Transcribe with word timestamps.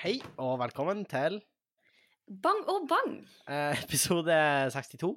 Hei 0.00 0.16
og 0.40 0.56
velkommen 0.62 1.02
til 1.08 1.40
Bang 2.42 2.62
og 2.70 2.86
bang! 2.88 3.16
eh, 3.50 3.82
episode 3.82 4.36
62. 4.72 5.10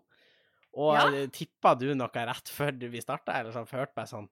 Og 0.75 0.95
Ja. 0.98 1.25
tippa 1.32 1.75
du 1.79 1.93
noe 1.95 2.09
rett 2.27 2.50
før 2.51 2.74
vi 2.92 3.00
starta, 3.01 3.38
eller 3.40 3.53
sånn, 3.56 3.67
hørte 3.72 4.01
jeg 4.03 4.11
sånn 4.11 4.27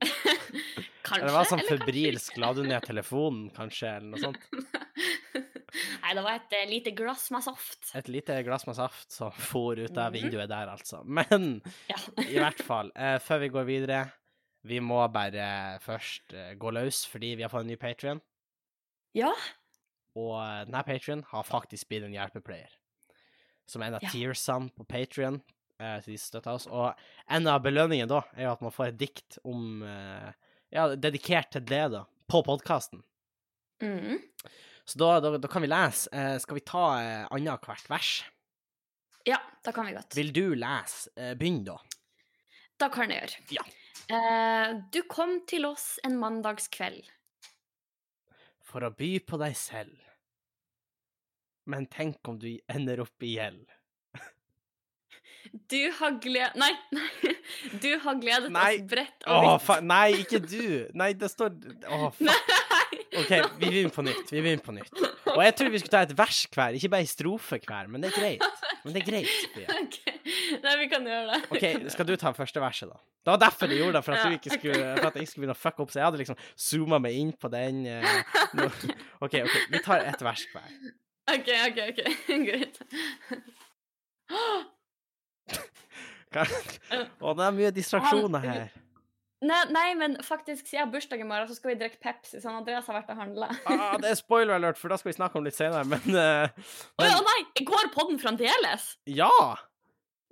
Kanskje? 1.04 1.18
Eller 1.18 1.26
det 1.30 1.34
var 1.36 1.48
sånn 1.50 1.64
febrilsk 1.66 2.36
La 2.40 2.52
du 2.54 2.62
ned 2.64 2.84
telefonen, 2.86 3.48
kanskje, 3.56 3.96
eller 3.96 4.14
noe 4.14 4.22
sånt? 4.22 4.38
Nei, 6.04 6.12
det 6.14 6.22
var 6.22 6.36
et 6.38 6.52
eh, 6.54 6.66
lite 6.70 6.92
glass 6.94 7.30
med 7.34 7.42
saft. 7.42 7.88
Et 7.98 8.06
lite 8.12 8.36
glass 8.46 8.66
med 8.68 8.76
saft 8.78 9.10
som 9.12 9.32
for 9.34 9.74
ut 9.80 9.96
av 9.98 10.12
Mhm. 10.12 10.20
vinduet 10.20 10.48
der, 10.52 10.68
altså. 10.70 11.02
Men 11.04 11.60
Ja. 11.90 11.96
i 12.28 12.38
hvert 12.38 12.62
fall, 12.62 12.92
eh, 12.94 13.18
før 13.18 13.40
vi 13.40 13.48
går 13.48 13.64
videre 13.66 14.04
Vi 14.64 14.78
må 14.80 15.02
bare 15.12 15.76
først 15.84 16.32
gå 16.56 16.70
løs, 16.72 17.02
fordi 17.06 17.34
vi 17.36 17.42
har 17.42 17.50
fått 17.52 17.66
en 17.66 17.72
ny 17.72 17.76
Patrion. 17.76 18.20
ja. 19.14 19.32
Og 20.14 20.36
eh, 20.38 20.62
denne 20.68 20.84
Patrion 20.86 21.24
har 21.32 21.46
faktisk 21.48 21.88
blitt 21.90 22.06
en 22.06 22.14
hjelpepleier. 22.14 22.70
Som 23.66 23.82
en 23.82 23.96
av 23.96 24.02
Ja. 24.04 24.10
tearsene 24.12 24.70
på 24.76 24.84
Patrion. 24.86 25.40
Eh, 25.80 25.96
så 26.00 26.10
de 26.12 26.18
støtter 26.20 26.52
oss. 26.54 26.66
Og 26.70 26.92
en 27.34 27.46
av 27.50 27.62
belønningene 27.64 28.08
da 28.10 28.20
er 28.36 28.44
jo 28.48 28.52
at 28.52 28.62
man 28.62 28.74
får 28.74 28.92
et 28.92 28.98
dikt 29.00 29.38
om 29.44 29.82
eh, 29.82 30.30
Ja, 30.74 30.88
dedikert 30.98 31.52
til 31.54 31.62
det, 31.70 31.84
da. 31.92 32.04
På 32.30 32.40
podkasten. 32.42 33.02
Mm. 33.82 34.18
Så 34.86 34.98
da, 34.98 35.20
da, 35.20 35.36
da 35.38 35.48
kan 35.48 35.62
vi 35.62 35.68
lese. 35.70 36.08
Eh, 36.12 36.36
skal 36.42 36.58
vi 36.58 36.64
ta 36.66 36.84
eh, 37.02 37.26
annethvert 37.34 37.88
vers? 37.90 38.24
ja, 39.24 39.38
da 39.64 39.72
kan 39.72 39.86
vi 39.88 39.94
godt. 39.96 40.12
Vil 40.18 40.32
du 40.36 40.54
lese? 40.54 41.08
Eh, 41.16 41.32
Begynn, 41.40 41.62
da. 41.64 41.78
Da 42.76 42.90
kan 42.92 43.08
jeg 43.08 43.22
gjøre. 43.24 43.44
Ja. 43.56 43.64
Eh, 44.12 44.74
du 44.92 44.98
kom 45.08 45.38
til 45.48 45.64
oss 45.64 45.94
en 46.04 46.18
mandagskveld. 46.20 47.06
For 48.66 48.84
å 48.84 48.90
by 48.92 49.12
på 49.24 49.38
deg 49.40 49.54
selv. 49.56 49.94
Men 51.70 51.86
tenk 51.88 52.20
om 52.28 52.36
du 52.38 52.50
ender 52.68 53.00
opp 53.04 53.24
i 53.24 53.36
gjeld. 53.38 53.64
Du 55.70 55.78
har 56.00 56.16
gled... 56.24 56.56
Nei, 56.60 56.72
nei. 56.94 57.08
Du 57.82 57.90
har 58.00 58.16
gledet 58.18 58.48
Nei. 58.52 58.78
oss 58.80 58.86
bredt 58.88 59.26
og 59.28 59.42
vidt. 59.44 59.64
fa 59.66 59.74
Nei, 59.84 60.14
ikke 60.22 60.40
du! 60.40 60.86
Nei, 60.96 61.10
det 61.20 61.28
står 61.30 61.52
Åh, 61.92 62.06
faen. 62.16 62.30
OK, 63.20 63.30
vi 63.60 63.68
begynner 63.68 63.92
på 63.94 64.02
nytt. 64.06 64.32
Vi 64.32 64.40
begynner 64.40 64.64
på 64.64 64.74
nytt. 64.74 64.90
Og 65.34 65.42
jeg 65.44 65.54
tror 65.58 65.70
vi 65.70 65.80
skulle 65.82 65.92
ta 65.92 66.00
et 66.06 66.14
vers 66.18 66.40
hver, 66.54 66.78
ikke 66.78 66.90
bare 66.94 67.04
ei 67.04 67.10
strofe 67.10 67.60
hver. 67.62 67.90
Men 67.92 68.02
det 68.02 68.10
er 68.10 68.16
greit. 68.16 68.64
Men 68.84 68.96
det 68.96 69.02
er 69.04 69.08
greit. 69.12 69.60
Ja. 69.60 69.68
Okay. 69.84 70.58
Nei, 70.64 70.72
vi 70.80 70.86
kan 70.88 71.04
gjøre 71.08 71.34
det. 71.34 71.38
OK, 71.52 71.64
skal 71.92 72.06
du 72.08 72.14
ta 72.20 72.30
første 72.36 72.60
verset, 72.62 72.88
da? 72.90 72.96
Det 73.24 73.32
var 73.34 73.40
derfor 73.42 73.70
jeg 73.72 73.80
gjorde 73.80 73.96
det, 73.98 74.02
for 74.06 74.16
at, 74.16 74.24
Ja, 74.24 74.30
du 74.32 74.36
ikke 74.38 74.56
skulle, 74.58 74.80
for 74.98 75.06
at 75.08 75.16
jeg 75.18 75.24
ikke 75.24 75.30
skulle 75.30 75.44
begynne 75.44 75.56
å 75.56 75.60
fucke 75.60 75.84
opp. 75.84 75.92
Så 75.92 76.00
jeg 76.00 76.06
hadde 76.06 76.20
liksom 76.20 76.40
zooma 76.66 76.98
meg 77.04 77.16
inn 77.20 77.30
på 77.40 77.50
den. 77.52 77.80
eh. 77.88 78.20
OK, 79.24 79.36
OK, 79.44 79.56
vi 79.72 79.80
tar 79.84 80.04
ett 80.08 80.24
vers 80.24 80.44
hver. 80.52 80.70
OK, 81.30 81.48
OK, 81.68 81.78
OK. 81.88 82.00
Greit. 82.44 82.80
Å, 87.22 87.34
det 87.38 87.44
er 87.46 87.54
mye 87.54 87.70
distraksjoner 87.74 88.42
her. 88.44 88.72
Nei, 89.44 89.60
nei, 89.74 89.88
men 89.98 90.16
faktisk, 90.24 90.64
siden 90.64 90.78
jeg 90.78 90.82
har 90.86 90.92
bursdag 90.92 91.20
i 91.20 91.26
morgen, 91.28 91.48
så 91.50 91.56
skal 91.58 91.74
vi 91.74 91.76
drikke 91.82 92.00
Pepsi. 92.02 92.40
Så 92.40 92.52
Andreas 92.52 92.88
har 92.88 92.96
vært 92.96 93.12
og 93.12 93.20
handla. 93.20 93.50
Ah, 93.68 93.96
det 94.00 94.10
er 94.10 94.18
spoiler 94.18 94.56
alert, 94.56 94.80
for 94.80 94.92
da 94.92 94.98
skal 95.00 95.12
vi 95.12 95.16
snakke 95.18 95.40
om 95.40 95.44
litt 95.46 95.56
senere, 95.58 95.84
men, 95.88 96.04
eh, 96.08 96.48
Å 96.48 97.04
uh, 97.04 97.04
men 97.04 97.26
nei! 97.28 97.38
Går 97.68 97.90
podden 97.94 98.20
fremdeles? 98.22 98.94
Ja! 99.10 99.30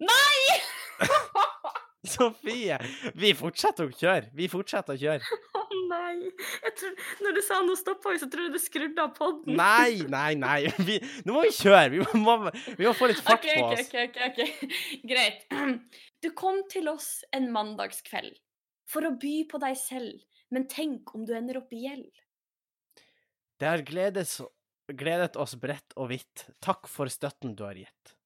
Nei! 0.03 0.59
Sofie! 2.15 2.79
Vi 3.19 3.35
fortsetter 3.39 3.91
å 3.91 3.95
kjøre. 3.95 4.33
Vi 4.37 4.49
fortsetter 4.51 4.97
å 4.97 5.03
kjøre. 5.03 5.41
Nei! 5.93 6.31
Tror, 6.79 6.95
når 7.25 7.37
du 7.37 7.41
sa 7.45 7.59
nå 7.65 7.75
stoppa 7.79 8.13
vi, 8.15 8.21
så 8.23 8.29
tror 8.33 8.47
jeg 8.47 8.55
du 8.55 8.61
skrudde 8.63 9.05
av 9.05 9.13
podden. 9.17 9.57
Nei, 9.59 10.03
nei, 10.11 10.33
nei. 10.41 10.61
Vi, 10.89 10.99
nå 11.27 11.37
må 11.37 11.45
vi 11.47 11.53
kjøre. 11.57 11.91
Vi 11.93 12.23
må, 12.23 12.37
vi 12.79 12.87
må 12.87 12.95
få 12.97 13.11
litt 13.11 13.21
fart 13.23 13.45
okay, 13.45 13.61
på 13.61 13.73
oss. 13.73 13.91
OK. 13.91 13.99
ok, 14.07 14.19
ok. 14.31 15.05
Greit. 15.13 15.45
Du 16.23 16.31
kom 16.39 16.63
til 16.73 16.89
oss 16.93 17.11
en 17.35 17.51
mandagskveld 17.55 18.39
for 18.93 19.09
å 19.09 19.15
by 19.21 19.37
på 19.51 19.61
deg 19.63 19.77
selv, 19.79 20.21
men 20.53 20.69
tenk 20.71 21.15
om 21.17 21.27
du 21.29 21.35
ender 21.37 21.61
opp 21.63 21.73
i 21.75 21.85
gjeld. 21.87 22.11
Det 23.61 23.69
har 23.69 23.85
gledes, 23.87 24.41
gledet 24.91 25.37
oss 25.41 25.55
bredt 25.61 25.97
og 25.97 26.11
vidt. 26.13 26.47
Takk 26.65 26.89
for 26.91 27.11
støtten 27.13 27.57
du 27.59 27.65
har 27.67 27.79
gitt. 27.79 28.17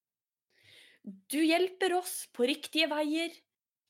Du 1.30 1.38
hjelper 1.38 1.94
oss 2.00 2.24
på 2.34 2.48
riktige 2.48 2.88
veier. 2.90 3.34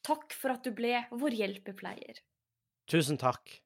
Takk 0.06 0.34
for 0.36 0.54
at 0.54 0.66
du 0.66 0.74
ble 0.76 1.00
vår 1.10 1.36
hjelpepleier. 1.38 2.20
Tusen 2.90 3.18
takk, 3.18 3.56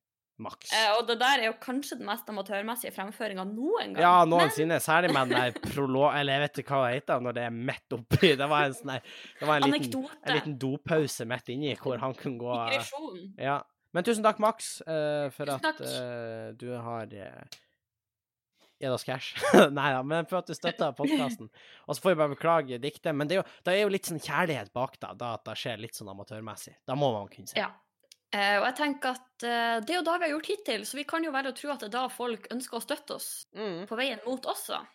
Max. 0.43 0.73
Eh, 0.75 0.91
og 0.97 1.07
det 1.09 1.19
der 1.21 1.43
er 1.45 1.49
jo 1.51 1.57
kanskje 1.63 1.99
den 2.01 2.09
mest 2.09 2.29
amatørmessige 2.33 2.95
fremføringa 2.97 3.45
noen 3.49 3.95
gang. 3.95 4.03
Ja, 4.03 4.13
Men- 4.25 4.35
noensinne. 4.35 4.81
Særlig 4.83 5.13
med 5.15 5.31
den 5.31 5.39
der 5.39 5.73
prolo... 5.73 6.07
Eller 6.11 6.39
jeg 6.39 6.45
vet 6.47 6.63
ikke 6.65 6.77
hva 6.79 6.87
det 6.89 7.01
heter 7.01 7.25
når 7.27 7.37
det 7.39 7.45
er 7.49 7.57
midt 7.71 7.97
oppi. 7.99 8.35
Det 8.41 8.49
var 8.51 8.69
en 8.69 8.77
sånne, 8.79 9.01
Det 9.41 9.49
var 9.49 9.61
en 9.61 9.75
liten, 9.75 10.07
en 10.25 10.39
liten 10.39 10.59
dopause 10.63 11.27
midt 11.29 11.53
inni 11.55 11.75
hvor 11.81 12.01
han 12.03 12.17
kunne 12.19 12.41
gå 12.41 12.57
Digresjon. 12.71 13.21
Ja. 13.39 13.61
Men 13.93 14.07
tusen 14.07 14.23
takk, 14.23 14.39
Max, 14.43 14.79
eh, 14.87 15.27
for 15.35 15.51
Tusen 15.51 15.67
at 15.67 15.81
eh, 15.83 16.53
du 16.59 16.69
har 16.79 17.11
uh, 17.11 17.59
gitt 18.81 18.95
oss 18.95 19.05
cash. 19.05 19.35
Nei 19.79 19.91
da, 19.97 20.03
men 20.07 20.29
for 20.31 20.41
at 20.41 20.51
du 20.51 20.55
støtter 20.55 20.95
podkasten. 20.99 21.51
Og 21.87 21.97
så 21.97 22.05
får 22.05 22.15
vi 22.15 22.21
bare 22.23 22.35
beklage 22.37 22.81
diktet. 22.83 23.13
Men 23.17 23.29
det 23.31 23.37
er, 23.39 23.43
jo, 23.43 23.61
det 23.67 23.75
er 23.75 23.83
jo 23.83 23.93
litt 23.93 24.09
sånn 24.09 24.23
kjærlighet 24.23 24.73
bak 24.77 24.95
da, 25.03 25.13
da 25.19 25.35
at 25.39 25.47
det 25.51 25.59
skjer 25.61 25.83
litt 25.83 25.99
sånn 25.99 26.13
amatørmessig. 26.13 26.77
Da 26.87 26.97
må 26.99 27.11
man 27.17 27.31
kunne 27.33 27.51
si. 27.51 27.59
Ja. 27.59 27.73
Eh, 28.33 28.57
og 28.61 28.65
jeg 28.69 28.77
tenker 28.79 29.17
at 29.17 29.43
eh, 29.43 29.77
det 29.83 29.91
er 29.95 29.99
jo 29.99 30.07
da 30.07 30.15
vi 30.21 30.29
har 30.29 30.33
gjort 30.37 30.51
hittil, 30.53 30.85
så 30.87 30.99
vi 31.01 31.05
kan 31.09 31.25
jo 31.27 31.33
velge 31.35 31.51
å 31.51 31.57
tro 31.59 31.73
at 31.73 31.81
det 31.83 31.89
er 31.91 31.95
da 31.97 32.05
folk 32.15 32.47
ønsker 32.55 32.79
å 32.79 32.83
støtte 32.85 33.17
oss 33.19 33.31
Mm. 33.57 33.87
på 33.91 33.97
veien 33.99 34.21
mot 34.27 34.45
oss. 34.47 34.69
Um, 34.71 34.87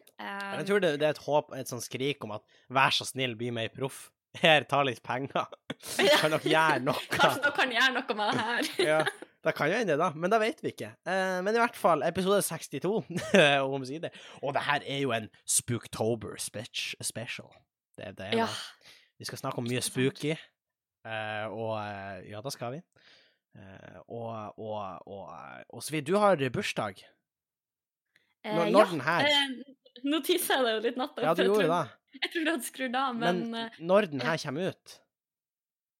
Jeg 0.62 0.68
tror 0.70 0.80
det, 0.80 0.94
det 1.02 1.08
er 1.10 1.16
et 1.18 1.24
håp, 1.26 1.52
et 1.60 1.68
sånn 1.68 1.84
skrik 1.84 2.24
om 2.24 2.32
at 2.38 2.44
vær 2.72 2.94
så 2.96 3.04
snill, 3.10 3.34
bli 3.36 3.50
mer 3.52 3.68
proff. 3.76 4.06
Her, 4.42 4.64
ta 4.68 4.82
litt 4.88 5.02
penger. 5.04 5.48
Kan 6.22 6.32
dere 6.32 6.40
gjøre 6.48 6.80
noe? 6.88 7.04
Kanskje 7.12 7.42
dere 7.44 7.54
kan 7.60 7.72
gjøre 7.76 7.94
noe 7.98 8.16
med 8.20 8.32
det 8.40 8.46
her. 8.48 8.70
Ja, 8.84 8.98
det 9.46 9.54
kan 9.56 9.70
jo 9.72 9.78
hende, 9.78 9.96
da. 10.00 10.10
Men 10.16 10.32
da 10.34 10.40
vet 10.42 10.64
vi 10.64 10.72
ikke. 10.74 10.90
Uh, 11.08 11.40
men 11.46 11.56
i 11.56 11.60
hvert 11.62 11.76
fall, 11.80 12.04
episode 12.08 12.40
62, 12.44 13.04
omsider. 13.76 14.16
Og 14.42 14.56
det 14.56 14.64
her 14.68 14.84
er 14.88 15.00
jo 15.04 15.12
en 15.16 15.28
Spooktober 15.48 16.36
special. 16.40 17.52
Det 17.96 18.08
er 18.10 18.16
det. 18.18 18.32
Ja. 18.40 18.48
Vi 19.20 19.28
skal 19.30 19.40
snakke 19.40 19.60
om 19.64 19.68
mye 19.70 19.84
spooky. 19.84 20.34
uh, 21.06 21.46
og 21.52 21.76
uh, 21.80 22.20
ja, 22.28 22.42
da 22.44 22.52
skal 22.52 22.76
vi. 22.76 22.82
Eh, 23.56 24.00
og, 24.12 24.60
og, 24.60 25.08
og, 25.08 25.30
og 25.74 25.84
Svi. 25.86 26.02
Du 26.04 26.16
har 26.20 26.36
bursdag. 26.52 27.00
Eh, 28.44 28.56
Når, 28.56 28.68
ja, 28.74 28.86
den 28.92 29.02
her 29.06 29.30
eh, 29.30 29.54
nå 30.06 30.20
tissa 30.28 30.58
jeg 30.60 30.66
deg 30.68 30.76
jo 30.76 30.82
litt 30.90 30.98
natta. 31.00 31.24
Ja, 31.24 31.34
du 31.34 31.46
gjorde 31.48 31.70
det. 31.72 31.84
Jeg 32.22 32.32
tror 32.34 32.44
du 32.46 32.52
hadde 32.52 32.68
skrudd 32.68 32.96
av, 33.00 33.16
men, 33.20 33.40
Men 33.52 33.72
når 33.90 34.10
den 34.12 34.22
her 34.24 34.38
kommer 34.44 34.72
ut 34.76 35.00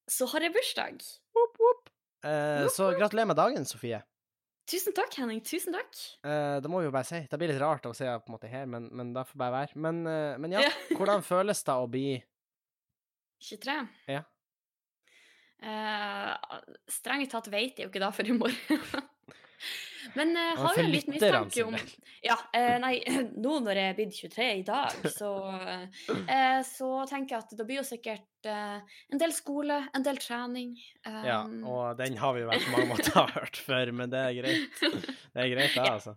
så 0.06 0.28
har 0.30 0.44
jeg 0.46 0.54
bursdag. 0.54 1.00
whoop, 1.34 1.56
whoop. 1.58 1.88
Eh, 2.24 2.68
Så 2.70 2.92
gratulerer 2.94 3.26
med 3.32 3.40
dagen, 3.40 3.64
Sofie. 3.66 4.04
Tusen 4.70 4.94
takk, 4.98 5.16
Henning. 5.18 5.40
Tusen 5.46 5.74
takk. 5.74 5.98
Eh, 6.26 6.60
det 6.62 6.70
må 6.70 6.80
vi 6.84 6.86
jo 6.86 6.94
bare 6.94 7.08
si. 7.10 7.24
Det 7.32 7.40
blir 7.42 7.50
litt 7.50 7.62
rart 7.62 7.88
å 7.90 7.94
se 7.98 8.06
på 8.06 8.30
en 8.30 8.36
måte 8.36 8.50
her, 8.52 8.68
men, 8.70 8.86
men 8.94 9.16
det 9.16 9.24
får 9.32 9.40
bare 9.42 9.56
være. 9.56 9.82
Men, 9.82 10.04
men 10.44 10.54
ja, 10.54 10.62
Ja. 10.68 10.72
hvordan 10.94 11.26
føles 11.26 11.64
det 11.66 11.74
å 11.74 11.88
bli 11.90 12.06
23. 13.50 13.80
Ja. 14.14 14.22
Eh, 15.64 16.62
strengt 16.92 17.32
tatt 17.32 17.48
vet 17.54 17.78
jeg 17.80 17.88
jo 17.88 17.92
ikke 17.94 18.04
da 18.04 18.12
for 18.14 18.28
i 18.28 18.36
morgen. 18.36 18.82
Men 20.16 20.36
jeg 20.38 20.58
har 20.60 20.76
jo 20.78 20.84
lytterne 20.86 21.16
mistanke 21.16 21.64
om. 21.66 21.76
Ja, 22.24 22.36
eh, 22.54 22.76
nei, 22.80 23.00
nå 23.44 23.56
når 23.66 23.80
jeg 23.80 23.90
er 23.92 23.96
blitt 23.98 24.18
23 24.20 24.46
i 24.60 24.66
dag, 24.68 25.00
så, 25.20 25.32
eh, 26.14 26.60
så 26.68 26.90
tenker 27.10 27.36
jeg 27.36 27.42
at 27.48 27.56
det 27.58 27.66
blir 27.68 27.80
jo 27.82 27.86
sikkert 27.88 28.46
en 28.46 29.18
del 29.18 29.32
skole, 29.34 29.80
en 29.98 30.04
del 30.06 30.20
trening. 30.22 30.76
Ja, 31.02 31.40
um, 31.50 31.64
og 31.66 31.96
den 31.98 32.14
har 32.22 32.36
vi 32.38 32.44
vel 32.46 32.62
på 32.62 32.76
mange 32.76 32.92
måter 32.92 33.32
hørt 33.34 33.58
før, 33.58 33.90
men 33.98 34.12
det 34.14 34.22
er 34.22 34.36
greit. 34.38 34.84
Det 34.86 35.42
er 35.48 35.50
greit, 35.56 35.74
Ja. 35.80 35.88
altså. 35.96 36.14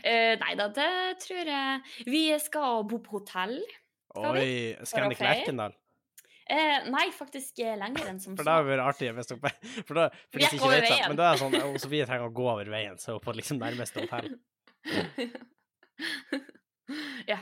eh, 0.00 0.32
Nei 0.40 0.54
da, 0.56 0.70
det 0.72 0.88
tror 1.26 1.50
jeg 1.52 2.08
Vi 2.08 2.22
skal 2.40 2.86
bo 2.88 3.02
på 3.04 3.18
hotell. 3.18 3.58
Skal? 4.08 4.40
Oi, 4.40 4.48
Scandic 4.88 5.20
feire? 5.20 5.68
Eh, 6.48 6.86
nei, 6.88 7.10
faktisk 7.12 7.58
eh, 7.60 7.74
lenger 7.76 8.06
enn 8.08 8.20
som 8.22 8.32
For 8.38 8.40
så. 8.40 8.46
det 8.48 8.52
hadde 8.56 8.70
vært 8.70 8.84
artig 8.88 9.10
hvis 9.18 9.28
dere 9.28 9.50
For 9.88 9.98
da, 9.98 10.06
for 10.32 10.40
hvis 10.40 10.54
ikke 10.56 10.70
vet 10.72 10.86
det, 10.88 11.00
men 11.10 11.18
da 11.20 11.26
er 11.28 11.36
det 11.36 11.42
sånn 11.42 11.56
og 11.60 11.76
Sofie 11.82 12.06
trenger 12.08 12.30
å 12.30 12.32
gå 12.38 12.46
over 12.54 12.70
veien, 12.72 12.96
så 13.02 13.18
på 13.20 13.34
liksom 13.36 13.60
nærmeste 13.60 14.06
hotell. 14.06 14.32
ja. 17.32 17.38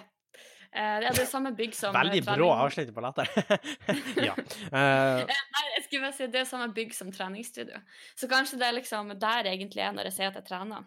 Eh, 0.76 0.97
det 1.00 1.06
er 1.08 1.14
det 1.17 1.25
samme 1.31 1.53
bygg 1.56 1.73
som 1.76 1.94
eh, 1.94 2.00
Veldig 2.03 2.23
brå 2.26 2.49
avslutning 2.53 2.97
på 2.97 3.05
latter. 3.05 3.31
ja. 4.29 4.35
Eh, 4.37 4.43
Eh, 4.76 5.37
Nei, 5.55 5.64
jeg 5.76 5.82
skulle 5.87 6.03
bare 6.08 6.17
si 6.17 6.26
det 6.32 6.41
er 6.43 6.49
samme 6.50 6.67
bygg 6.76 6.91
som 6.97 7.08
treningsstudio. 7.14 7.79
Så 8.19 8.25
kanskje 8.29 8.58
det 8.61 8.67
er 8.69 8.75
liksom 8.76 9.12
der 9.14 9.47
jeg 9.47 9.55
egentlig 9.61 9.82
er 9.87 9.93
når 9.97 10.05
jeg 10.11 10.17
sier 10.19 10.29
at 10.32 10.38
jeg 10.41 10.47
trener. 10.50 10.81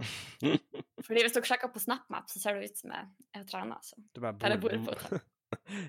Fordi 1.08 1.24
hvis 1.24 1.36
dere 1.38 1.50
sjekker 1.50 1.72
på 1.74 1.82
SnapMap, 1.82 2.26
så 2.30 2.38
ser 2.42 2.52
det 2.60 2.70
ut 2.70 2.78
som 2.84 2.90
jeg, 2.94 3.06
jeg 3.40 3.48
trener. 3.50 3.80
Så. 3.86 3.96
du 4.14 4.18
bare 4.22 4.36
Der 4.44 4.50
jeg 4.58 4.62
bor 4.66 4.76
bor 4.76 4.82
på 4.92 4.98
hotell. 4.98 5.24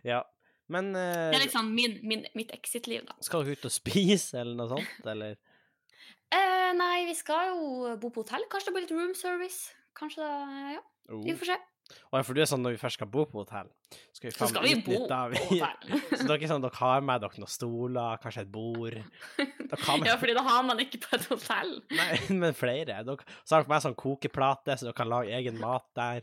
Ja. 0.07 0.21
Men 0.71 0.93
uh, 0.95 1.31
Det 1.33 1.41
er 1.41 1.45
liksom 1.49 1.71
min, 1.75 1.97
min, 2.07 2.25
mitt 2.39 2.53
exit-liv, 2.55 3.03
da. 3.09 3.17
skal 3.27 3.43
dere 3.47 3.59
ut 3.59 3.67
og 3.71 3.75
spise, 3.81 4.39
eller 4.43 4.55
noe 4.61 4.71
sånt, 4.77 5.09
eller? 5.11 5.35
uh, 6.31 6.71
nei, 6.79 7.07
vi 7.11 7.17
skal 7.19 7.51
jo 7.55 7.97
bo 8.01 8.13
på 8.15 8.23
hotell. 8.25 8.47
Kanskje 8.53 8.71
det 8.71 8.77
blir 8.79 8.87
litt 8.87 8.95
room 8.97 9.15
service. 9.19 9.73
Kanskje 9.99 10.23
det 10.25 10.79
Ja, 10.79 10.87
Oh. 11.11 11.25
vi 11.27 11.33
får 11.35 11.49
se. 11.49 11.55
Ja, 12.13 12.21
for 12.23 12.37
du 12.37 12.39
er 12.39 12.47
sånn 12.47 12.61
når 12.63 12.77
vi 12.77 12.79
først 12.79 12.95
skal 13.01 13.09
bo 13.11 13.25
på 13.27 13.41
hotell, 13.41 13.67
skal 14.15 14.29
vi 14.29 14.35
Så 14.37 14.47
skal 14.53 14.63
vi 14.63 14.77
bo 14.79 14.93
på 15.09 15.09
hotell. 15.09 15.33
Så 16.21 16.27
dere, 16.29 16.37
er 16.39 16.51
sånn, 16.53 16.63
dere 16.63 16.79
har 16.79 17.01
med 17.03 17.25
dere 17.25 17.43
noen 17.43 17.51
stoler, 17.51 18.21
kanskje 18.23 18.45
et 18.45 18.53
bord 18.55 18.95
med 18.95 20.07
Ja, 20.07 20.15
fordi 20.21 20.37
da 20.39 20.45
har 20.47 20.63
man 20.69 20.79
ikke 20.85 21.01
på 21.03 21.17
et 21.19 21.27
hotell. 21.33 21.73
Nei, 21.99 22.13
men 22.45 22.55
flere. 22.55 23.01
Dere, 23.09 23.27
så 23.43 23.57
har 23.57 23.65
dere 23.67 23.73
med 23.75 23.83
sånn 23.89 23.99
kokeplate, 23.99 24.77
så 24.79 24.87
dere 24.87 24.99
kan 25.01 25.11
lage 25.11 25.35
egen 25.41 25.59
mat 25.59 25.89
der. 25.99 26.23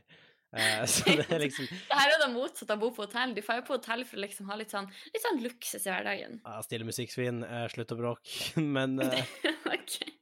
Eh, 0.55 0.85
så 0.93 1.03
det 1.11 1.25
er 1.27 1.41
liksom 1.43 1.67
Det 1.89 1.97
her 1.99 2.13
er 2.13 2.21
det 2.23 2.29
motsatte 2.33 2.73
av 2.73 2.79
å 2.79 2.85
bo 2.87 2.93
på 2.95 3.03
hotell. 3.07 3.33
Du 3.35 3.41
får 3.43 3.59
jo 3.61 3.65
på 3.67 3.75
hotell 3.77 4.05
for 4.07 4.19
å 4.19 4.23
liksom 4.23 4.47
ha 4.51 4.55
litt 4.59 4.71
sånn, 4.73 4.87
litt 5.13 5.25
sånn 5.25 5.41
luksus 5.43 5.83
i 5.83 5.91
hverdagen. 5.91 6.39
ja, 6.45 6.57
Stille 6.65 6.87
musikksvin, 6.87 7.43
eh, 7.43 7.67
slutt 7.73 7.91
å 7.93 7.99
bråke. 7.99 8.39
Men, 8.77 8.97
okay. 9.67 10.15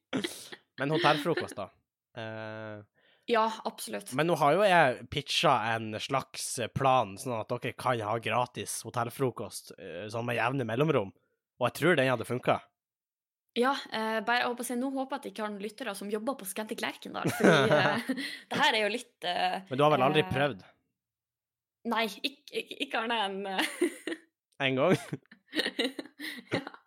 Men 0.81 0.91
hotellfrokost, 0.95 1.55
da. 1.59 1.69
Eh, 2.17 2.83
Ja, 3.27 3.47
absolutt. 3.65 4.11
men 4.13 4.27
nå 4.29 4.35
har 4.37 4.53
jo 4.53 4.65
jeg 4.69 5.07
pitcha 5.09 5.55
en 5.73 5.95
slags 5.97 6.59
plan, 6.77 7.15
sånn 7.17 7.33
at 7.39 7.49
dere 7.49 7.71
kan 7.73 7.97
ha 8.05 8.19
gratis 8.21 8.75
hotellfrokost 8.85 9.71
eh, 9.79 10.03
sånn 10.13 10.27
med 10.27 10.37
jevne 10.37 10.67
mellomrom. 10.69 11.09
Og 11.57 11.65
jeg 11.71 11.73
tror 11.79 11.97
den 11.97 12.11
hadde 12.11 12.27
funka. 12.27 12.59
Ja, 13.55 13.71
eh, 13.87 14.19
bare 14.27 14.41
jeg 14.41 14.49
håper 14.51 14.65
å 14.65 14.67
si, 14.67 14.75
nå 14.75 14.89
håper 14.91 15.15
jeg 15.15 15.19
at 15.21 15.25
jeg 15.27 15.33
ikke 15.33 15.43
har 15.45 15.51
noen 15.53 15.63
lyttere 15.63 15.93
som 15.95 16.09
jobber 16.11 16.35
på 16.39 16.47
Scantic 16.49 16.81
Lerkendal, 16.83 17.29
fordi 17.37 17.77
eh, 17.79 18.09
det 18.51 18.59
her 18.59 18.75
er 18.75 18.81
jo 18.83 18.89
litt 18.91 19.27
eh, 19.31 19.61
Men 19.69 19.79
du 19.79 19.83
har 19.85 19.93
vel 19.95 20.03
aldri 20.09 20.23
Eh, 20.25 20.31
prøvd? 20.33 20.65
Nei, 21.85 22.03
ikke, 22.25 22.63
ikke, 22.87 23.03
annet 23.05 23.23
enn 23.29 23.39
eh, 23.53 23.71
En 24.65 24.79
gang? 24.79 24.97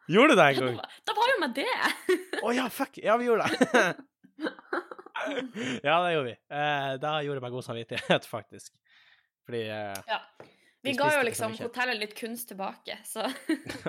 Gjorde 0.08 0.34
du 0.34 0.40
det 0.40 0.46
en 0.50 0.60
gang? 0.60 0.78
Da 1.08 1.14
var 1.16 1.32
jo 1.32 1.40
med 1.44 1.56
det! 1.56 1.72
Å 2.42 2.52
ja, 2.56 2.68
fuck! 2.72 3.00
Ja, 3.04 3.16
vi 3.20 3.28
gjorde 3.28 3.48
det. 3.48 3.82
ja, 5.84 5.96
det 6.04 6.12
gjorde 6.14 6.28
vi. 6.30 6.36
Eh, 6.52 6.92
da 7.00 7.12
gjorde 7.24 7.40
jeg 7.40 7.44
meg 7.44 7.56
god 7.56 7.66
samvittighet, 7.66 8.28
faktisk. 8.28 8.72
Fordi 9.48 9.64
eh, 9.72 10.00
Ja. 10.08 10.22
Vi 10.78 10.92
Vi 10.92 10.98
ga 11.00 11.08
jo 11.16 11.24
liksom 11.26 11.56
hotellet 11.58 11.98
litt 11.98 12.14
kunst 12.16 12.52
tilbake, 12.52 13.00
så 13.04 13.24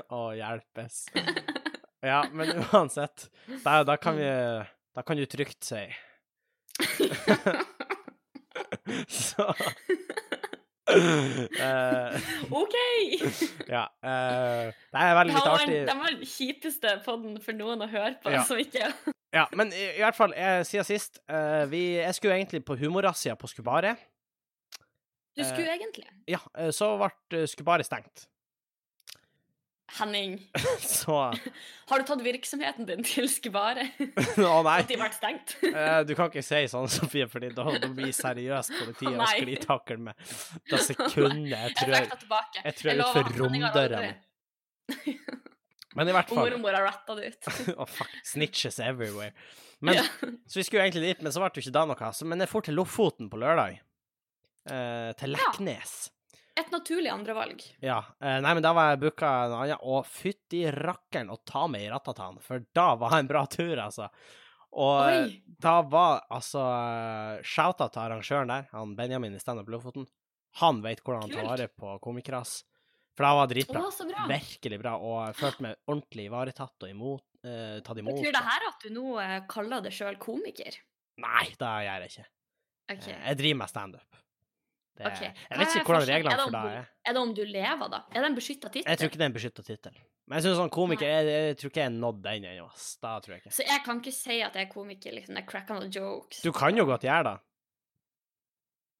Å, 0.09 0.21
hjelpes. 0.35 1.03
Ja, 2.05 2.23
men 2.31 2.63
uansett. 2.73 3.29
Da, 3.63 3.83
da 3.83 3.97
kan 3.97 4.15
vi 4.17 4.25
Da 4.95 5.01
kan 5.05 5.17
du 5.17 5.25
trygt 5.25 5.63
si 5.67 5.81
Så 9.07 9.43
uh, 10.89 12.19
OK! 12.61 12.75
Ja. 13.67 13.85
Uh, 14.03 14.71
det 14.73 15.03
er 15.03 15.15
veldig 15.19 15.35
litt 15.35 15.49
artig. 15.51 15.79
den 15.89 16.01
var 16.01 16.15
den 16.15 16.25
kjipeste 16.29 16.95
podden 17.05 17.37
for 17.43 17.57
noen 17.57 17.83
å 17.85 17.89
høre 17.91 18.15
på, 18.23 18.33
Ja. 18.33 18.43
som 18.47 18.59
ikke 18.61 18.89
Ja, 19.35 19.45
men 19.53 19.69
i, 19.75 19.83
i 19.99 20.01
hvert 20.01 20.17
fall, 20.17 20.33
jeg, 20.33 20.65
siden 20.65 20.87
sist 20.87 21.19
uh, 21.29 21.65
vi, 21.69 21.83
Jeg 21.99 22.15
skulle 22.17 22.39
egentlig 22.39 22.63
på 22.65 22.77
humorrazzia 22.79 23.35
på 23.37 23.49
Skubare. 23.51 23.93
Du 25.37 25.43
skulle 25.45 25.75
egentlig 25.75 26.07
Ja, 26.27 26.39
så 26.73 26.95
ble 26.97 27.11
Skubaret 27.45 27.53
Skubare 27.53 27.85
stengt. 27.87 28.25
Henning, 29.97 30.37
Så 30.79 31.15
har 31.89 31.99
du 32.01 32.05
tatt 32.05 32.21
virksomheten 32.23 32.85
din 32.85 33.01
til 33.05 33.25
Skibare? 33.31 33.87
Å 34.37 34.59
nei. 34.65 34.75
At 34.83 34.91
de 34.91 34.99
vært 34.99 35.17
stengt? 35.17 35.55
Eh, 35.69 36.01
du 36.07 36.13
kan 36.17 36.29
ikke 36.29 36.43
si 36.45 36.61
sånn, 36.71 36.89
Sofie, 36.91 37.27
fordi 37.29 37.49
da, 37.55 37.65
blir 37.95 38.13
seriøst 38.15 38.75
politiet 38.77 39.15
og 39.15 39.25
sklitakler 39.31 40.01
med 40.09 40.29
det 40.69 40.81
sekundet 40.85 41.49
jeg 41.49 41.55
Jeg 41.55 41.75
tror 41.79 41.95
trekker 41.95 42.61
jeg 42.63 42.77
tror 42.79 42.91
jeg 42.91 43.07
har 43.09 43.31
romdøren. 43.39 44.19
Men 45.97 46.11
i 46.11 46.13
hvert 46.13 46.29
fall 46.29 46.45
Mormor 46.45 46.77
har 46.77 46.85
ratta 46.85 47.17
det 47.17 47.33
ut. 47.33 47.49
oh, 47.75 47.89
fuck. 47.89 48.13
Snitches 48.27 48.79
everywhere. 48.83 49.33
Men. 49.81 50.03
Så 50.45 50.59
vi 50.59 50.65
skulle 50.67 50.85
egentlig 50.85 51.07
dit, 51.07 51.23
men 51.25 51.33
så 51.33 51.41
ble 51.41 51.49
det 51.55 51.63
ikke 51.63 51.75
da 51.75 51.85
noe. 51.89 52.11
Men 52.29 52.43
jeg 52.45 52.51
dro 52.51 52.61
til 52.67 52.77
Lofoten 52.77 53.29
på 53.31 53.39
lørdag. 53.41 53.79
Eh, 54.69 55.11
til 55.17 55.37
Ja. 55.39 56.09
Et 56.59 56.71
naturlig 56.73 57.11
andrevalg. 57.13 57.63
Ja. 57.85 58.01
Eh, 58.19 58.39
nei, 58.43 58.53
men 58.57 58.63
da 58.65 58.73
var 58.75 58.91
jeg 58.91 59.01
booka 59.05 59.29
en 59.45 59.55
annen, 59.61 59.79
og 59.87 60.07
fytti 60.09 60.65
rakkeren 60.75 61.31
å 61.31 61.37
ta 61.47 61.65
meg 61.71 61.85
i 61.85 61.91
ratatan, 61.93 62.39
for 62.43 62.65
da 62.75 62.91
var 62.99 63.15
det 63.15 63.21
en 63.23 63.29
bra 63.31 63.43
tur, 63.51 63.79
altså. 63.79 64.09
Og 64.79 64.95
eh, 65.07 65.19
Oi! 65.23 65.37
da 65.63 65.79
var 65.89 66.25
altså 66.29 66.61
Shouta 67.47 67.87
til 67.89 68.03
arrangøren 68.03 68.51
der, 68.51 68.67
han 68.73 68.95
Benjamin 68.97 69.37
i 69.37 69.41
Standup 69.41 69.71
Lofoten. 69.71 70.05
Han 70.59 70.81
vet 70.83 71.01
hvordan 71.05 71.25
han 71.27 71.33
tar 71.33 71.47
vare 71.47 71.69
på 71.71 71.95
komikere. 72.03 72.41
For 73.17 73.25
det 73.25 73.31
var 73.39 73.49
dritbra. 73.51 73.81
Å, 73.85 74.07
bra. 74.09 74.25
Virkelig 74.29 74.79
bra, 74.81 74.93
og 74.97 75.35
følte 75.37 75.65
meg 75.65 75.79
ordentlig 75.89 76.27
ivaretatt 76.29 76.85
og 76.85 76.91
imot, 76.91 77.25
eh, 77.43 77.79
tatt 77.85 77.99
imot. 78.01 78.19
Betyr 78.19 78.35
det 78.35 78.43
her 78.45 78.67
at 78.69 78.83
du 78.85 78.93
nå 78.95 79.15
eh, 79.23 79.37
kaller 79.49 79.83
deg 79.85 79.95
sjøl 79.95 80.19
komiker? 80.21 80.77
Nei, 81.19 81.45
det 81.59 81.71
gjør 81.85 82.05
jeg 82.05 82.13
ikke. 82.13 82.27
Okay. 82.89 83.13
Eh, 83.13 83.25
Jeg 83.31 83.39
driver 83.41 83.59
med 83.63 83.71
standup. 83.73 84.21
Det- 84.99 85.07
okay. 85.07 85.31
Jeg 85.49 85.59
vet 85.61 85.75
ikke 85.79 85.87
hvordan 85.87 86.07
reglene 86.09 86.33
Er 86.33 86.39
det 86.39 86.43
for 86.43 86.51
deg 86.51 86.63
det 86.67 86.77
er. 86.79 86.87
Er 87.07 87.13
det 87.15 87.21
om 87.21 87.33
du 87.33 87.43
lever, 87.47 87.89
da? 87.93 87.99
Er 88.11 88.19
det 88.19 88.27
en 88.29 88.35
beskytta 88.35 88.67
tittel? 88.69 88.89
Jeg 88.89 88.99
tror 88.99 89.07
ikke 89.09 89.19
det 89.21 89.25
er 89.25 89.31
en 89.31 89.37
beskytta 89.37 89.63
tittel. 89.63 89.99
Men 90.27 90.35
jeg 90.37 90.43
synes 90.43 90.57
sånn 90.59 90.69
komiker 90.69 91.07
jeg, 91.07 91.29
jeg 91.31 91.57
tror 91.57 91.71
ikke 91.71 91.79
jeg 91.81 91.87
har 91.89 91.95
nådd 91.95 92.19
den 92.25 92.43
ennå. 92.49 92.65
Da 93.01 93.13
tror 93.23 93.33
jeg 93.33 93.41
ikke. 93.41 93.53
Så 93.55 93.63
jeg 93.65 93.83
kan 93.85 94.01
ikke 94.03 94.13
si 94.13 94.41
at 94.43 94.53
jeg 94.59 94.67
er 94.67 94.71
komiker, 94.73 95.15
liksom. 95.15 95.39
Jeg 95.39 95.47
cracker 95.47 95.79
noen 95.79 95.89
jokes. 95.95 96.41
Du 96.43 96.51
kan 96.51 96.75
jo 96.77 96.85
godt 96.85 97.07
gjøre 97.07 97.23
det. 97.29 97.37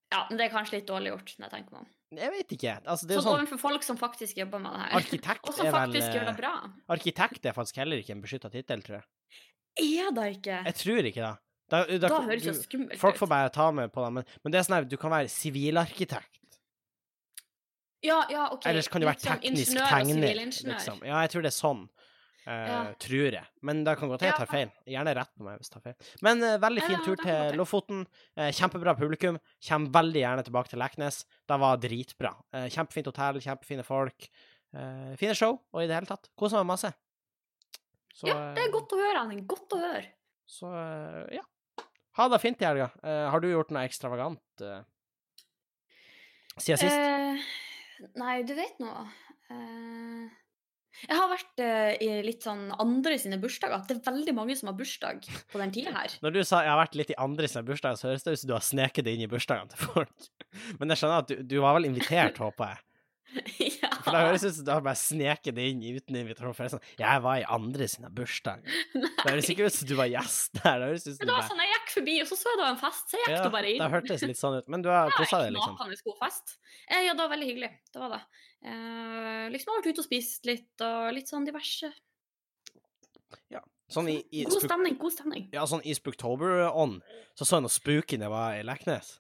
Ja, 0.10 0.24
men 0.30 0.40
det 0.40 0.48
er 0.48 0.54
kanskje 0.56 0.80
litt 0.80 0.88
dårlig 0.90 1.12
gjort, 1.12 1.36
når 1.38 1.46
jeg 1.46 1.54
tenker 1.54 1.76
meg 1.76 1.82
om. 1.84 1.90
Jeg 2.18 2.32
vet 2.34 2.54
ikke. 2.56 2.72
Altså, 2.90 3.06
det 3.06 3.14
er 3.14 3.22
Sånn 3.22 3.36
overfor 3.36 3.60
folk 3.62 3.84
som 3.86 3.98
faktisk 4.00 4.40
jobber 4.42 4.64
med 4.64 4.74
det 4.74 4.80
her. 4.82 4.96
Arkitekt 4.98 5.46
Og 5.46 5.54
som 5.54 5.68
faktisk 5.70 6.16
gjør 6.16 6.26
det 6.26 6.34
eh, 6.34 6.40
bra. 6.40 6.54
Arkitekt 6.96 7.46
er 7.46 7.54
faktisk 7.54 7.78
heller 7.84 8.02
ikke 8.02 8.16
en 8.16 8.24
beskytta 8.24 8.50
tittel, 8.50 8.82
tror 8.82 8.98
jeg. 8.98 9.06
Er 9.78 10.10
det 10.18 10.26
ikke? 10.40 10.64
Jeg 10.66 10.76
tror 10.80 11.12
ikke 11.12 11.28
det. 11.28 11.36
Da, 11.70 11.84
da, 11.86 12.08
Da 12.10 12.20
høres 12.26 12.44
det 12.48 12.56
skummelt 12.64 12.96
ut. 12.96 13.00
Folk 13.02 13.20
får 13.22 13.30
bare 13.30 13.50
ta 13.54 13.70
med 13.76 13.92
på 13.94 14.02
det, 14.06 14.12
men, 14.18 14.28
men 14.44 14.54
det 14.54 14.60
er 14.60 14.68
sånn 14.68 14.78
her, 14.80 14.88
du 14.90 14.98
kan 14.98 15.14
være 15.14 15.30
sivilarkitekt. 15.32 16.36
Ja, 18.02 18.22
ja, 18.32 18.46
OK. 18.56 18.64
Eller 18.70 18.82
så 18.86 18.94
kan 18.94 19.04
du 19.04 19.08
være 19.10 19.18
Litt 19.20 19.26
som 19.28 19.40
teknisk 19.44 19.74
tegner. 19.92 20.38
Liksom. 20.72 21.02
Ja, 21.04 21.18
jeg 21.26 21.34
tror 21.34 21.44
det 21.44 21.52
er 21.52 21.58
sånn. 21.58 21.82
Uh, 22.48 22.54
Ja. 22.70 22.78
Tror 23.04 23.36
jeg. 23.36 23.46
Men 23.62 23.84
det 23.86 23.94
kan 24.00 24.10
godt 24.10 24.24
hende 24.24 24.32
jeg 24.32 24.40
tar 24.40 24.50
feil. 24.50 24.70
Gjerne 24.90 25.14
rett 25.18 25.34
på 25.36 25.44
meg 25.46 25.60
hvis 25.60 25.68
jeg 25.70 25.74
tar 25.76 25.84
feil. 25.84 26.14
Men 26.26 26.40
uh, 26.42 26.54
veldig 26.64 26.86
fin 26.88 27.04
tur 27.06 27.20
til. 27.20 27.58
Lofoten. 27.60 28.06
Uh, 28.40 28.48
kjempebra 28.56 28.96
publikum. 28.98 29.38
Kjem 29.68 29.90
veldig 29.94 30.24
gjerne 30.24 30.46
tilbake 30.48 30.72
til 30.72 30.82
Leknes. 30.82 31.20
Det 31.52 31.60
var 31.62 31.78
dritbra. 31.84 32.32
Kjempefint 32.72 33.12
hotell, 33.12 33.42
kjempefine 33.44 33.86
folk. 33.86 34.30
Fine 35.20 35.34
show, 35.38 35.60
og 35.74 35.84
i 35.84 35.88
det 35.90 35.96
hele 35.98 36.10
tatt. 36.10 36.28
Kosa 36.38 36.62
meg 36.62 36.72
masse. 36.72 36.92
Så, 38.16 38.28
Ja, 38.30 38.36
det 38.56 38.64
er 38.68 38.74
godt 38.74 38.92
å 38.94 39.00
høre, 39.02 39.22
Henning. 39.24 39.44
Godt 39.50 39.74
å 39.76 39.80
høre. 39.82 40.04
Så 40.50 40.70
ja. 41.34 41.44
Ha 42.20 42.28
det 42.28 42.42
fint 42.44 42.60
i 42.60 42.68
helga. 42.68 42.90
Uh, 43.00 43.30
har 43.32 43.40
du 43.40 43.48
gjort 43.48 43.72
noe 43.72 43.86
ekstravagant 43.88 44.64
uh, 44.66 44.82
siden 46.60 46.82
sist? 46.82 47.00
Eh, 47.00 48.12
nei, 48.20 48.36
du 48.44 48.52
vet 48.58 48.76
nå 48.84 48.92
Jeg 51.00 51.16
har 51.16 51.30
vært 51.32 51.62
i 52.04 52.10
litt 52.26 52.44
sånn 52.44 52.74
andre 52.76 53.16
sine 53.22 53.40
bursdager. 53.40 53.80
Det 53.88 53.96
er 53.96 54.04
veldig 54.10 54.34
mange 54.36 54.58
som 54.60 54.68
har 54.70 54.76
bursdag 54.78 55.24
på 55.50 55.62
den 55.62 55.72
tida 55.74 55.94
her. 55.96 56.18
Når 56.26 56.36
du 56.36 56.42
sa 56.44 56.60
jeg 56.66 56.74
har 56.74 56.82
vært 56.82 56.98
litt 57.00 57.14
i 57.16 57.18
andre 57.24 57.48
sine 57.48 57.64
bursdager, 57.66 57.98
så 57.98 58.12
høres 58.12 58.28
det 58.28 58.36
ut 58.36 58.42
som 58.44 58.52
du 58.52 58.56
har 58.58 58.68
sneket 58.68 59.08
det 59.08 59.16
inn 59.16 59.24
i 59.24 59.32
bursdagene 59.32 59.72
til 59.72 59.94
folk. 59.96 60.30
Men 60.82 60.92
jeg 60.92 61.02
skjønner 61.02 61.24
at 61.24 61.32
du, 61.32 61.40
du 61.48 61.58
var 61.64 61.80
vel 61.80 61.88
invitert, 61.90 62.42
håper 62.44 62.76
jeg. 62.76 63.80
ja. 63.80 63.89
For 64.10 64.18
det 64.18 64.24
høres 64.26 64.46
ut 64.46 64.56
som 64.58 64.66
du 64.68 64.72
har 64.74 64.84
bare 64.86 65.00
sneket 65.00 65.56
det 65.58 65.68
inn 65.72 65.84
uten 65.86 66.18
invitasjon. 66.20 66.56
For 66.58 66.66
det 66.66 66.70
er 66.70 66.74
sånn, 66.76 66.90
jeg 67.04 67.24
var 67.26 67.42
i 67.42 67.46
andre 67.58 67.88
sine 67.94 68.12
bursdag. 68.20 68.66
Det 69.20 69.28
høres 69.28 69.50
ikke 69.54 69.68
ut 69.70 69.76
som 69.76 69.90
du 69.90 69.96
var 70.00 70.10
gjest 70.10 70.60
der. 70.60 70.82
Det 70.82 70.90
høres 70.90 71.06
ut 71.06 71.14
som 71.14 71.22
det 71.22 71.30
var 71.30 71.42
bare 71.42 71.50
sånn, 71.52 71.64
Jeg 71.64 71.74
gikk 71.76 71.94
forbi, 71.94 72.18
og 72.24 72.30
så 72.30 72.40
så 72.40 72.50
jeg 72.50 72.60
det 72.60 72.66
var 72.66 72.74
en 72.74 72.82
fest, 72.82 73.06
så 73.06 73.18
jeg 73.18 73.26
gikk 73.26 73.36
ja, 73.36 73.46
da 73.46 73.54
bare 73.54 73.72
inn. 73.72 73.82
Det 73.84 73.90
hørtes 73.94 74.28
litt 74.32 74.42
sånn 74.42 74.60
ut. 74.60 74.70
Men 74.74 74.86
du 74.86 74.92
har 74.92 75.10
Ja, 75.12 75.16
kosa 75.18 75.42
deg, 75.44 75.56
liksom. 75.56 75.80
Knakende 75.80 76.08
god 76.10 76.20
fest. 76.26 76.58
Eh, 76.88 77.02
ja, 77.06 77.16
det 77.16 77.24
var 77.26 77.34
veldig 77.36 77.50
hyggelig. 77.54 77.72
Det 77.94 78.04
var 78.04 78.14
det. 78.16 78.22
Eh, 78.60 79.48
liksom 79.54 79.74
har 79.74 79.82
vært 79.82 79.92
ute 79.94 80.04
og 80.04 80.08
spist 80.10 80.50
litt, 80.50 80.72
og 80.86 81.12
litt 81.16 81.32
sånn 81.32 81.48
diverse. 81.48 81.92
Sånn 83.90 84.10
i, 84.12 84.20
i, 84.30 84.44
God 84.46 84.62
stemning, 84.62 84.98
god 85.02 85.14
stemning. 85.16 85.48
ja, 85.54 85.64
sånn 85.66 85.82
i 85.82 85.96
Spooktober-ånd, 85.98 87.00
så 87.34 87.46
så 87.48 87.58
jeg 87.58 87.66
noe 87.66 87.74
spooky 87.74 88.20
da 88.22 88.28
jeg 88.28 88.34
var 88.36 88.58
i 88.60 88.66
Leknes. 88.68 89.16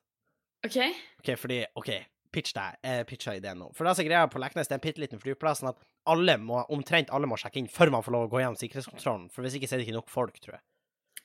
OK? 0.67 0.77
OK, 1.24 1.31
fordi 1.41 1.58
OK, 1.79 1.89
pitch 2.33 2.53
deg. 2.55 2.77
Jeg 2.86 3.07
pitcha 3.09 3.36
ideen 3.38 3.59
nå. 3.62 3.69
For 3.75 3.86
det 3.86 3.91
er 3.91 4.00
så 4.00 4.05
greia 4.07 4.27
på 4.31 4.41
Leknes, 4.41 4.69
det 4.69 4.75
er 4.75 4.81
en 4.81 4.86
bitte 4.86 5.03
liten 5.03 5.21
flyplass, 5.21 5.62
sånn 5.62 5.71
at 5.71 5.81
alle 6.09 6.38
må, 6.41 6.62
omtrent 6.74 7.12
alle 7.15 7.29
må 7.29 7.38
sjekke 7.39 7.62
inn 7.62 7.71
før 7.71 7.93
man 7.95 8.05
får 8.05 8.15
lov 8.15 8.27
å 8.27 8.31
gå 8.33 8.43
gjennom 8.43 8.59
sikkerhetskontrollen. 8.59 9.29
For 9.33 9.45
hvis 9.45 9.57
ikke 9.59 9.69
så 9.69 9.77
er 9.77 9.81
det 9.81 9.88
ikke 9.88 9.98
nok 9.98 10.13
folk, 10.13 10.38
tror 10.43 10.57
jeg. 10.57 10.65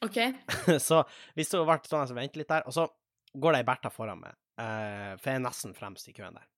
OK. 0.05 0.19
så 0.89 1.03
hvis 1.37 1.53
du 1.53 1.59
hadde 1.59 1.71
vært 1.71 1.91
sånn 1.91 2.09
som 2.11 2.19
venter 2.19 2.43
litt 2.43 2.51
der, 2.51 2.67
og 2.69 2.77
så 2.77 2.89
går 3.35 3.55
det 3.55 3.63
ei 3.63 3.69
Bertha 3.69 3.93
foran 3.93 4.21
meg, 4.23 4.37
eh, 4.61 5.15
for 5.21 5.31
jeg 5.31 5.41
er 5.41 5.47
nesten 5.47 5.77
fremst 5.77 6.11
i 6.11 6.17
køen 6.17 6.37
der. 6.37 6.49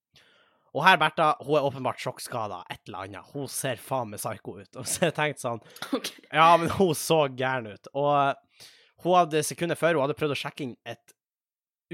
Og 0.76 0.82
her, 0.84 0.98
Bertha, 1.00 1.30
hun 1.40 1.56
er 1.56 1.66
åpenbart 1.66 2.02
sjokkskada, 2.02 2.60
et 2.72 2.82
eller 2.84 3.06
annet. 3.06 3.28
Hun 3.32 3.46
ser 3.48 3.80
faen 3.80 4.10
meg 4.12 4.20
psyko 4.20 4.58
ut. 4.58 4.76
Og 4.76 4.84
så 4.84 5.06
har 5.06 5.12
jeg 5.12 5.16
tenkt 5.16 5.40
sånn 5.40 5.62
okay. 5.88 6.26
Ja, 6.28 6.50
men 6.60 6.68
hun 6.76 6.92
så 6.98 7.22
gæren 7.32 7.70
ut. 7.72 7.88
Og 7.96 8.66
hun 9.04 9.16
hadde 9.16 9.44
sekundet 9.46 9.80
før 9.80 9.96
hun 9.96 10.04
hadde 10.04 10.18
prøvd 10.18 10.36
å 10.36 10.40
sjekke 10.42 10.66
inn 10.66 10.74
et 10.84 11.15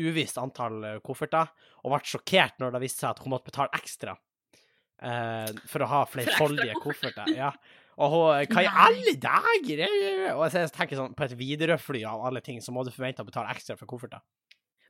uvisst 0.00 0.40
antall 0.40 0.82
eh, 0.88 0.98
kofferter, 1.04 1.52
og 1.82 1.94
ble 1.94 2.02
sjokkert 2.08 2.60
når 2.62 2.76
det 2.76 2.82
viste 2.84 3.04
seg 3.04 3.12
at 3.12 3.22
hun 3.22 3.34
måtte 3.34 3.50
betale 3.50 3.80
ekstra 3.80 4.16
eh, 5.02 5.54
for 5.68 5.84
å 5.84 5.90
ha 5.92 6.02
flerfoldige 6.08 6.78
kofferter. 6.82 7.32
Ja. 7.36 7.52
Og 8.00 8.14
hun 8.14 8.46
Hva 8.48 8.62
i 8.64 8.70
alle 8.70 9.16
dager? 9.20 9.82
Og 10.32 10.46
jeg 10.48 10.70
tenker 10.72 10.98
sånn, 10.98 11.16
på 11.16 11.26
et 11.26 11.34
Widerøe-fly 11.36 12.06
av 12.08 12.24
alle 12.28 12.40
ting, 12.44 12.62
så 12.64 12.72
må 12.72 12.86
du 12.86 12.92
forvente 12.94 13.24
å 13.24 13.28
betale 13.28 13.52
ekstra 13.52 13.76
for 13.76 13.90
kofferter. 13.90 14.22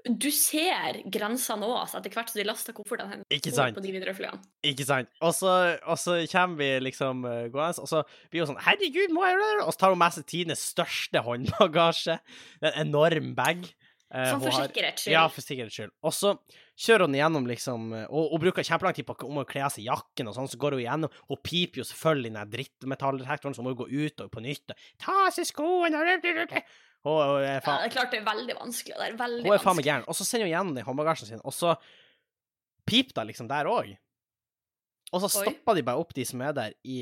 du 0.03 0.29
ser 0.35 0.97
grensene 1.15 1.67
òg, 1.67 1.77
altså, 1.85 2.01
etter 2.01 2.15
hvert 2.15 2.31
som 2.31 2.41
de 2.41 2.47
laster 2.47 2.75
koffertene 2.75 3.13
hennes 3.13 3.35
Ikke 3.35 3.53
sant? 3.55 3.77
på 3.77 3.83
de 3.85 3.93
videre 3.95 4.15
flyene. 4.19 4.41
Ikke 4.67 4.87
sant? 4.87 5.11
Og 5.23 5.35
så, 5.35 5.53
og 5.83 5.99
så 5.99 6.17
kommer 6.31 6.59
vi 6.59 6.71
liksom 6.89 7.23
uh, 7.27 7.45
gående, 7.55 7.83
og 7.83 7.91
så 7.91 8.03
blir 8.31 8.43
hun 8.43 8.53
sånn 8.53 8.63
'Herregud, 8.65 9.15
må 9.15 9.27
jeg 9.27 9.37
gjøre 9.37 9.51
det?' 9.51 9.67
Og 9.67 9.75
så 9.75 9.83
tar 9.83 9.95
hun 9.95 10.03
med 10.03 10.17
seg 10.17 10.27
tidenes 10.27 10.67
største 10.73 11.23
håndbagasje. 11.27 12.19
En 12.63 12.81
enorm 12.87 13.35
bag. 13.39 13.67
Eh, 14.13 14.29
Sånn 14.29 14.43
for 14.43 14.53
sikkerhets 14.53 15.07
skyld. 15.07 15.15
Ja, 15.15 15.23
for 15.33 15.41
sikkerhets 15.45 15.77
skyld. 15.79 15.93
Og 16.05 16.13
så 16.13 16.35
kjører 16.85 17.07
hun 17.07 17.17
igjennom, 17.17 17.47
liksom, 17.49 17.87
eh, 17.97 18.05
og, 18.11 18.35
og 18.37 18.43
bruker 18.43 18.67
kjempelang 18.67 18.97
tid 18.99 19.07
på 19.09 19.17
om 19.25 19.41
å 19.41 19.47
kle 19.49 19.63
av 19.65 19.73
seg 19.73 19.87
jakken 19.87 20.29
og 20.29 20.37
sånn, 20.37 20.51
så 20.53 20.61
går 20.61 20.77
hun 20.77 20.83
igjennom, 20.83 21.19
og 21.33 21.41
piper 21.47 21.81
jo 21.81 21.87
selvfølgelig 21.89 22.35
den 22.37 22.53
drittmetalldetektoren, 22.53 23.57
så 23.57 23.65
må 23.65 23.73
hun 23.73 23.81
gå 23.81 23.89
ut 23.89 24.25
og 24.25 24.33
på 24.35 24.45
nytt 24.45 24.75
og 24.75 24.87
ta 25.01 25.17
av 25.25 25.33
seg 25.33 25.49
skoene 25.49 26.03
og 26.03 26.29
og, 27.03 27.43
Ja, 27.43 27.59
det 27.59 27.73
er 27.89 27.91
klart 27.91 28.13
det 28.15 28.21
er 28.21 28.27
veldig 28.29 28.55
vanskelig. 28.61 28.95
Det 28.95 29.07
er 29.09 29.17
veldig 29.19 29.43
Hun 29.43 29.57
er 29.57 29.63
faen 29.65 29.75
meg 29.75 29.89
gæren. 29.89 30.05
Og 30.07 30.15
så 30.15 30.27
sender 30.27 30.47
hun 30.47 30.53
igjennom 30.53 30.77
den 30.77 30.87
håndbagasjen 30.87 31.33
sin, 31.33 31.43
og 31.43 31.55
så 31.57 31.73
piper 32.87 33.17
det 33.17 33.33
liksom 33.33 33.49
der 33.51 33.67
òg. 33.71 33.91
Og 35.13 35.25
så 35.25 35.29
Oi. 35.29 35.33
stopper 35.49 35.77
de 35.77 35.85
bare 35.89 36.01
opp 36.01 36.15
de 36.15 36.25
som 36.29 36.45
er 36.47 36.55
der, 36.57 36.77
i, 36.85 37.01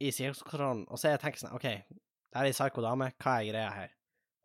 i 0.00 0.14
sikkerhetskontrollen, 0.14 0.86
og 0.88 1.00
så 1.00 1.12
jeg 1.12 1.20
tenker 1.22 1.42
sånn 1.42 1.54
OK, 1.58 1.68
det 1.68 2.40
er 2.40 2.48
ei 2.48 2.56
psyko 2.56 2.82
dame, 2.84 3.12
hva 3.20 3.36
er 3.42 3.50
greia 3.52 3.70
her? 3.74 3.92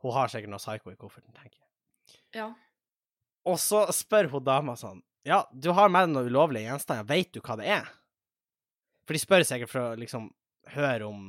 Hun 0.04 0.18
har 0.18 0.32
sikkert 0.32 0.52
noe 0.52 0.62
psyko 0.62 0.92
i 0.92 1.00
kofferten, 1.00 1.32
tenker 1.32 1.58
jeg. 1.62 1.63
Ja. 2.34 2.52
Og 3.50 3.60
så 3.62 3.84
spør 3.94 4.32
hun 4.32 4.46
dama 4.46 4.78
sånn 4.80 5.02
Ja, 5.28 5.44
du 5.52 5.72
har 5.76 5.92
med 5.92 6.08
deg 6.08 6.16
noen 6.16 6.32
ulovlige 6.32 6.70
gjenstander, 6.70 7.08
veit 7.08 7.32
du 7.36 7.42
hva 7.44 7.58
det 7.60 7.68
er? 7.80 7.92
For 9.08 9.16
de 9.16 9.22
spør 9.22 9.46
sikkert 9.48 9.72
for 9.72 9.92
å 9.92 10.00
liksom 10.00 10.30
høre 10.74 11.08
om 11.08 11.22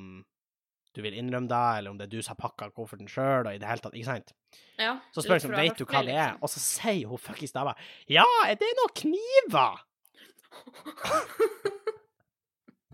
du 0.95 1.01
vil 1.03 1.17
innrømme 1.19 1.51
deg, 1.51 1.79
eller 1.81 1.91
om 1.91 1.97
det 1.99 2.07
er 2.07 2.13
du 2.13 2.21
som 2.23 2.37
har 2.37 2.43
pakka 2.45 2.69
kofferten 2.75 3.09
sjøl, 3.11 3.49
og 3.49 3.55
i 3.55 3.59
det 3.59 3.67
hele 3.67 3.83
tatt, 3.83 3.97
ikke 3.99 4.13
sant? 4.13 4.35
ja. 4.79 4.93
Så 5.15 5.25
spør 5.25 5.41
hun 5.41 5.49
sånn, 5.49 5.57
vet 5.59 5.81
du 5.81 5.85
hva 5.89 6.05
det 6.07 6.15
er? 6.15 6.37
liksom. 6.37 6.45
Og 6.47 6.53
så 6.53 6.63
sier 6.63 7.11
hun 7.11 7.23
fuckings 7.23 7.55
dama 7.55 7.75
ja, 8.11 8.27
er 8.47 8.55
det 8.61 8.71
noen 8.79 8.95
kniver? 9.01 9.83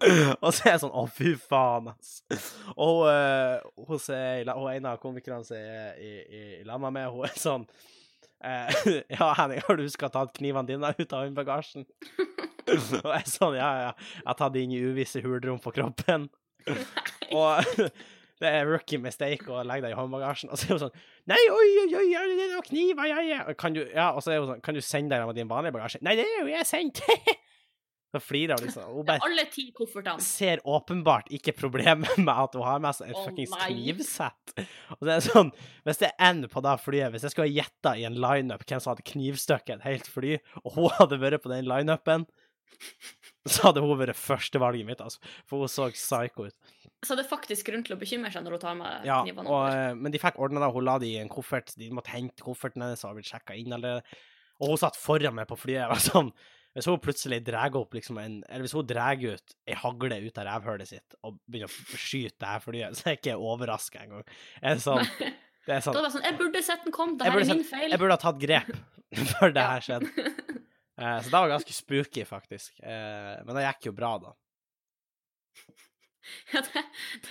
og 0.40 0.48
så 0.56 0.64
er 0.64 0.72
jeg 0.72 0.82
sånn, 0.86 0.96
å 0.96 1.04
fy 1.12 1.34
faen, 1.36 1.92
ass. 1.92 2.22
Og 2.72 3.04
uh, 3.04 3.60
hun, 3.84 4.00
sier, 4.00 4.48
hun 4.48 4.70
ene 4.72 4.94
av 4.94 5.02
komikerne 5.02 5.44
som 5.44 5.60
er 5.60 6.00
i, 6.00 6.12
i, 6.24 6.44
i 6.62 6.64
lamma 6.68 6.88
med, 6.94 7.10
hun 7.12 7.28
er 7.28 7.36
sånn 7.36 7.68
eh, 8.44 8.84
Ja, 9.16 9.32
Henning, 9.38 9.62
har 9.66 9.78
du 9.78 9.84
huska 9.84 10.08
å 10.10 10.14
ta 10.14 10.26
knivene 10.36 10.68
dine 10.68 10.94
ut 10.98 11.12
av 11.12 11.24
håndbagasjen? 11.24 11.86
og 12.70 13.10
jeg 13.16 13.26
sånn, 13.30 13.58
ja, 13.58 13.70
ja, 13.86 13.92
jeg 14.20 14.28
har 14.28 14.38
tatt 14.38 14.54
de 14.54 14.64
inn 14.64 14.76
i 14.76 14.80
uvisse 14.84 15.22
hulrom 15.24 15.60
på 15.62 15.72
kroppen. 15.74 16.28
Og 17.34 17.90
det 18.40 18.50
er 18.50 18.68
rookie 18.68 19.00
mistake 19.02 19.50
å 19.50 19.64
legge 19.66 19.88
deg 19.88 19.94
i 19.94 19.98
håndbagasjen. 19.98 20.52
Og 20.52 20.60
så 20.60 20.68
er 20.68 20.76
hun 20.76 20.84
sånn 20.86 20.98
Nei, 21.30 21.40
oi, 21.52 21.68
oi, 21.84 21.90
oi, 22.00 22.06
det 22.32 22.48
noen 22.50 22.66
kniver, 22.66 23.12
ja. 23.28 23.42
Og 23.50 23.58
Kan 23.60 23.76
du, 23.76 23.82
ja, 23.84 24.10
og 24.14 24.24
så 24.24 24.34
er 24.34 24.42
hun 24.42 24.54
sånn 24.54 24.64
Kan 24.64 24.78
du 24.78 24.82
sende 24.84 25.14
deg 25.14 25.28
med 25.28 25.38
din 25.38 25.50
vanlige 25.50 25.76
bagasje? 25.76 26.02
Nei, 26.06 26.16
det 26.18 26.26
er 26.26 26.42
jo 26.42 26.52
jeg 26.52 26.68
sendt. 26.68 27.04
Så 28.10 28.20
flirer 28.22 28.58
hun 28.58 28.66
liksom. 28.66 28.88
Hun 28.90 29.06
bare 29.06 29.22
Alle 29.26 29.44
ti 29.52 29.68
koffertene. 29.76 30.22
ser 30.24 30.62
åpenbart 30.66 31.30
ikke 31.36 31.54
problemet 31.56 32.18
med 32.18 32.32
at 32.34 32.56
hun 32.58 32.66
har 32.66 32.82
med 32.82 32.96
seg 32.98 33.12
et 33.12 33.18
oh, 33.20 33.28
fuckings 33.28 33.54
knivsett. 33.62 34.54
Og 34.98 35.06
det 35.06 35.16
er 35.16 35.26
sånn, 35.28 35.52
Hvis 35.86 36.02
det 36.02 36.10
er 36.10 36.28
en 36.30 36.44
på 36.50 36.62
det 36.66 36.76
flyet, 36.82 37.12
hvis 37.14 37.26
jeg 37.28 37.34
skulle 37.34 37.48
ha 37.48 37.56
gjetta 37.60 37.94
i 38.00 38.06
en 38.08 38.18
lineup 38.18 38.66
hvem 38.66 38.82
som 38.82 38.92
hadde 38.94 39.06
knivstukket 39.12 39.76
et 39.78 39.86
helt 39.86 40.10
fly, 40.10 40.36
og 40.64 40.74
hun 40.76 40.90
hadde 40.98 41.20
vært 41.22 41.44
på 41.44 41.52
den 41.52 41.68
lineupen, 41.70 42.26
så 43.50 43.68
hadde 43.68 43.82
hun 43.84 43.98
vært 44.00 44.18
førstevalget 44.18 44.86
mitt, 44.88 45.00
altså. 45.04 45.20
For 45.48 45.62
hun 45.62 45.70
så 45.70 45.88
psycho 45.94 46.48
ut. 46.48 46.76
Så 47.06 47.16
det 47.16 47.24
er 47.24 47.30
faktisk 47.30 47.70
grunn 47.70 47.82
til 47.86 47.96
å 47.96 48.00
bekymre 48.00 48.30
seg 48.32 48.44
når 48.44 48.58
hun 48.58 48.62
tar 48.62 48.76
med 48.76 49.06
Ja, 49.08 49.22
knivene 49.24 49.48
over. 49.48 49.72
Ja, 49.72 49.94
men 49.96 50.12
de 50.12 50.20
fikk 50.20 50.36
ordna 50.42 50.60
det. 50.64 50.72
Hun 50.74 50.84
la 50.86 50.98
det 51.00 51.08
i 51.08 51.18
en 51.22 51.30
koffert. 51.32 51.72
De 51.80 51.88
måtte 51.96 52.12
hente 52.12 52.44
kofferten 52.44 52.84
hennes, 52.84 53.00
og 53.04 53.12
har 53.12 53.18
blitt 53.20 53.30
sjekka 53.30 53.56
inn 53.56 53.72
allerede. 53.76 54.04
Og 54.60 54.74
hun 54.74 54.80
satt 54.82 54.98
foran 55.00 55.36
meg 55.38 55.48
på 55.48 55.56
flyet. 55.56 55.80
Jeg 55.80 55.92
var 55.92 56.02
sånn, 56.04 56.32
Hvis 56.76 56.86
hun 56.86 57.00
plutselig 57.02 57.40
drar 57.42 57.74
opp 57.80 57.96
liksom 57.96 58.18
en 58.22 58.36
Eller 58.46 58.62
hvis 58.62 58.74
hun 58.78 58.86
drar 58.86 59.18
ut 59.18 59.54
ei 59.66 59.74
hagle 59.74 60.20
ut 60.22 60.38
av 60.38 60.46
rævhølet 60.46 60.90
sitt 60.92 61.16
og 61.26 61.40
begynner 61.50 61.70
å 61.70 61.98
skyte 61.98 62.36
det 62.38 62.50
her 62.52 62.62
flyet, 62.64 62.94
så 62.98 63.06
er 63.06 63.16
jeg 63.16 63.22
ikke 63.22 63.38
overraska 63.50 64.04
engang. 64.04 64.26
Er 64.62 64.78
det 64.78 64.84
sånn, 64.86 65.06
det 65.18 65.30
er 65.30 65.38
Da 65.70 65.80
sånn 65.84 65.98
var 65.98 66.06
det 66.06 66.14
sånn 66.16 66.28
Jeg 66.28 66.38
burde 66.38 66.62
sett 66.66 66.86
den 66.86 66.94
komme, 66.94 67.18
det 67.18 67.26
her 67.28 67.40
er 67.42 67.50
min 67.50 67.66
feil. 67.66 67.90
Jeg 67.90 68.02
burde 68.02 68.16
ha 68.16 68.22
tatt 68.22 68.38
grep 68.42 68.70
før 69.34 69.56
det 69.56 69.66
her 69.72 69.88
skjedde. 69.88 70.28
Eh, 71.00 71.16
så 71.24 71.26
det 71.26 71.34
var 71.34 71.48
ganske 71.48 71.74
spooky, 71.74 72.24
faktisk. 72.28 72.78
Eh, 72.84 73.34
men 73.46 73.56
det 73.56 73.64
gikk 73.64 73.90
jo 73.90 73.96
bra, 73.96 74.14
da. 74.20 74.34
Ja, 76.52 76.60
det, 76.62 76.82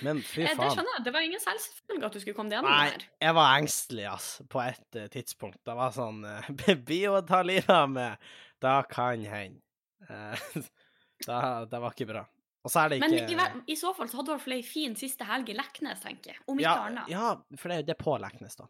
Men 0.04 0.20
fy 0.24 0.44
faen. 0.44 0.58
det 0.58 0.68
skjønner 0.74 0.96
jeg. 0.96 1.04
Det 1.06 1.12
var 1.14 1.24
ingen 1.24 1.42
selvfølge 1.42 2.08
at 2.08 2.16
du 2.16 2.20
skulle 2.20 2.36
komme 2.36 2.52
deg 2.52 2.58
gjennom 2.58 2.74
Nei, 2.74 2.90
det 2.90 2.96
her. 2.96 3.06
jeg 3.24 3.36
var 3.38 3.50
engstelig, 3.60 4.06
ass, 4.10 4.28
på 4.50 4.62
et 4.64 4.98
uh, 4.98 5.06
tidspunkt. 5.14 5.60
Det 5.66 5.76
var 5.78 5.94
sånn 5.94 6.20
uh, 6.26 7.14
å 7.14 7.22
ta 7.28 7.40
livet 7.46 7.72
av 7.74 7.88
meg? 7.92 8.30
Da 8.60 8.82
kan 8.88 9.22
hende. 9.30 9.60
Eh, 10.08 10.36
da, 11.26 11.64
det 11.70 11.80
var 11.80 11.94
ikke 11.96 12.06
bra. 12.10 12.26
Det 12.60 12.98
Men 13.00 13.14
i, 13.16 13.72
i 13.72 13.76
så 13.80 13.94
fall 13.96 14.08
så 14.12 14.18
hadde 14.20 14.34
fall 14.42 14.52
ei 14.58 14.62
fin 14.66 14.92
siste 15.00 15.24
helg 15.24 15.48
i 15.48 15.54
Leknes, 15.56 16.02
tenker 16.02 16.34
jeg. 16.34 16.42
Om 16.46 16.58
ikke 16.60 16.66
ja, 16.68 16.82
annet. 16.90 17.08
ja, 17.08 17.30
for 17.56 17.72
det, 17.72 17.78
er- 17.78 17.86
det 17.88 17.94
er 17.94 18.00
på 18.02 18.16
Leknes, 18.20 18.56
da. 18.60 18.66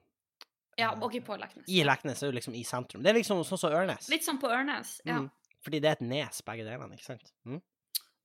Ja, 0.78 0.92
og 0.94 1.11
ikke 1.11 1.26
på 1.26 1.37
Leknes. 1.40 1.66
I 1.68 1.82
Leknes 1.85 2.23
er 2.23 2.30
jo 2.30 2.37
liksom 2.38 2.54
i 2.56 2.62
sentrum. 2.64 3.02
Det 3.02 3.11
er 3.11 3.18
liksom 3.18 3.42
sånn 3.44 3.59
som 3.61 3.75
Ørnes. 3.75 4.06
Litt 4.12 4.23
sånn 4.25 4.38
på 4.40 4.49
Ørnes. 4.49 4.94
Ja. 5.04 5.18
Mm. 5.18 5.26
Fordi 5.66 5.80
det 5.82 5.90
er 5.90 5.99
et 5.99 6.04
nes, 6.06 6.38
begge 6.47 6.64
delene, 6.64 6.94
ikke 6.97 7.09
sant? 7.11 7.32
Mm? 7.50 7.59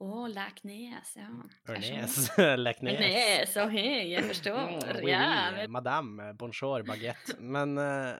Å, 0.05 0.22
Leknes, 0.31 1.15
ja. 1.17 1.25
Ørnes. 1.74 2.19
Leknes. 2.67 3.01
Leknes. 3.01 3.57
oh, 3.63 3.74
hey, 3.74 4.05
jeg 4.13 4.22
Mm, 4.24 4.29
forstår. 4.29 4.62
oui, 4.69 5.01
oui, 5.01 5.10
yeah. 5.12 5.65
Madame, 5.67 6.29
bonjour, 6.39 6.86
baguette. 6.88 7.39
Men 7.41 7.74
uh, 7.81 8.13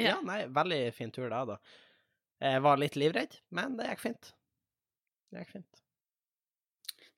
Ja. 0.00 0.14
ja, 0.14 0.18
nei, 0.24 0.40
veldig 0.56 0.80
fin 0.96 1.12
tur 1.14 1.28
da, 1.28 1.44
da. 1.52 1.60
Jeg 2.40 2.62
var 2.62 2.78
litt 2.78 2.96
livredd, 2.98 3.34
men 3.50 3.76
det 3.78 3.88
gikk 3.90 4.02
fint. 4.04 4.32
Det 5.32 5.42
gikk 5.42 5.54
fint. 5.58 5.80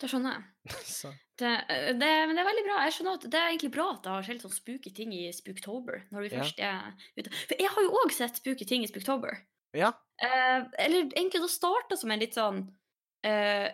det 0.01 0.09
skjønner 0.09 0.39
jeg. 0.39 0.79
Så. 0.89 1.11
Det, 1.41 1.51
det, 1.69 2.09
men 2.29 2.33
det 2.37 2.41
er 2.43 2.49
veldig 2.49 2.65
bra. 2.67 2.79
Jeg 2.87 2.95
skjønner 2.97 3.19
at 3.19 3.27
Det 3.33 3.39
er 3.41 3.51
egentlig 3.51 3.73
bra 3.75 3.87
at 3.95 4.03
det 4.05 4.15
har 4.15 4.25
skjedd 4.27 4.43
sånn 4.45 4.55
spooky 4.57 4.91
ting 4.97 5.13
i 5.17 5.27
Spooktober. 5.37 6.03
Når 6.13 6.25
vi 6.27 6.31
Ja. 6.33 6.41
først 6.41 6.59
er 6.65 7.07
ute. 7.21 7.31
For 7.49 7.61
jeg 7.61 7.71
har 7.75 7.85
jo 7.87 7.93
òg 8.03 8.13
sett 8.17 8.41
spooky 8.41 8.67
ting 8.69 8.85
i 8.85 8.89
Spooktober. 8.91 9.39
Ja. 9.77 9.93
Eh, 10.21 10.65
eller 10.85 11.07
egentlig 11.15 11.41
det 11.45 11.53
starta 11.53 11.97
som 12.01 12.11
en 12.11 12.19
litt 12.21 12.35
sånn 12.37 12.65
eh, 13.25 13.69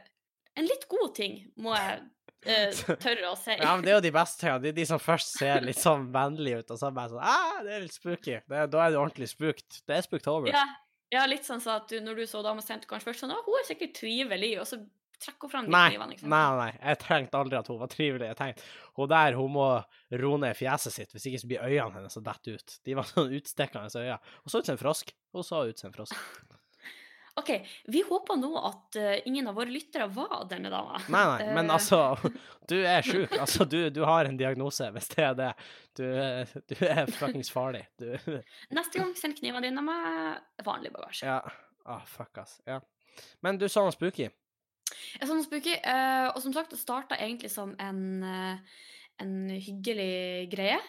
En 0.57 0.65
litt 0.69 0.85
god 0.89 1.15
ting, 1.17 1.39
må 1.61 1.73
jeg 1.77 2.03
eh, 2.49 2.71
tørre 3.05 3.31
å 3.33 3.37
si. 3.37 3.53
ja, 3.59 3.73
men 3.77 3.83
det 3.85 3.91
er 3.93 3.97
jo 3.99 4.05
de 4.07 4.13
beste. 4.15 4.41
tingene. 4.43 4.71
Er 4.71 4.77
de 4.77 4.87
som 4.89 5.01
først 5.03 5.35
ser 5.39 5.61
litt 5.65 5.81
sånn 5.81 6.07
vennlige 6.15 6.63
ut, 6.63 6.71
og 6.75 6.79
så 6.81 6.91
bare 6.97 7.11
sånn 7.15 7.23
ah, 7.25 7.59
det 7.67 7.75
er 7.77 7.83
litt 7.87 7.97
spooky. 7.97 8.39
Det, 8.47 8.63
da 8.73 8.85
er 8.87 8.95
det 8.95 9.01
ordentlig 9.01 9.29
spookt. 9.33 9.83
Det 9.87 9.99
er 9.99 10.07
spooktober. 10.07 10.49
Ja, 10.55 10.63
ja, 11.15 11.27
litt 11.31 11.45
sånn 11.47 11.61
så 11.63 11.77
at 11.79 11.89
du, 11.93 12.01
når 12.03 12.17
du 12.23 12.27
så 12.27 12.43
dama 12.43 12.63
sendte 12.65 12.89
kanskje 12.91 13.11
først 13.13 13.21
sånn 13.25 13.35
Å, 13.37 13.43
hun 13.47 13.59
er 13.61 13.67
sikkert 13.69 13.93
trivelig, 14.01 14.53
og 14.61 14.67
så 14.67 14.81
trekker 15.23 15.47
hun 15.47 15.53
fram 15.53 15.69
de 15.69 15.73
Nei, 15.73 15.85
knivene. 15.95 16.07
nei, 16.09 16.17
Liksom. 16.17 16.35
nei. 16.59 16.71
Jeg 16.83 16.99
tenkte 17.05 17.39
aldri 17.41 17.57
at 17.61 17.69
hun 17.73 17.79
var 17.81 17.89
trivelig. 17.93 18.27
Jeg 18.33 18.37
tenkte 18.37 18.67
hun 18.99 19.09
der 19.15 19.37
hun 19.39 19.53
må 19.55 19.69
roe 20.25 20.41
ned 20.43 20.59
fjeset 20.59 20.93
sitt, 20.93 21.15
hvis 21.15 21.29
ikke 21.31 21.41
så 21.41 21.49
blir 21.53 21.65
øynene 21.65 21.95
hennes 22.01 22.19
å 22.21 22.25
dette 22.27 22.57
ut. 22.59 22.75
De 22.85 22.97
var 22.99 23.09
sånn 23.09 23.33
utstikkende 23.39 24.03
øyne. 24.03 24.19
Hun 24.43 24.53
så 24.53 24.61
ut 24.61 24.69
som 24.69 24.77
en 24.77 24.83
frosk. 24.83 25.15
Hun 25.33 25.47
så 25.47 25.63
ut 25.71 25.79
som 25.81 25.89
en 25.93 25.97
frosk. 25.97 26.19
OK, 27.37 27.51
vi 27.85 28.01
håper 28.03 28.39
nå 28.41 28.51
at 28.65 28.97
uh, 28.97 29.29
ingen 29.29 29.49
av 29.51 29.59
våre 29.59 29.69
lyttere 29.69 30.07
var 30.09 30.47
denne 30.49 30.71
dama. 30.73 30.97
Nei, 31.13 31.25
nei, 31.29 31.49
men 31.59 31.69
altså 31.73 32.17
Du 32.69 32.79
er 32.81 33.05
sjuk. 33.05 33.35
Altså, 33.37 33.67
du, 33.69 33.91
du 33.93 34.01
har 34.09 34.25
en 34.25 34.39
diagnose, 34.41 34.89
hvis 34.95 35.11
det 35.13 35.27
er 35.27 35.37
det. 35.37 35.51
Du, 35.99 36.07
du 36.73 36.75
er 36.89 37.05
fuckings 37.13 37.53
farlig. 37.53 37.85
Du 38.01 38.09
Neste 38.73 39.03
gang, 39.03 39.13
send 39.21 39.37
knivene 39.37 39.69
dine 39.69 39.85
med 39.85 40.65
vanlig 40.65 40.95
bagasje. 40.97 41.29
Ja. 41.29 41.43
Ah, 41.85 42.01
fuck, 42.09 42.33
ass. 42.41 42.57
Ja. 42.67 42.81
Men 43.45 43.61
du 43.61 43.69
sa 43.69 43.85
noe 43.85 43.93
spooky. 43.95 44.27
Jeg 44.27 45.29
så 45.29 45.37
noe 45.37 45.45
spooky, 45.45 45.77
uh, 45.85 46.33
og 46.33 46.41
som 46.41 46.57
sagt, 46.57 46.73
det 46.73 46.81
starta 46.81 47.21
egentlig 47.21 47.53
som 47.53 47.77
en, 47.83 48.03
uh, 48.25 48.81
en 49.23 49.37
hyggelig 49.53 50.49
greie. 50.57 50.81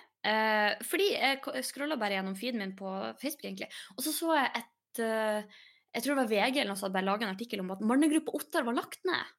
Fordi 0.83 1.05
jeg 1.13 1.61
scrolla 1.63 1.95
bare 1.95 2.17
gjennom 2.17 2.33
feeden 2.35 2.59
min 2.59 2.73
på 2.75 2.89
Facebook, 3.21 3.45
egentlig, 3.45 3.69
og 3.93 4.01
så 4.03 4.11
så 4.11 4.33
jeg 4.35 4.49
et 4.59 4.99
Jeg 5.97 6.05
tror 6.05 6.13
det 6.13 6.23
var 6.23 6.29
VG 6.29 6.59
eller 6.61 6.69
noe 6.69 6.79
som 6.79 6.93
bare 6.93 7.07
laga 7.07 7.25
en 7.25 7.33
artikkel 7.33 7.63
om 7.63 7.73
at 7.73 7.81
mannegruppa 7.81 8.35
Ottar 8.37 8.65
var 8.67 8.77
lagt 8.77 9.01
ned. 9.07 9.33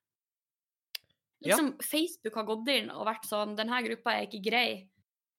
Liksom, 1.46 1.76
Facebook 1.86 2.34
har 2.34 2.46
gått 2.48 2.70
inn 2.74 2.88
og 2.90 3.06
vært 3.06 3.28
sånn 3.28 3.54
'Denne 3.54 3.78
gruppa 3.86 4.16
er 4.16 4.26
ikke 4.26 4.42
grei. 4.42 4.70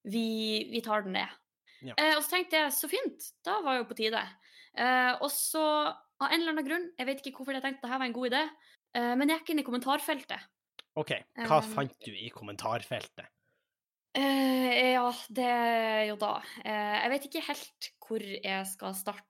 Vi, 0.07 0.29
vi 0.71 0.81
tar 0.85 1.03
den 1.03 1.17
ned.' 1.19 1.35
Ja. 1.83 1.95
Eh, 1.95 2.13
og 2.17 2.23
så 2.23 2.35
tenkte 2.35 2.59
jeg 2.59 2.75
så 2.75 2.89
fint, 2.91 3.27
da 3.47 3.59
var 3.63 3.79
jo 3.79 3.87
på 3.87 3.95
tide. 3.99 4.21
Eh, 4.75 5.11
og 5.19 5.29
så, 5.31 5.63
av 6.19 6.27
en 6.27 6.39
eller 6.41 6.53
annen 6.53 6.67
grunn, 6.67 6.87
jeg 6.99 7.07
vet 7.07 7.21
ikke 7.23 7.39
hvorfor 7.39 7.55
jeg 7.55 7.63
tenkte 7.63 7.85
det 7.85 7.91
her 7.93 8.01
var 8.01 8.09
en 8.09 8.15
god 8.15 8.31
idé, 8.31 8.41
eh, 8.99 9.13
men 9.19 9.31
jeg 9.31 9.41
gikk 9.41 9.53
inn 9.53 9.61
i 9.63 9.67
kommentarfeltet. 9.67 10.47
OK, 10.99 11.13
hva 11.45 11.61
Um, 11.61 11.69
fant 11.75 11.95
du 12.03 12.11
i 12.11 12.27
kommentarfeltet? 12.35 13.31
Eh, 14.17 14.93
ja, 14.95 15.09
det 15.29 15.49
jo 16.09 16.15
da. 16.17 16.39
Eh, 16.65 16.95
jeg 17.03 17.11
vet 17.13 17.25
ikke 17.27 17.45
helt 17.45 17.89
hvor 18.09 18.23
jeg 18.25 18.65
skal 18.65 18.95
starte. 18.97 19.25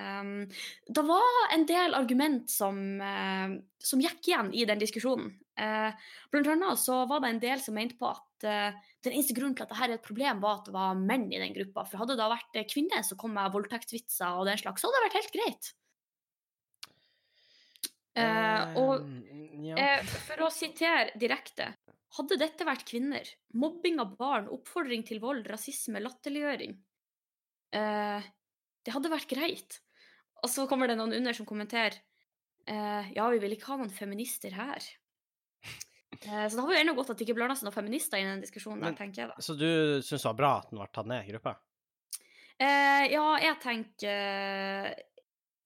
Um, 0.00 0.48
det 0.88 1.02
var 1.06 1.52
en 1.54 1.66
del 1.68 1.94
argument 1.94 2.50
som, 2.50 2.78
eh, 2.98 3.58
som 3.78 4.00
gikk 4.02 4.30
igjen 4.30 4.48
i 4.56 4.64
den 4.66 4.80
diskusjonen. 4.80 5.34
Eh, 5.60 5.92
blant 6.32 6.48
annet 6.48 6.80
så 6.80 7.02
var 7.06 7.20
det 7.20 7.28
en 7.28 7.42
del 7.44 7.60
som 7.60 7.76
mente 7.76 7.98
på 8.00 8.08
at 8.08 8.28
den 8.42 9.12
eneste 9.12 9.36
grunnen 9.36 9.54
til 9.54 9.62
at 9.62 9.70
dette 9.70 9.84
er 9.84 9.92
et 9.94 10.02
problem, 10.02 10.40
var 10.42 10.56
at 10.56 10.66
det 10.66 10.72
var 10.74 10.96
menn 10.98 11.28
i 11.30 11.38
den 11.38 11.52
gruppa. 11.54 11.84
For 11.86 12.00
hadde 12.00 12.16
det 12.18 12.26
vært 12.32 12.58
kvinner 12.72 13.04
som 13.06 13.20
kom 13.20 13.36
med 13.36 13.52
voldtektsvitser 13.54 14.34
og 14.34 14.48
den 14.48 14.58
slags, 14.58 14.82
så 14.82 14.88
hadde 14.88 14.98
det 14.98 15.04
vært 15.06 15.18
helt 15.20 15.36
greit. 15.36 15.70
Eh, 18.18 18.74
og 18.82 19.06
ja. 19.62 20.00
for 20.26 20.48
å 20.48 20.50
sitere 20.52 21.14
direkte 21.16 21.70
Hadde 22.18 22.36
dette 22.40 22.64
vært 22.68 22.84
kvinner, 22.88 23.24
mobbing 23.56 24.00
av 24.02 24.10
barn, 24.18 24.48
oppfordring 24.52 25.04
til 25.08 25.20
vold, 25.22 25.46
rasisme, 25.48 26.00
latterliggjøring 26.02 26.74
eh, 27.78 28.26
Det 28.84 28.92
hadde 28.92 29.12
vært 29.12 29.30
greit. 29.30 29.78
Og 30.42 30.50
så 30.52 30.66
kommer 30.68 30.90
det 30.90 30.98
noen 30.98 31.14
under 31.16 31.32
som 31.36 31.46
kommenterer 31.48 31.96
eh, 32.66 33.12
Ja, 33.16 33.28
vi 33.32 33.40
vil 33.40 33.56
ikke 33.56 33.70
ha 33.72 33.78
noen 33.80 33.94
feminister 33.94 34.52
her. 34.58 34.84
Eh, 36.20 36.44
så 36.48 36.52
det 36.58 36.64
var 36.66 36.74
jo 36.74 36.80
ennå 36.82 36.94
godt 36.98 37.14
at 37.14 37.20
det 37.22 37.24
ikke 37.26 37.38
blanda 37.38 37.56
seg 37.56 37.66
noen 37.70 37.78
feminister 37.78 38.20
i 38.20 38.26
den 38.28 38.42
diskusjonen. 38.44 38.82
der, 38.82 38.92
Men- 38.92 38.98
tenker 39.00 39.22
jeg 39.24 39.32
da. 39.32 39.40
Så 39.40 39.56
du 39.56 39.68
syns 40.04 40.20
det 40.20 40.28
var 40.28 40.40
bra 40.42 40.52
at 40.60 40.68
den 40.70 40.82
ble 40.82 40.90
tatt 40.92 41.08
ned 41.08 41.24
i 41.24 41.32
gruppa? 41.32 41.56
Eh, 42.60 43.06
ja, 43.14 43.26
jeg 43.40 43.56
tenker 43.64 44.92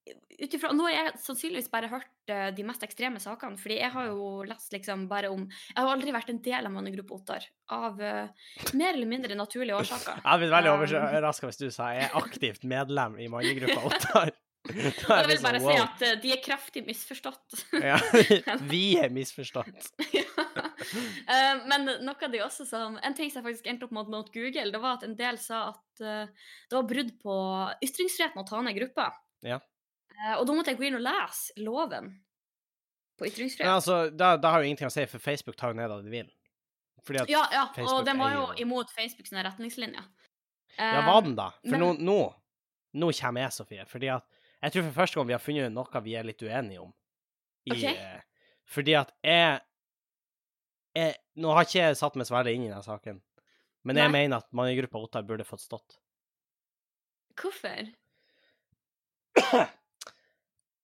ut 0.07 0.55
ifra, 0.55 0.71
Nå 0.73 0.87
har 0.87 0.95
jeg 0.95 1.19
sannsynligvis 1.25 1.73
bare 1.73 1.91
hørt 1.91 2.13
de 2.57 2.65
mest 2.67 2.83
ekstreme 2.87 3.21
sakene, 3.23 3.59
fordi 3.61 3.79
jeg 3.81 3.93
har 3.95 4.09
jo 4.11 4.43
lest 4.49 4.73
liksom 4.75 5.07
bare 5.11 5.31
om 5.33 5.45
Jeg 5.47 5.77
har 5.79 5.93
aldri 5.93 6.15
vært 6.15 6.33
en 6.33 6.41
del 6.43 6.69
av 6.69 6.75
Mannegruppe 6.75 7.15
Ottar, 7.17 7.47
av 7.73 8.01
uh, 8.01 8.49
mer 8.75 8.95
eller 8.95 9.11
mindre 9.11 9.39
naturlige 9.39 9.77
årsaker. 9.79 10.23
Jeg 10.23 10.43
blitt 10.43 10.55
veldig 10.57 10.73
Um. 10.77 10.81
overraska 11.07 11.51
hvis 11.51 11.63
du 11.63 11.69
sa 11.71 11.93
jeg 11.95 12.09
er 12.09 12.19
aktivt 12.19 12.67
medlem 12.67 13.19
i 13.23 13.31
mannegruppa 13.33 13.85
Ottar. 13.91 14.35
Jeg 14.67 15.27
vil 15.31 15.43
bare 15.45 15.61
bare 15.61 15.61
si 15.63 15.75
at 15.79 16.03
eh, 16.03 16.17
de 16.23 16.33
er 16.35 16.41
kraftig 16.43 16.83
misforstått. 16.87 17.61
ja, 17.79 17.99
Vi 18.73 18.97
er 18.99 19.13
misforstått. 19.15 19.93
ja. 20.15 20.25
men 21.71 21.87
noe 21.87 22.17
av 22.17 22.33
de 22.33 22.43
også 22.45 22.67
som 22.69 22.99
En 23.03 23.15
ting 23.17 23.31
som 23.31 23.43
jeg 23.43 23.47
faktisk 23.51 23.71
endte 23.71 23.87
opp 23.87 23.95
med 23.95 24.11
mot 24.13 24.33
Google, 24.35 24.73
det 24.73 24.83
var 24.83 24.99
at 24.99 25.07
en 25.07 25.17
del 25.19 25.39
sa 25.43 25.69
at 25.75 26.03
eh, 26.03 26.51
det 26.67 26.79
var 26.79 26.91
brudd 26.91 27.15
på 27.23 27.39
ytringsfriheten 27.85 28.43
å 28.43 28.49
ta 28.49 28.63
ned 28.65 28.79
gruppa. 28.79 29.13
Ja. 29.47 29.61
Eh, 30.17 30.35
og 30.39 30.47
da 30.49 30.53
måtte 30.57 30.73
jeg 30.73 30.79
gå 30.81 30.87
inn 30.89 30.97
og 30.99 31.05
lese 31.05 31.53
loven 31.61 32.13
på 33.19 33.25
Men 33.25 33.31
ytringsfrihet. 33.33 33.69
altså, 33.73 34.11
da, 34.17 34.37
da 34.37 34.51
har 34.51 34.63
jo 34.63 34.69
ingenting 34.71 34.89
å 34.89 34.93
si, 34.93 35.05
for 35.07 35.19
Facebook 35.23 35.57
tar 35.57 35.73
jo 35.73 35.79
ned 35.81 35.91
det 35.93 36.05
de 36.05 36.11
vil. 36.11 36.31
Fordi 37.07 37.21
at 37.23 37.29
Ja, 37.31 37.45
ja, 37.53 37.67
Facebook 37.75 38.01
og 38.01 38.05
den 38.09 38.19
var 38.19 38.33
jo 38.35 38.47
eier- 38.47 38.61
imot 38.65 38.91
Facebooks 38.91 39.33
retningslinjer. 39.45 40.05
Ja, 40.79 41.01
Eh, 41.01 41.07
var 41.07 41.23
den 41.23 41.35
da? 41.37 41.51
For 41.63 41.71
men- 41.71 41.81
nå, 41.81 41.93
nå, 42.01 42.35
nå 42.95 43.13
kommer 43.21 43.41
jeg, 43.41 43.53
Sofie. 43.53 43.85
Fordi 43.87 44.09
at 44.17 44.25
jeg 44.63 44.73
tror 44.73 44.83
for 44.91 45.01
første 45.03 45.15
gang 45.21 45.27
vi 45.27 45.33
har 45.33 45.41
funnet 45.41 45.73
noe 45.73 46.03
vi 46.03 46.15
er 46.17 46.25
litt 46.25 46.43
uenige 46.43 46.81
om. 46.83 46.93
I, 47.67 47.71
Ok. 47.73 47.85
eh, 47.85 48.21
fordi 48.67 48.95
at 48.95 49.13
jeg, 49.25 49.61
jeg 50.97 51.17
Nå 51.37 51.53
har 51.55 51.65
ikke 51.65 51.81
jeg 51.81 51.97
satt 51.97 52.17
meg 52.17 52.27
veldig 52.27 52.55
inn 52.55 52.65
i 52.65 52.69
den 52.75 52.83
saken, 52.83 53.21
men 53.85 53.97
jeg 53.97 54.11
Nei. 54.11 54.13
mener 54.27 54.37
at 54.39 54.51
mannegruppa 54.53 54.99
Ottar 55.03 55.23
burde 55.23 55.45
fått 55.45 55.61
stått. 55.61 55.99
Hvorfor? 57.37 57.93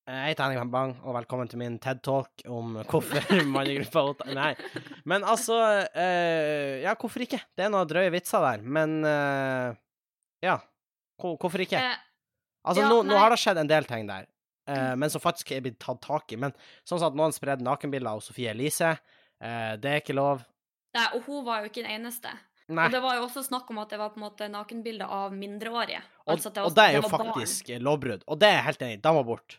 Eh, 0.09 0.15
Jeg 0.19 0.33
heter 0.35 0.51
Henning 0.51 0.71
Bang, 0.73 0.93
og 1.07 1.15
velkommen 1.15 1.47
til 1.51 1.61
min 1.61 1.77
TED-talk 1.83 2.43
om 2.51 2.75
hvorfor 2.91 3.23
mannegruppa 3.55 4.03
Ottar 4.11 4.33
Nei. 4.35 4.51
Men 5.09 5.23
altså 5.29 5.59
eh, 5.95 6.81
Ja, 6.83 6.97
hvorfor 6.99 7.23
ikke? 7.23 7.39
Det 7.55 7.67
er 7.67 7.71
noen 7.73 7.87
drøye 7.91 8.11
vitser 8.15 8.43
der, 8.43 8.65
men 8.67 8.99
eh, 9.07 9.77
Ja. 10.43 10.59
Hvorfor 11.23 11.63
ikke? 11.67 11.79
Eh, 11.79 12.01
Altså, 12.63 12.85
Ja, 12.85 12.91
nå, 12.93 13.01
nå 13.07 13.17
har 13.19 13.33
det 13.35 13.41
skjedd 13.43 13.59
en 13.59 13.67
del 13.71 13.87
ting 13.91 14.05
der, 14.07 14.27
eh, 14.71 14.93
men 14.95 15.11
som 15.11 15.23
faktisk 15.23 15.49
er 15.57 15.63
blitt 15.65 15.81
tatt 15.83 15.99
tak 16.05 16.31
i. 16.31 16.37
Men 16.39 16.53
sånn 16.87 17.01
som 17.03 17.09
at 17.09 17.17
noen 17.19 17.33
spredde 17.35 17.65
nakenbilder 17.67 18.13
av 18.13 18.21
Sofie 18.23 18.53
Elise, 18.53 18.93
eh, 19.43 19.73
det 19.83 19.91
er 19.91 19.99
ikke 19.99 20.15
lov. 20.15 20.45
nei, 20.95 21.09
og 21.17 21.25
hun 21.27 21.41
var 21.47 21.65
jo 21.65 21.71
ikke 21.73 21.83
den 21.83 21.91
eneste. 21.97 22.31
Nei. 22.71 22.85
Og 22.87 22.95
det 22.95 23.01
var 23.03 23.17
jo 23.19 23.25
også 23.27 23.43
snakk 23.49 23.67
om 23.75 23.81
at 23.83 23.91
det 23.91 23.99
var 23.99 24.13
på 24.15 24.21
en 24.21 24.27
måte 24.29 24.47
nakenbilder 24.53 25.11
av 25.11 25.35
mindreårige. 25.35 26.05
Og, 26.23 26.37
Altså 26.37 26.53
at 26.55 26.63
og 26.63 26.71
det 26.79 26.85
er 26.87 26.95
jo 27.01 27.03
det 27.03 27.11
faktisk 27.17 27.73
lovbrudd. 27.83 28.23
Og 28.31 28.39
det 28.39 28.49
er 28.53 28.57
jeg 28.61 28.67
helt 28.71 28.87
enig 28.87 28.99
i. 29.01 29.03
De 29.09 29.15
må 29.19 29.25
bort. 29.27 29.59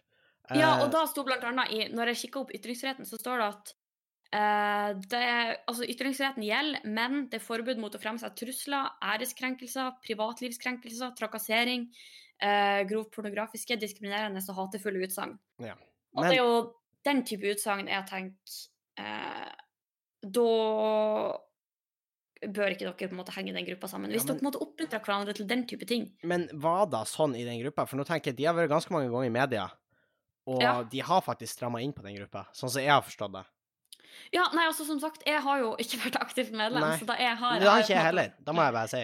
Ja, 0.52 0.74
Eh, 0.76 0.84
og 0.84 0.92
da 0.92 1.06
sto 1.08 1.24
blant 1.24 1.44
annet 1.48 1.72
i 1.72 1.86
Når 1.94 2.12
jeg 2.12 2.18
kikka 2.26 2.42
opp 2.42 2.52
ytringsfriheten, 2.52 3.06
så 3.08 3.16
står 3.18 3.40
det 3.40 3.46
at 3.48 3.72
uh, 4.36 4.90
det, 5.00 5.22
altså 5.70 5.88
Ytringsfriheten 5.88 6.44
gjelder, 6.44 6.84
men 6.84 7.28
det 7.30 7.40
er 7.40 7.46
forbud 7.46 7.80
mot 7.80 7.96
å 7.96 8.02
fremsette 8.02 8.36
trusler, 8.42 8.90
æreskrenkelser, 9.14 9.94
privatlivskrenkelser, 10.04 11.14
trakassering, 11.16 11.88
uh, 12.44 12.82
grovt 12.90 13.14
pornografiske, 13.16 13.78
diskriminerende 13.80 14.44
og 14.50 14.60
hatefulle 14.60 15.06
utsagn. 15.08 15.38
Ja. 15.64 15.78
Og 16.18 16.28
det 16.28 16.36
er 16.36 16.42
jo 16.44 16.74
den 17.06 17.24
type 17.28 17.48
utsagn 17.56 17.88
jeg 17.88 18.06
tenker 18.10 18.60
uh, 19.00 19.54
Da 20.24 20.50
bør 22.44 22.74
ikke 22.74 22.84
dere 22.90 23.08
på 23.08 23.14
en 23.16 23.20
måte 23.22 23.34
henge 23.38 23.54
den 23.56 23.66
gruppa 23.68 23.88
sammen. 23.88 24.12
Hvis 24.12 24.26
Ja, 24.26 24.34
men- 24.34 24.36
dere 24.36 24.40
på 24.42 24.46
en 24.46 24.52
måte 24.52 24.62
oppmuntrer 24.66 25.00
hverandre 25.06 25.34
til 25.36 25.48
den 25.48 25.66
type 25.68 25.88
ting. 25.88 26.12
Men 26.24 26.50
var 26.54 26.88
da 26.88 27.04
sånn 27.08 27.36
i 27.40 27.46
den 27.46 27.62
gruppa? 27.64 27.88
For 27.88 27.96
nå 27.98 28.04
tenker 28.06 28.32
jeg, 28.32 28.38
de 28.38 28.46
har 28.46 28.54
vært 28.56 28.70
ganske 28.70 28.92
mange 28.92 29.10
ganger 29.10 29.26
i 29.26 29.30
media, 29.40 29.72
og 30.48 30.62
Ja. 30.62 30.84
de 30.84 31.00
har 31.00 31.22
faktisk 31.22 31.54
stramma 31.58 31.82
inn 31.82 31.94
på 31.94 32.04
den 32.04 32.16
gruppa, 32.18 32.46
sånn 32.54 32.70
som 32.70 32.82
jeg 32.82 32.92
har 32.92 33.02
forstått 33.02 33.34
det. 33.34 33.46
Ja, 34.32 34.44
nei, 34.54 34.68
altså 34.68 34.86
som 34.86 35.00
sagt, 35.02 35.24
jeg 35.26 35.42
har 35.42 35.60
jo 35.60 35.76
ikke 35.82 35.98
vært 36.06 36.20
aktivt 36.22 36.52
medlem, 36.52 36.82
Nei. 36.84 36.98
så 37.00 37.06
da 37.06 37.16
jeg 37.18 37.36
har 37.38 37.60
det 37.60 37.68
har 37.70 37.82
ikke 37.82 37.96
jeg 37.96 38.06
heller. 38.12 38.34
Da 38.40 38.54
må 38.54 38.62
jeg 38.66 38.74
bare 38.74 38.88
si. 38.92 39.04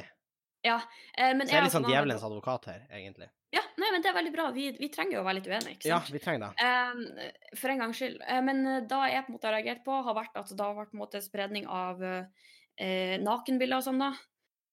Ja, 0.65 0.81
eh, 1.17 1.33
men 1.33 1.47
Så 1.47 1.53
jeg 1.53 1.59
er 1.61 1.63
litt 1.63 1.71
sånn 1.73 1.87
djevelens 1.87 2.23
advokat 2.23 2.65
her, 2.67 2.81
egentlig. 2.91 3.29
Ja, 3.51 3.61
nei, 3.81 3.87
men 3.91 4.03
det 4.03 4.09
er 4.11 4.13
veldig 4.13 4.33
bra. 4.35 4.51
Vi, 4.53 4.65
vi 4.77 4.89
trenger 4.93 5.13
jo 5.17 5.21
å 5.21 5.25
være 5.25 5.39
litt 5.39 5.47
uenige, 5.47 5.71
ikke 5.77 5.87
sant? 5.87 6.09
Ja, 6.09 6.13
vi 6.13 6.19
trenger 6.19 6.51
det. 6.51 6.65
Eh, 6.67 7.55
for 7.57 7.71
en 7.73 7.79
gangs 7.81 7.97
skyld. 7.97 8.19
Eh, 8.27 8.41
men 8.45 8.59
eh, 8.67 8.81
da 8.85 8.99
jeg 9.09 9.23
på 9.25 9.31
en 9.31 9.37
måte 9.39 9.47
har 9.49 9.55
reagert 9.55 9.81
på, 9.85 9.95
har 10.05 10.13
vært 10.19 10.35
at 10.37 10.51
det 10.51 10.59
har 10.67 10.75
vært 10.77 10.91
på 10.91 10.97
en 10.99 11.01
måte 11.01 11.21
spredning 11.23 11.65
av 11.65 12.03
eh, 12.03 13.15
nakenbilder 13.23 13.79
og 13.79 13.87
sånn, 13.87 14.03
da. 14.03 14.11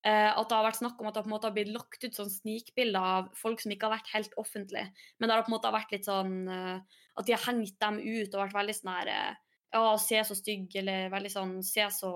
Eh, 0.07 0.29
at 0.31 0.47
det 0.47 0.55
har 0.55 0.67
vært 0.69 0.79
snakk 0.79 1.01
om 1.03 1.09
at 1.11 1.17
det 1.17 1.25
på 1.25 1.31
en 1.31 1.35
måte 1.35 1.49
har 1.49 1.55
blitt 1.57 1.73
lagt 1.75 2.05
ut 2.05 2.15
sånn 2.15 2.31
snikbilder 2.31 3.07
av 3.17 3.31
folk 3.35 3.63
som 3.63 3.73
ikke 3.75 3.89
har 3.89 3.97
vært 3.97 4.13
helt 4.13 4.37
offentlige. 4.39 4.93
Men 5.19 5.27
det 5.27 5.35
har 5.35 5.47
på 5.47 5.51
en 5.51 5.57
måte 5.57 5.73
vært 5.75 5.95
litt 5.97 6.07
sånn 6.07 6.37
eh, 6.53 7.01
At 7.17 7.27
de 7.27 7.35
har 7.35 7.43
hengt 7.49 7.81
dem 7.83 7.99
ut 7.99 8.37
og 8.37 8.43
vært 8.45 8.55
veldig 8.55 8.77
sånn 8.77 8.93
her 8.93 9.11
eh, 9.11 9.33
Ja, 9.75 9.83
se 9.99 10.23
så 10.29 10.37
stygg, 10.39 10.71
eller 10.79 11.11
veldig 11.11 11.33
sånn 11.33 11.57
Se 11.67 11.89
så 11.91 12.13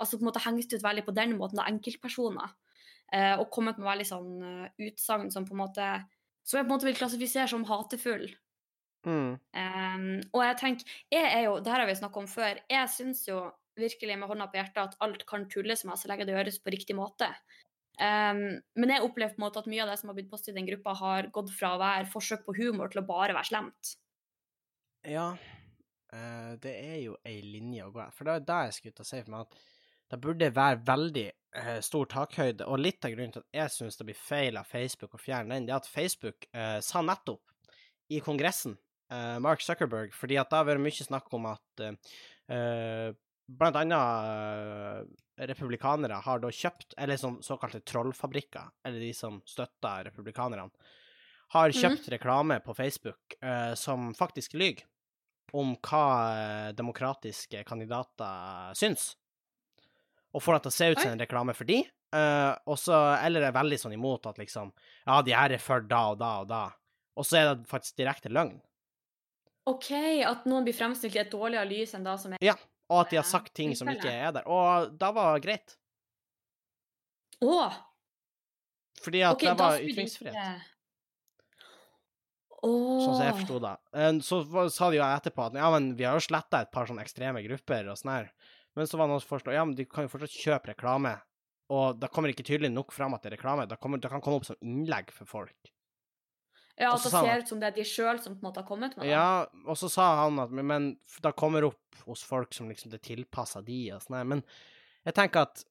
Altså 0.00 0.18
på 0.18 0.24
en 0.24 0.30
måte 0.32 0.42
hengt 0.42 0.74
ut 0.74 0.82
veldig 0.82 1.06
på 1.06 1.14
den 1.14 1.36
måten 1.38 1.62
av 1.62 1.70
enkeltpersoner. 1.70 2.56
Og 3.10 3.48
kommet 3.50 3.78
med 3.78 3.88
veldig 3.88 4.04
sånn 4.06 4.34
utsagn 4.86 5.32
som 5.34 5.42
på 5.42 5.56
en 5.56 5.60
måte 5.64 5.86
Som 6.46 6.60
jeg 6.60 6.66
på 6.66 6.70
en 6.70 6.74
måte 6.76 6.86
vil 6.86 6.98
klassifisere 6.98 7.50
som 7.50 7.64
hatefull. 7.66 8.28
Mm. 9.06 9.32
Um, 9.34 10.04
og 10.36 10.44
jeg 10.44 10.56
tenker, 10.60 10.94
jeg 11.10 11.26
er 11.26 11.42
jo, 11.46 11.56
det 11.58 11.72
her 11.72 11.82
har 11.82 11.88
vi 11.88 11.96
snakket 11.98 12.22
om 12.22 12.28
før, 12.30 12.60
jeg 12.70 12.92
syns 12.92 13.22
jo 13.28 13.40
virkelig 13.78 14.18
med 14.18 14.30
hånda 14.30 14.48
på 14.50 14.58
hjertet 14.58 14.82
at 14.82 15.02
alt 15.04 15.26
kan 15.28 15.46
tulles 15.50 15.84
med 15.86 15.98
så 15.98 16.10
lenge 16.10 16.26
det 16.28 16.34
gjøres 16.34 16.58
på 16.62 16.72
riktig 16.74 16.96
måte. 16.98 17.30
Um, 18.00 18.60
men 18.80 18.94
jeg 18.94 19.04
opplever 19.04 19.34
på 19.34 19.42
en 19.42 19.44
måte 19.44 19.60
at 19.60 19.66
mye 19.68 19.82
av 19.84 19.90
det 19.90 19.98
som 20.00 20.08
har 20.08 20.16
blitt 20.16 20.30
postet 20.30 20.54
i 20.54 20.56
den 20.56 20.68
gruppa, 20.70 20.94
har 20.96 21.26
gått 21.34 21.50
fra 21.52 21.74
å 21.74 21.80
være 21.82 22.08
forsøk 22.08 22.46
på 22.46 22.54
humor 22.56 22.88
til 22.88 23.02
å 23.02 23.08
bare 23.08 23.34
være 23.36 23.50
slemt. 23.50 23.90
Ja, 25.04 25.26
uh, 26.14 26.52
det 26.62 26.72
er 26.78 26.96
jo 27.02 27.18
ei 27.28 27.42
linje 27.44 27.84
å 27.84 27.92
gå. 27.92 28.06
For 28.16 28.28
det 28.28 28.38
er 28.38 28.48
det 28.48 28.62
jeg 28.64 28.78
skulle 28.78 28.96
til 28.96 29.04
å 29.04 29.10
si 29.10 29.20
for 29.20 29.34
meg, 29.34 29.44
at 29.44 29.76
det 30.10 30.20
burde 30.24 30.50
være 30.56 30.80
veldig 30.88 31.26
uh, 31.60 31.78
stor 31.84 32.08
takhøyde. 32.16 32.68
Og 32.72 32.80
litt 32.80 33.04
av 33.04 33.12
grunnen 33.12 33.36
til 33.36 33.44
at 33.44 33.60
jeg 33.60 33.76
syns 33.76 34.00
det 34.00 34.08
blir 34.08 34.22
feil 34.22 34.60
av 34.60 34.70
Facebook 34.70 35.18
å 35.18 35.20
fjerne 35.20 35.58
den, 35.58 35.68
det 35.68 35.76
er 35.76 35.82
at 35.82 35.92
Facebook 35.92 36.48
uh, 36.56 36.78
sa 36.84 37.04
nettopp 37.04 37.76
i 38.10 38.22
Kongressen, 38.24 38.78
Mark 39.42 39.58
Zuckerberg, 39.62 40.12
fordi 40.14 40.36
at 40.38 40.50
det 40.50 40.58
har 40.58 40.66
vært 40.68 40.82
mye 40.82 41.02
snakk 41.02 41.32
om 41.34 41.48
at 41.50 41.80
blant 43.58 43.76
annet 43.76 45.06
eh, 45.40 45.46
republikanere 45.50 46.20
har 46.24 46.42
da 46.42 46.50
kjøpt, 46.52 46.94
eller 47.00 47.20
sånn 47.20 47.40
såkalte 47.44 47.82
trollfabrikker, 47.86 48.70
eller 48.86 49.02
de 49.02 49.12
som 49.16 49.40
støtter 49.48 50.06
republikanerne, 50.10 50.68
har 51.50 51.74
kjøpt 51.74 52.06
reklame 52.12 52.60
på 52.62 52.74
Facebook 52.78 53.34
uh, 53.42 53.74
som 53.74 54.12
faktisk 54.14 54.52
lyver 54.54 54.84
om 55.50 55.72
hva 55.82 56.04
eh, 56.30 56.68
demokratiske 56.78 57.64
kandidater 57.66 58.70
syns. 58.78 59.16
Og 60.30 60.44
får 60.44 60.56
det 60.56 60.60
til 60.62 60.70
å 60.70 60.76
se 60.76 60.88
ut 60.92 61.00
som 61.00 61.10
en 61.16 61.22
reklame 61.24 61.56
for 61.58 61.66
de, 61.66 61.80
uh, 62.14 62.54
også, 62.70 62.94
eller 63.26 63.48
er 63.48 63.56
veldig 63.56 63.80
sånn 63.82 63.96
imot 63.96 64.30
at 64.30 64.38
liksom 64.38 64.70
Ja, 65.08 65.18
de 65.26 65.34
her 65.34 65.56
er 65.56 65.62
for 65.62 65.82
da 65.82 66.04
og 66.12 66.20
da 66.22 66.32
og 66.44 66.52
da. 66.52 66.64
Og 67.18 67.26
så 67.26 67.40
er 67.40 67.50
det 67.50 67.66
faktisk 67.70 67.98
direkte 67.98 68.30
løgn. 68.30 68.60
OK, 69.68 69.90
at 70.22 70.46
noen 70.46 70.64
blir 70.68 70.76
fremstilt 70.76 71.18
i 71.18 71.24
et 71.24 71.34
dårligere 71.34 71.66
lys 71.68 71.98
enn 71.98 72.06
da 72.06 72.14
som 72.14 72.36
er 72.36 72.46
Ja, 72.46 72.54
og 72.90 73.04
at 73.04 73.12
de 73.12 73.16
har 73.20 73.26
sagt 73.28 73.54
ting 73.54 73.72
som 73.78 73.88
ikke 73.92 74.10
er 74.10 74.32
der. 74.34 74.48
Og 74.50 74.90
da 74.98 75.12
var 75.14 75.38
det 75.38 75.44
greit, 75.46 75.76
Å! 77.40 77.70
fordi 79.00 79.22
at 79.24 79.32
okay, 79.38 79.48
det 79.54 79.58
var 79.62 79.78
ytringsfrihet. 79.80 80.34
ikke- 80.34 80.66
Sånn 82.60 83.14
som 83.16 83.24
jeg 83.24 83.36
forsto 83.38 83.58
det. 83.64 83.76
Eh, 83.96 84.12
Så 84.20 84.70
sa 84.70 84.90
de 84.90 84.98
jo 84.98 85.02
etterpå 85.06 85.46
at 85.46 85.54
ja, 85.56 85.70
men 85.72 85.94
vi 85.96 86.04
har 86.04 86.18
jo 86.18 86.20
sletta 86.26 86.60
et 86.60 86.70
par 86.72 86.84
sånne 86.86 87.00
ekstreme 87.00 87.40
grupper 87.46 87.88
og 87.88 87.96
sånn 87.96 88.12
her. 88.12 88.30
Men 88.76 88.86
så 88.86 88.98
var 88.98 89.06
det 89.08 89.14
noen 89.14 89.22
som 89.24 89.30
foreslo 89.32 89.54
ja, 89.54 89.64
men 89.64 89.74
de 89.74 89.86
kan 89.88 90.04
jo 90.04 90.12
fortsatt 90.12 90.36
kjøpe 90.36 90.74
reklame. 90.74 91.14
Og 91.70 91.98
det 91.98 92.10
kommer 92.12 92.28
ikke 92.28 92.44
tydelig 92.44 92.70
nok 92.74 92.92
fram 92.92 93.14
at 93.14 93.22
det 93.22 93.32
er 93.32 93.36
reklame. 93.38 93.66
Det, 93.66 93.78
kommer, 93.80 93.98
det 94.02 94.10
kan 94.10 94.20
komme 94.20 94.36
opp 94.42 94.44
som 94.44 94.56
innlegg 94.60 95.10
for 95.14 95.24
folk. 95.24 95.72
Ja, 96.80 96.94
at 96.94 97.04
det 97.04 97.12
ser 97.12 97.42
ut 97.42 97.50
som 97.50 97.60
det 97.60 97.68
er 97.68 97.76
de 97.76 97.84
sjøl 97.84 98.20
som 98.24 98.34
på 98.34 98.40
en 98.40 98.48
måte 98.48 98.62
har 98.62 98.68
kommet 98.68 98.94
med 98.96 99.04
det. 99.04 99.12
Ja, 99.12 99.44
og 99.68 99.76
så 99.76 99.90
sa 99.92 100.06
han 100.22 100.38
at 100.40 100.52
men, 100.54 100.94
det 101.20 101.32
kommer 101.36 101.66
opp 101.68 101.98
hos 102.06 102.22
folk 102.24 102.54
som 102.56 102.70
liksom 102.72 102.92
det 102.94 103.02
tilpasser 103.04 103.64
de 103.66 103.82
og 103.94 104.04
sånn. 104.04 104.22
Men 104.28 104.44
Jeg 105.04 105.16
tenker 105.16 105.48
at 105.48 105.64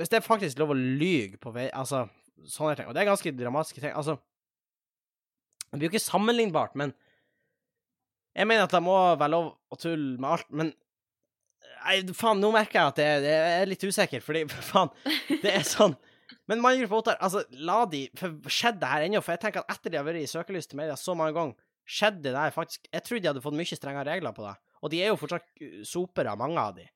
Hvis 0.00 0.12
det 0.12 0.18
er 0.18 0.26
faktisk 0.26 0.60
lov 0.60 0.74
å 0.74 0.76
lyge 0.76 1.40
på 1.40 1.52
vei 1.52 1.70
Altså, 1.72 2.06
sånne 2.44 2.76
ting 2.76 2.88
Og 2.88 2.94
det 2.94 3.02
er 3.02 3.10
ganske 3.10 3.32
dramatiske 3.36 3.80
ting. 3.80 3.96
Altså 3.96 4.18
Det 5.70 5.78
blir 5.78 5.88
jo 5.88 5.92
ikke 5.94 6.04
sammenlignbart, 6.04 6.76
men 6.76 6.92
Jeg 8.36 8.48
mener 8.48 8.68
at 8.68 8.76
det 8.76 8.84
må 8.84 8.96
være 9.16 9.32
lov 9.32 9.52
å 9.72 9.80
tulle 9.80 10.20
med 10.20 10.30
alt, 10.36 10.48
men 10.52 10.72
Nei, 11.82 11.96
faen, 12.14 12.38
nå 12.38 12.52
merker 12.54 12.78
jeg 12.78 12.92
at 12.92 12.98
jeg, 13.00 13.22
jeg 13.26 13.54
er 13.58 13.66
litt 13.66 13.84
usikker, 13.88 14.22
fordi 14.22 14.44
faen, 14.70 14.92
det 15.42 15.50
er 15.50 15.64
sånn 15.66 15.96
Men 16.52 16.60
Mannegruppe 16.60 16.98
Ottar, 17.00 17.18
altså, 17.24 17.46
la 17.64 17.82
de 17.88 18.04
for 18.18 18.52
Skjedde 18.52 18.82
det 18.82 18.90
her 18.92 19.06
ennå? 19.06 19.22
For 19.24 19.34
jeg 19.34 19.44
tenker 19.46 19.64
at 19.64 19.76
etter 19.78 19.92
de 19.92 20.00
har 20.00 20.04
vært 20.04 20.20
i 20.20 20.28
søkelys 20.28 20.68
til 20.68 20.80
media 20.82 20.98
så 21.00 21.16
mange 21.16 21.32
ganger, 21.38 21.68
skjedde 21.88 22.26
det 22.28 22.34
der 22.36 22.54
faktisk 22.54 22.84
Jeg 22.92 23.06
trodde 23.06 23.24
de 23.24 23.30
hadde 23.32 23.44
fått 23.44 23.56
mye 23.58 23.78
strengere 23.78 24.08
regler 24.10 24.36
på 24.36 24.44
det. 24.44 24.54
Og 24.82 24.92
de 24.92 25.00
er 25.00 25.12
jo 25.12 25.18
fortsatt 25.20 25.46
sopere, 25.88 26.34
mange 26.38 26.60
av 26.60 26.74
de. 26.76 26.86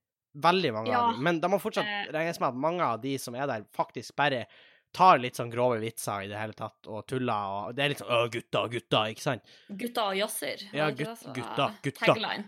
Veldig 0.47 0.73
mange 0.75 0.93
Ja, 0.93 1.03
av 1.03 1.15
de. 1.15 1.23
Men 1.25 1.41
det 1.41 1.51
må 1.51 1.61
fortsatt 1.63 1.89
eh. 1.89 2.09
regnes 2.15 2.41
med 2.43 2.51
at 2.51 2.65
mange 2.67 2.85
av 2.87 3.01
de 3.03 3.15
som 3.23 3.37
er 3.39 3.49
der, 3.49 3.69
faktisk 3.77 4.17
bare 4.19 4.45
tar 4.97 5.21
litt 5.21 5.39
sånn 5.39 5.53
grove 5.53 5.79
vitser 5.83 6.25
i 6.25 6.29
det 6.31 6.39
hele 6.41 6.57
tatt, 6.57 6.89
og 6.89 7.05
tuller, 7.09 7.55
og 7.69 7.77
det 7.77 7.85
er 7.85 7.93
litt 7.93 8.01
sånn 8.01 8.13
'Å, 8.13 8.21
gutta, 8.33 8.63
gutta', 8.73 9.03
ikke 9.13 9.25
sant? 9.25 9.57
Gutta 9.69 10.07
og 10.11 10.17
jazzer. 10.17 10.63
Ja, 10.73 10.91
gut, 10.91 11.25
gutta, 11.37 11.71
gutta. 11.85 12.13
Tagline. 12.13 12.47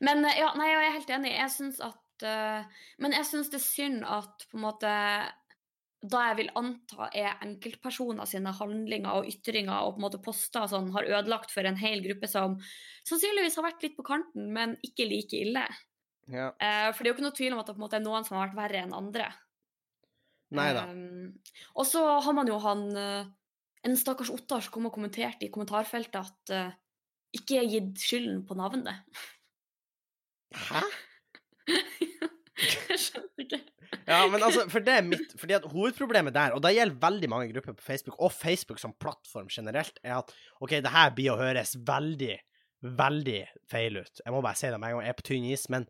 Men 0.00 0.24
eh, 0.24 0.38
ja, 0.38 0.52
nei, 0.58 0.68
jeg 0.70 0.82
er 0.82 0.96
helt 0.98 1.14
enig. 1.18 1.32
Jeg 1.34 1.54
syns 1.54 1.80
at 1.84 2.26
uh, 2.26 2.82
Men 2.98 3.16
jeg 3.16 3.26
syns 3.30 3.50
det 3.52 3.60
er 3.60 3.66
synd 3.66 4.04
at 4.06 4.46
på 4.50 4.58
en 4.58 4.64
måte 4.64 4.92
da 6.04 6.20
jeg 6.28 6.36
vil 6.42 6.50
anta 6.58 7.08
er 7.16 7.38
enkeltpersoner 7.44 8.28
sine 8.28 8.52
handlinger 8.52 9.20
og 9.20 9.28
ytringer 9.30 9.86
og 9.86 9.94
på 9.94 10.00
en 10.00 10.04
måte 10.04 10.20
poster 10.24 10.66
sånn, 10.68 10.90
har 10.92 11.08
ødelagt 11.08 11.54
for 11.54 11.64
en 11.64 11.78
hel 11.80 12.02
gruppe 12.04 12.28
som 12.28 12.58
sannsynligvis 13.08 13.56
har 13.56 13.66
vært 13.70 13.86
litt 13.86 13.96
på 13.96 14.04
kanten, 14.06 14.50
men 14.52 14.76
ikke 14.84 15.06
like 15.08 15.40
ille. 15.40 15.64
Ja. 16.28 16.50
Eh, 16.60 16.90
for 16.92 17.00
det 17.00 17.08
er 17.08 17.12
jo 17.12 17.16
ikke 17.16 17.26
noe 17.26 17.38
tvil 17.38 17.56
om 17.56 17.62
at 17.62 17.72
det 17.72 17.80
måte 17.80 17.98
er 18.00 18.04
noen 18.04 18.26
som 18.26 18.36
har 18.36 18.48
vært 18.48 18.58
verre 18.58 18.84
enn 18.84 18.96
andre. 18.96 19.30
Nei 20.54 20.68
da. 20.76 20.84
Um, 20.86 21.32
og 21.74 21.88
så 21.88 22.02
har 22.22 22.36
man 22.36 22.46
jo 22.46 22.60
han 22.62 22.84
eh, 23.00 23.30
En 23.84 23.96
stakkars 23.98 24.30
Ottar 24.32 24.62
som 24.62 24.72
kom 24.72 24.86
og 24.88 24.94
kommenterte 24.94 25.44
i 25.44 25.50
kommentarfeltet 25.52 26.16
at 26.20 26.52
eh, 26.54 26.76
ikke 27.36 27.58
er 27.60 27.68
gitt 27.68 28.00
skylden 28.00 28.44
på 28.48 28.56
navnet. 28.56 29.02
Hæ? 30.56 30.84
Jeg 32.54 33.00
skjønner 33.02 33.44
ikke. 33.44 33.60
Ja, 34.06 34.26
men 34.30 34.42
altså, 34.42 34.64
for 34.70 34.80
det 34.84 34.92
er 34.98 35.02
mitt 35.06 35.34
Fordi 35.40 35.54
at 35.56 35.64
hovedproblemet 35.72 36.34
der, 36.34 36.54
og 36.56 36.62
det 36.64 36.74
gjelder 36.76 36.98
veldig 37.02 37.28
mange 37.32 37.52
grupper 37.52 37.76
på 37.78 37.82
Facebook, 37.86 38.16
og 38.20 38.32
Facebook 38.32 38.78
som 38.82 38.92
plattform 39.00 39.48
generelt, 39.52 39.98
er 40.04 40.18
at 40.18 40.32
OK, 40.60 40.70
det 40.84 40.92
her 40.94 41.10
blir 41.16 41.32
å 41.34 41.38
høres 41.40 41.74
veldig, 41.88 42.36
veldig 42.98 43.38
feil 43.70 43.96
ut. 44.02 44.20
Jeg 44.24 44.32
må 44.34 44.42
bare 44.44 44.58
si 44.60 44.66
det 44.72 44.80
med 44.80 44.90
en 44.90 44.98
gang, 44.98 45.06
jeg 45.06 45.14
er 45.14 45.20
på 45.20 45.26
tynn 45.30 45.48
is, 45.52 45.68
men 45.72 45.86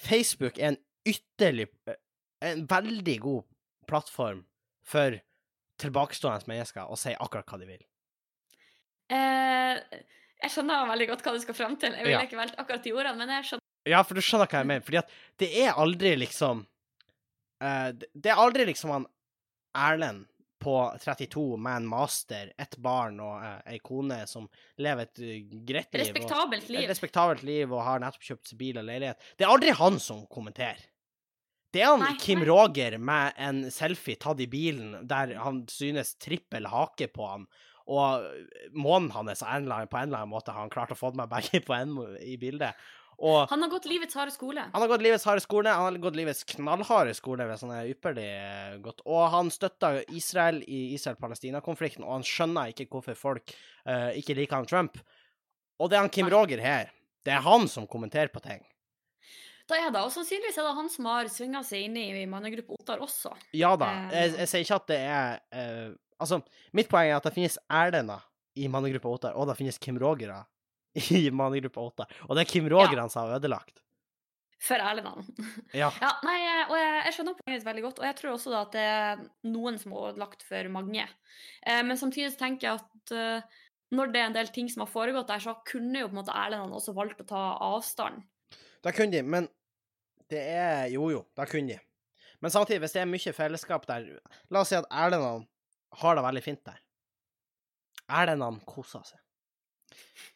Facebook 0.00 0.58
er 0.58 0.74
en 0.74 0.80
ytterlig 1.08 1.68
En 2.42 2.66
veldig 2.70 3.18
god 3.20 3.42
plattform 3.90 4.44
for 4.86 5.18
tilbakestående 5.80 6.48
mennesker 6.48 6.88
å 6.88 6.96
si 6.96 7.12
akkurat 7.16 7.48
hva 7.50 7.58
de 7.60 7.66
vil. 7.68 7.82
Eh, 9.10 9.80
jeg 10.40 10.52
skjønner 10.54 10.86
veldig 10.88 11.08
godt 11.10 11.24
hva 11.26 11.34
du 11.36 11.40
skal 11.42 11.56
frem 11.58 11.76
til. 11.80 11.92
Jeg 11.96 12.06
ville 12.06 12.16
Ja. 12.20 12.24
ikke 12.26 12.38
valgt 12.38 12.56
akkurat 12.58 12.82
de 12.82 12.92
ordene, 12.92 13.16
men 13.18 13.28
jeg 13.28 13.44
skjønner. 13.44 13.66
Ja, 13.88 14.02
for 14.02 14.14
du 14.14 14.20
skjønner 14.20 14.46
hva 14.48 14.58
jeg 14.60 14.66
mener. 14.66 14.80
Fordi 14.86 14.98
at 14.98 15.10
det 15.38 15.50
er 15.66 15.72
aldri 15.74 16.16
liksom 16.16 16.62
eh, 16.62 16.69
det- 17.60 18.10
Det 18.14 18.30
er 18.32 18.40
aldri 18.40 18.66
liksom 18.66 18.90
han 18.94 19.06
Erlend 19.76 20.26
på 20.60 20.74
32 21.00 21.56
med 21.56 21.76
en 21.76 21.86
master, 21.88 22.50
ett 22.58 22.76
barn 22.76 23.20
og 23.24 23.40
uh, 23.40 23.60
ei 23.70 23.78
kone 23.78 24.26
som 24.28 24.48
lever 24.76 25.06
et 25.06 25.20
eh, 25.24 25.38
greit 25.64 25.94
liv. 25.94 26.02
Respektabelt 26.10 26.66
og, 26.68 26.76
et 26.82 26.90
respektabelt 26.90 27.42
liv 27.48 27.72
og 27.72 27.80
har 27.86 28.02
nettopp 28.02 28.26
kjøpt 28.26 28.52
bil 28.60 28.76
og 28.82 28.84
leilighet. 28.84 29.16
Det 29.38 29.46
er 29.46 29.52
aldri 29.54 29.72
han 29.78 29.96
som 30.02 30.26
kommenterer. 30.28 30.82
Det 31.72 31.80
er 31.80 31.92
han 31.94 32.02
Nei, 32.04 32.12
Kim 32.20 32.42
nei. 32.42 32.48
Roger 32.50 32.98
med 32.98 33.32
en 33.40 33.62
selfie 33.72 34.18
tatt 34.20 34.42
i 34.44 34.48
bilen 34.50 35.06
der 35.08 35.32
han 35.38 35.62
synes 35.70 36.16
trippel 36.20 36.66
hake 36.68 37.08
på 37.14 37.28
han, 37.30 37.46
og 37.90 38.26
månen 38.76 39.08
hans 39.14 39.40
på 39.40 39.48
en 39.48 39.64
eller 39.70 39.86
annen 40.20 40.28
måte 40.34 40.52
har 40.52 40.60
han 40.66 40.70
klart 40.70 40.92
å 40.92 40.98
få 40.98 41.14
med 41.16 41.30
begge 41.30 41.62
på 41.64 41.72
en 41.78 41.94
i 42.20 42.36
bildet. 42.36 42.74
Og 43.20 43.50
Han 43.50 43.60
har 43.60 43.68
gått 43.68 43.84
livets 43.84 44.14
harde 44.16 44.32
skole. 44.32 44.62
han 44.72 44.80
har 44.80 44.88
gått 44.88 45.02
livets 45.04 45.24
harde 45.28 45.42
skole, 45.44 45.68
han 45.68 45.84
har 45.92 45.98
gått 46.00 46.16
livets 46.16 46.44
knallharde 46.54 47.12
skole 47.14 47.44
hvis 47.50 47.60
han 47.66 47.72
er 47.76 47.90
ypperlig 47.92 48.24
eh, 48.32 48.78
godt. 48.80 49.02
Og 49.04 49.26
han 49.34 49.50
støtter 49.52 50.00
Israel 50.16 50.62
i 50.64 50.94
Israel-Palestina-konflikten, 50.96 52.04
og 52.06 52.14
han 52.16 52.24
skjønner 52.24 52.72
ikke 52.72 52.86
hvorfor 52.88 53.18
folk 53.18 53.52
uh, 53.84 54.08
ikke 54.16 54.38
liker 54.38 54.56
han 54.56 54.66
Trump. 54.70 54.96
Og 55.80 55.90
det 55.90 55.98
er 55.98 56.04
han 56.06 56.12
Kim. 56.12 56.28
Roger 56.32 56.60
her. 56.64 56.90
Det 57.24 57.32
er 57.36 57.44
han 57.44 57.68
som 57.68 57.86
kommenterer 57.86 58.32
på 58.32 58.40
ting. 58.40 58.64
Da 59.68 59.76
er 59.78 59.90
det, 59.92 60.00
og 60.00 60.10
Sannsynligvis 60.10 60.56
er 60.58 60.66
det 60.66 60.74
han 60.80 60.88
som 60.90 61.06
har 61.06 61.28
svinga 61.30 61.60
seg 61.62 61.84
inn 61.86 61.96
i 62.00 62.24
mannegruppa 62.26 62.74
Ottar 62.80 63.02
også. 63.04 63.34
Ja 63.54 63.74
da, 63.78 63.90
Eh. 64.08 64.16
jeg, 64.16 64.32
jeg 64.40 64.48
sier 64.50 64.64
ikke 64.64 64.78
at 64.80 64.88
det 64.88 65.00
er 65.04 65.36
uh, 65.54 65.90
Altså, 66.20 66.40
mitt 66.76 66.88
poeng 66.90 67.08
er 67.08 67.16
at 67.16 67.24
det 67.24 67.32
finnes 67.32 67.54
Erlender 67.72 68.24
i 68.60 68.66
mannegruppa 68.68 69.08
Ottar, 69.08 69.36
og 69.40 69.46
det 69.48 69.54
finnes 69.60 69.78
Kim 69.80 69.96
Rogere 70.00 70.42
i 71.18 71.30
mannegruppa 71.30 71.86
åtte. 71.90 72.08
Og 72.28 72.36
det 72.36 72.44
er 72.44 72.50
Kim 72.50 72.68
Rågrens 72.70 73.16
ja. 73.16 73.24
har 73.24 73.38
ødelagt. 73.38 73.80
For 74.60 74.76
Erlendal. 74.76 75.24
Ja. 75.80 75.88
Ja, 76.02 76.10
nei, 76.26 76.36
eh, 76.44 76.62
og 76.66 76.76
jeg, 76.76 76.96
jeg 77.06 77.16
skjønner 77.16 77.38
poenget 77.38 77.66
veldig 77.66 77.84
godt, 77.86 78.00
og 78.02 78.08
jeg 78.08 78.16
tror 78.18 78.34
også 78.34 78.54
at 78.58 78.74
det 78.74 78.84
er 78.84 79.22
noen 79.48 79.78
som 79.80 79.94
har 79.96 80.10
ødelagt 80.10 80.44
for 80.44 80.72
mange. 80.74 81.06
Eh, 81.64 81.80
men 81.86 82.00
samtidig 82.00 82.34
så 82.34 82.42
tenker 82.42 82.68
jeg 82.68 82.82
at 82.82 83.14
eh, 83.16 83.62
når 83.96 84.12
det 84.12 84.20
er 84.20 84.28
en 84.28 84.36
del 84.36 84.50
ting 84.54 84.68
som 84.70 84.84
har 84.84 84.90
foregått 84.90 85.30
der, 85.30 85.42
så 85.42 85.56
kunne 85.66 86.02
jo 86.02 86.10
på 86.10 86.14
en 86.14 86.20
måte 86.20 86.34
Erlendal 86.36 86.76
også 86.76 86.94
valgt 86.96 87.22
å 87.24 87.28
ta 87.30 87.44
avstand. 87.70 88.20
Da 88.84 88.92
kunne 88.96 89.14
de, 89.14 89.22
men 89.24 89.48
det 90.30 90.42
er 90.46 90.90
Jo, 90.92 91.08
jo, 91.10 91.24
da 91.36 91.46
kunne 91.48 91.74
de. 91.74 91.80
Men 92.40 92.52
samtidig, 92.52 92.84
hvis 92.84 92.94
det 92.96 93.02
er 93.02 93.10
mye 93.10 93.32
fellesskap 93.36 93.88
der 93.88 94.06
La 94.52 94.62
oss 94.62 94.70
si 94.72 94.78
at 94.78 94.88
Erlendene 94.88 95.48
har 96.00 96.16
det 96.16 96.22
veldig 96.24 96.44
fint 96.44 96.62
der. 96.68 96.78
Erlendene 98.20 98.62
koser 98.68 99.02
seg. 99.06 99.19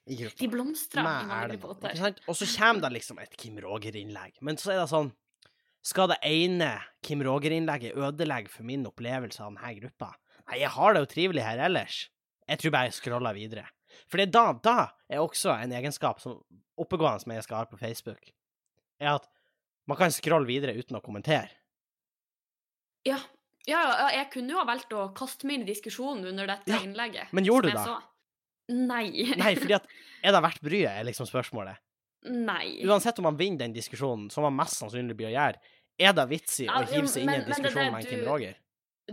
De 0.07 0.48
blomstrer 0.53 1.07
i. 1.55 1.57
Ikke 1.57 1.96
sant? 2.00 2.18
Og 2.29 2.37
så 2.37 2.48
kommer 2.57 2.85
det 2.87 2.92
liksom 2.98 3.20
et 3.22 3.37
Kim 3.40 3.57
Roger-innlegg. 3.62 4.37
Men 4.44 4.59
så 4.61 4.74
er 4.74 4.83
det 4.83 4.90
sånn 4.92 5.12
Skal 5.85 6.09
det 6.14 6.18
ene 6.24 6.70
Kim 7.05 7.20
Roger-innlegget 7.24 7.96
ødelegge 7.96 8.48
for 8.53 8.64
min 8.64 8.87
opplevelse 8.88 9.42
av 9.44 9.53
denne 9.53 9.74
gruppa? 9.81 10.14
Nei, 10.48 10.61
jeg 10.62 10.72
har 10.77 10.94
det 10.94 11.03
jo 11.05 11.11
trivelig 11.12 11.44
her 11.44 11.61
ellers. 11.66 11.98
Jeg 12.48 12.61
tror 12.61 12.72
bare 12.72 12.88
jeg 12.88 12.96
scroller 12.98 13.37
videre. 13.37 13.66
For 14.09 14.20
det 14.20 14.31
da, 14.33 14.46
da 14.64 14.77
er 15.09 15.20
også 15.20 15.53
en 15.61 15.72
egenskap 15.77 16.20
som 16.20 16.40
oppegående 16.81 17.42
skal 17.44 17.62
ha 17.62 17.68
på 17.68 17.79
Facebook, 17.81 18.33
er 19.00 19.14
at 19.16 19.29
man 19.88 20.00
kan 20.00 20.12
scrolle 20.12 20.48
videre 20.48 20.74
uten 20.77 20.96
å 20.96 21.03
kommentere. 21.05 21.53
Ja. 23.05 23.18
Ja, 23.64 23.81
ja, 23.81 24.09
jeg 24.18 24.27
kunne 24.33 24.53
jo 24.53 24.59
ha 24.61 24.66
valgt 24.68 24.92
å 24.92 25.07
kaste 25.16 25.48
meg 25.48 25.57
inn 25.57 25.62
i 25.64 25.70
diskusjonen 25.70 26.27
under 26.29 26.48
dette 26.50 26.68
Ja, 26.68 26.83
innlegget. 26.85 27.31
men 27.33 27.46
gjorde 27.48 27.70
du 27.70 27.72
jeg 27.72 27.79
det? 27.81 27.94
Nei. 28.72 29.35
Nei, 29.37 29.55
fordi 29.61 29.74
at 29.77 29.87
er 30.24 30.33
det 30.33 30.42
verdt 30.46 30.62
bryet, 30.64 30.90
er 30.92 31.05
liksom 31.05 31.27
spørsmålet. 31.29 31.77
Nei. 32.33 32.81
Uansett 32.88 33.18
om 33.20 33.27
man 33.29 33.37
vinner 33.37 33.59
den 33.66 33.74
diskusjonen, 33.77 34.31
som 34.33 34.46
man 34.46 34.55
mest 34.57 34.79
sannsynlig 34.81 35.16
blir 35.18 35.29
å 35.29 35.35
gjøre, 35.35 35.59
er 36.00 36.14
det 36.16 36.24
vits 36.31 36.61
i 36.64 36.68
Ja, 36.68 36.81
å 36.81 36.87
hive 36.88 37.07
seg 37.11 37.22
inn 37.27 37.31
i 37.31 37.35
en 37.37 37.44
det 37.44 37.53
diskusjon 37.53 37.92
med 37.92 38.00
en 38.00 38.09
Kim 38.11 38.22
du- 38.22 38.29
Roger? 38.31 38.55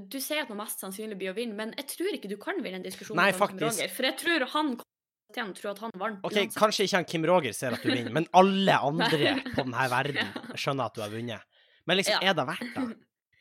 Du 0.07 0.15
sier 0.23 0.45
at 0.45 0.49
man 0.53 0.61
mest 0.63 0.79
sannsynlig 0.79 1.17
blir 1.19 1.33
å 1.33 1.35
vinne, 1.35 1.51
men 1.53 1.73
jeg 1.75 1.89
tror 1.91 2.15
ikke 2.15 2.29
du 2.31 2.37
kan 2.39 2.55
vinne 2.63 2.79
en 2.79 2.85
diskusjon 2.85 3.17
Nei, 3.19 3.25
med 3.33 3.41
Kim. 3.51 3.59
Roger. 3.59 3.89
For 3.91 4.07
jeg 4.07 4.17
tror 4.21 4.45
han 4.53 4.69
kommer 5.35 5.53
tror 5.55 5.71
at 5.73 5.79
han 5.83 5.91
vant. 5.99 6.19
OK, 6.23 6.31
uansett. 6.31 6.55
kanskje 6.55 6.85
ikke 6.87 6.95
han 7.01 7.05
Kim 7.11 7.25
Roger 7.27 7.53
ser 7.55 7.75
at 7.75 7.83
du 7.83 7.91
vinner, 7.91 8.11
men 8.15 8.25
alle 8.33 8.77
andre 8.89 9.33
på 9.51 9.65
denne 9.65 9.89
verden 9.91 10.31
skjønner 10.63 10.87
at 10.87 10.95
du 10.95 11.03
har 11.03 11.11
vunnet. 11.11 11.43
Men 11.87 11.99
liksom, 11.99 12.17
Ja. 12.23 12.31
er 12.31 12.39
det 12.39 12.47
verdt 12.47 12.73
det? 12.77 12.87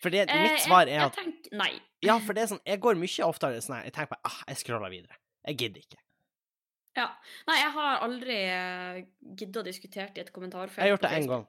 For 0.03 0.11
det, 0.11 0.27
Eh, 0.33 0.43
mitt 0.43 0.63
svar 0.65 0.89
er 0.91 1.07
at 1.07 1.17
jeg 1.17 1.25
tenker, 1.27 1.57
Nei. 1.61 1.71
Ja, 2.03 2.19
for 2.19 2.33
det 2.35 2.43
er 2.43 2.51
sånn, 2.55 2.63
jeg 2.67 2.81
går 2.81 2.99
mye 2.99 3.27
oftere 3.31 3.61
sånn 3.63 3.77
her, 3.79 3.85
jeg 3.87 3.93
tenker 3.95 4.15
på 4.17 4.21
ah, 4.25 4.39
jeg 4.49 4.57
scroller 4.63 4.91
videre. 4.91 5.20
Jeg 5.49 5.59
gidder 5.63 5.85
ikke. 5.85 6.01
Ja. 6.99 7.07
Nei, 7.49 7.59
jeg 7.61 7.75
har 7.77 8.01
aldri 8.05 8.39
uh, 8.51 8.97
giddet 9.39 9.61
å 9.63 9.67
diskutere 9.67 10.11
i 10.17 10.25
et 10.25 10.33
kommentarfelt. 10.35 10.83
Jeg 10.83 10.91
har 10.91 10.97
gjort 10.97 11.07
det 11.07 11.13
en 11.17 11.31
gang. 11.31 11.47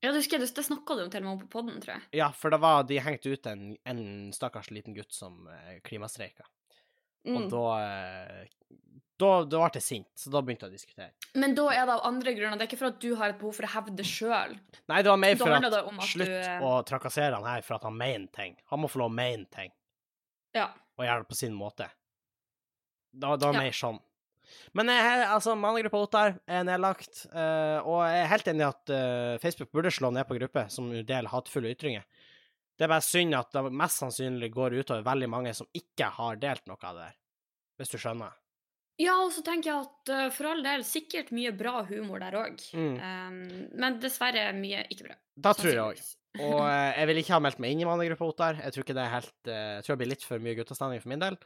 Ja, 0.00 0.10
du 0.10 0.16
husker, 0.16 0.40
det, 0.40 0.48
det 0.56 0.64
snakka 0.64 0.96
du 0.96 1.04
om 1.04 1.10
til 1.12 1.24
og 1.24 1.28
med 1.28 1.42
på 1.44 1.50
poden, 1.58 1.76
tror 1.82 1.98
jeg. 1.98 2.06
Ja, 2.22 2.30
for 2.32 2.52
det 2.52 2.60
var, 2.62 2.86
de 2.88 3.02
hengte 3.04 3.34
ut 3.34 3.46
en, 3.50 3.74
en 3.84 4.02
stakkars 4.32 4.70
liten 4.72 4.96
gutt 4.96 5.12
som 5.12 5.44
klimastreika. 5.84 6.48
Mm. 7.28 7.36
Og 7.36 7.50
da, 7.52 7.64
eh, 7.84 8.46
da 9.20 9.30
Da 9.44 9.58
ble 9.60 9.76
jeg 9.76 9.84
sint, 9.84 10.08
så 10.16 10.32
da 10.32 10.40
begynte 10.40 10.64
jeg 10.66 10.72
å 10.72 10.78
diskutere. 10.78 11.10
Men 11.36 11.54
da 11.58 11.66
er 11.74 11.84
det 11.84 11.96
av 11.98 12.06
andre 12.08 12.32
grunner. 12.36 12.56
Det 12.56 12.64
er 12.64 12.70
ikke 12.70 12.80
for 12.80 12.92
at 12.94 13.00
du 13.02 13.10
har 13.20 13.34
et 13.34 13.40
behov 13.40 13.58
for 13.58 13.68
å 13.68 13.72
hevde 13.74 13.96
det 13.98 14.06
sjøl. 14.08 14.56
Nei, 14.88 15.02
det 15.04 15.12
var 15.12 15.20
mer 15.20 15.36
for 15.36 15.52
at 15.52 15.68
at 15.68 15.90
Slutt 16.08 16.30
du, 16.30 16.36
eh, 16.38 16.64
å 16.64 16.72
trakassere 16.88 17.36
han 17.36 17.48
her 17.50 17.66
for 17.66 17.76
at 17.76 17.84
han 17.84 17.96
mener 17.96 18.30
ting. 18.32 18.56
Han 18.72 18.80
må 18.80 18.88
få 18.88 19.02
lov 19.02 19.12
å 19.12 19.18
mene 19.20 19.44
ting, 19.52 19.72
Ja. 20.56 20.70
og 20.96 21.04
gjøre 21.04 21.26
det 21.26 21.28
på 21.28 21.36
sin 21.36 21.52
måte. 21.54 21.90
Da, 23.12 23.36
var 23.36 23.54
Ja. 23.54 23.60
mer 23.66 23.76
sånn. 23.76 23.98
Men 24.74 24.90
jeg, 24.90 25.22
altså, 25.30 25.54
mannegruppa 25.58 26.00
Ottar 26.04 26.34
er 26.46 26.66
nedlagt, 26.66 27.24
uh, 27.34 27.78
og 27.86 28.02
jeg 28.06 28.18
er 28.22 28.28
helt 28.32 28.50
enig 28.52 28.64
i 28.64 28.68
at 28.68 28.92
uh, 28.94 29.38
Facebook 29.42 29.70
burde 29.74 29.92
slå 29.94 30.12
ned 30.14 30.26
på 30.28 30.36
grupper 30.38 30.68
som 30.72 30.90
deler 30.90 31.30
hatefulle 31.30 31.72
ytringer. 31.74 32.04
Det 32.78 32.86
er 32.86 32.92
bare 32.92 33.04
synd 33.04 33.36
at 33.36 33.50
det 33.52 33.64
mest 33.76 34.00
sannsynlig 34.00 34.50
går 34.54 34.78
utover 34.80 35.04
veldig 35.06 35.28
mange 35.30 35.54
som 35.54 35.68
ikke 35.76 36.08
har 36.16 36.38
delt 36.40 36.64
noe 36.70 36.80
av 36.80 36.96
det 36.96 37.08
der, 37.10 37.18
hvis 37.80 37.92
du 37.92 37.98
skjønner. 38.00 38.36
Ja, 39.00 39.14
og 39.24 39.30
så 39.32 39.42
tenker 39.44 39.70
jeg 39.70 39.86
at 39.86 40.12
uh, 40.12 40.28
for 40.34 40.50
all 40.50 40.62
del, 40.64 40.84
sikkert 40.84 41.30
mye 41.34 41.52
bra 41.56 41.82
humor 41.88 42.22
der 42.22 42.36
òg. 42.40 42.62
Mm. 42.76 42.96
men 43.80 44.00
dessverre 44.02 44.50
mye 44.56 44.84
ikke 44.92 45.10
bra. 45.10 45.18
Da 45.36 45.54
tror 45.56 45.70
jeg 45.72 45.82
òg. 45.82 46.06
Og 46.46 46.60
jeg 46.62 47.06
vil 47.10 47.18
ikke 47.24 47.34
ha 47.34 47.40
meldt 47.42 47.58
meg 47.62 47.72
inn 47.74 47.80
i 47.82 47.88
mannegruppa 47.88 48.28
Ottar. 48.28 48.60
Jeg 48.62 48.74
tror 48.74 48.84
ikke 48.84 48.94
det 48.94 49.02
er 49.02 49.14
helt 49.16 49.48
Jeg 49.50 49.82
tror 49.82 49.96
det 49.96 50.00
blir 50.04 50.10
litt 50.12 50.26
for 50.28 50.42
mye 50.44 50.54
guttastemning 50.60 51.00
for 51.02 51.10
min 51.10 51.22
del. 51.24 51.38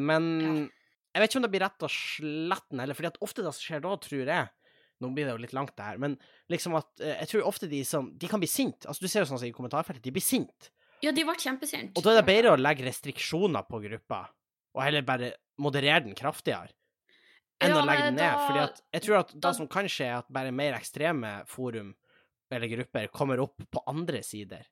Men 0.00 0.70
jeg 1.16 1.22
vet 1.22 1.32
ikke 1.32 1.40
om 1.40 1.44
det 1.46 1.52
blir 1.54 1.64
rett 1.64 1.84
og 1.86 1.92
slett 1.92 2.66
den 2.68 2.82
heller, 2.82 2.96
fordi 2.98 3.08
at 3.08 3.18
ofte 3.24 3.40
det 3.44 3.52
som 3.56 3.64
skjer 3.64 3.84
da, 3.86 3.96
tror 4.04 4.22
jeg 4.28 4.48
Nå 4.96 5.10
blir 5.12 5.26
det 5.28 5.32
jo 5.34 5.40
litt 5.42 5.52
langt, 5.52 5.74
det 5.76 5.84
her, 5.84 5.98
men 6.00 6.14
liksom 6.48 6.72
at 6.78 7.02
eh, 7.04 7.18
jeg 7.20 7.28
tror 7.28 7.48
ofte 7.50 7.66
de 7.68 7.82
som 7.84 8.06
De 8.16 8.30
kan 8.30 8.40
bli 8.40 8.48
sint. 8.48 8.86
Altså, 8.88 9.04
du 9.04 9.10
ser 9.12 9.20
jo 9.24 9.28
sånn 9.28 9.40
som 9.42 9.48
i 9.48 9.52
kommentarfeltet, 9.52 10.00
de 10.04 10.12
blir 10.14 10.24
sint. 10.24 10.70
Ja, 11.04 11.12
de 11.12 11.24
ble 11.28 11.34
kjempesinte. 11.36 11.92
Og 11.98 12.04
da 12.06 12.14
er 12.14 12.22
det 12.22 12.28
bedre 12.30 12.54
å 12.54 12.60
legge 12.60 12.86
restriksjoner 12.86 13.66
på 13.68 13.82
gruppa, 13.84 14.22
og 14.72 14.80
heller 14.80 15.04
bare 15.04 15.34
moderere 15.60 16.00
den 16.06 16.16
kraftigere, 16.16 16.72
enn 17.60 17.74
Ja, 17.74 17.82
å 17.82 17.84
legge 17.84 18.06
den 18.08 18.16
ned. 18.16 18.24
da- 18.24 18.46
fordi 18.46 18.62
at 18.62 18.80
jeg 18.96 19.04
tror 19.04 19.18
at 19.18 19.34
da- 19.34 19.50
det 19.50 19.56
som 19.58 19.68
kan 19.68 19.84
skje, 19.84 20.06
er 20.08 20.16
at 20.22 20.32
bare 20.32 20.50
mer 20.52 20.72
ekstreme 20.80 21.34
forum 21.46 21.92
eller 22.50 22.68
grupper 22.72 23.08
kommer 23.12 23.40
opp 23.44 23.60
på 23.68 23.84
andre 23.86 24.22
sider. 24.24 24.64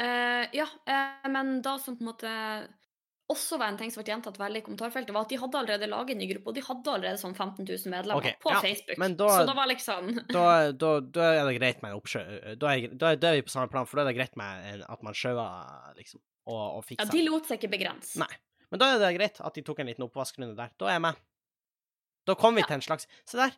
Uh, 0.00 0.50
ja, 0.50 0.66
uh, 0.90 1.28
men 1.30 1.60
da 1.62 1.76
som 1.78 1.94
på 1.96 2.02
en 2.02 2.10
måte 2.10 2.30
også 3.32 3.56
var 3.58 3.72
en 3.72 3.78
ting 3.80 3.90
som 3.92 4.02
ble 4.02 4.12
gjentatt 4.12 4.36
veldig 4.36 4.60
i 4.60 4.64
kommentarfeltet, 4.66 5.14
var 5.16 5.24
at 5.24 5.30
de 5.32 5.38
hadde 5.40 5.60
allerede 5.62 5.88
laget 5.88 6.12
en 6.14 6.20
ny 6.20 6.26
gruppe, 6.28 6.50
og 6.50 6.56
de 6.58 6.64
hadde 6.66 6.92
allerede 6.92 7.20
sånn 7.22 7.34
15 7.34 7.64
000 7.64 7.92
medlemmer 7.92 8.20
okay, 8.20 8.34
på 8.42 8.52
ja, 8.52 8.60
Facebook. 8.60 9.00
da- 9.16 9.28
Så 9.38 9.46
det 9.48 9.56
var 9.56 9.70
liksom 9.70 10.10
Da, 10.36 10.44
da, 10.72 10.90
da 11.00 11.28
er 11.30 11.48
det 11.48 11.54
greit 11.56 11.80
med 11.82 11.94
en 11.94 12.00
oppsjø... 12.02 12.24
Da 12.60 12.74
er, 12.74 12.88
da, 13.00 13.14
er, 13.16 13.38
vi 13.38 13.46
på 13.46 13.54
samme 13.54 13.72
plan, 13.72 13.88
for 13.88 13.96
da 13.96 14.04
er 14.04 14.12
det 14.12 14.18
greit 14.18 14.36
med 14.36 14.84
at 14.84 15.06
man 15.06 15.16
sjøer, 15.16 15.94
liksom, 15.96 16.20
og, 16.44 16.60
og 16.82 16.92
Ja, 16.98 17.08
de 17.08 17.24
lot 17.24 17.48
seg 17.48 17.62
ikke 17.62 17.72
begrense. 17.78 18.18
Nei. 18.20 18.28
Men 18.68 18.82
da 18.82 18.90
er 18.92 19.00
det 19.00 19.14
greit 19.16 19.40
at 19.40 19.56
de 19.56 19.64
tok 19.64 19.80
en 19.80 19.88
liten 19.88 20.04
oppvaskrunde 20.04 20.56
der. 20.58 20.72
Da 20.76 20.90
er 20.90 20.98
jeg 20.98 21.06
med. 21.06 21.24
Da 22.28 22.36
kom 22.36 22.56
vi 22.56 22.64
Ja. 22.64 22.68
til 22.68 22.80
en 22.80 22.88
slags 22.88 23.08
Se 23.24 23.40
der! 23.40 23.56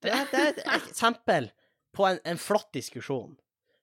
Det 0.00 0.10
er, 0.14 0.26
det 0.30 0.40
er 0.40 0.50
et 0.54 0.64
eksempel 0.92 1.50
på 1.96 2.06
en, 2.06 2.22
en 2.24 2.38
flott 2.38 2.70
diskusjon. 2.72 3.34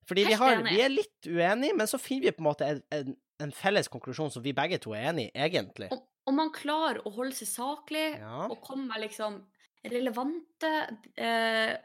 Fordi 0.08 0.24
vi, 0.24 0.36
har, 0.40 0.62
vi 0.64 0.80
er 0.80 0.90
litt 0.94 1.28
uenige, 1.28 1.76
men 1.76 1.90
så 1.90 2.00
finner 2.00 2.30
vi 2.30 2.36
på 2.38 2.40
en 2.42 2.48
måte 2.48 2.68
en, 2.72 2.82
en, 2.96 3.18
en 3.44 3.52
felles 3.54 3.88
konklusjon 3.92 4.32
som 4.34 4.44
vi 4.46 4.54
begge 4.58 4.80
to 4.82 4.94
er 4.98 5.12
enig 5.12 5.28
i, 5.30 5.34
egentlig. 5.48 5.90
Om, 5.94 6.02
om, 6.30 6.36
man 6.40 6.50
klarer 6.56 7.04
å 7.06 7.12
holde 7.14 7.36
seg 7.38 7.50
saklig 7.52 8.08
Ja. 8.20 8.48
og 8.50 8.60
komme 8.66 8.88
med 8.90 9.04
liksom 9.06 9.42
relevante 9.88 10.72
eh, 11.16 11.76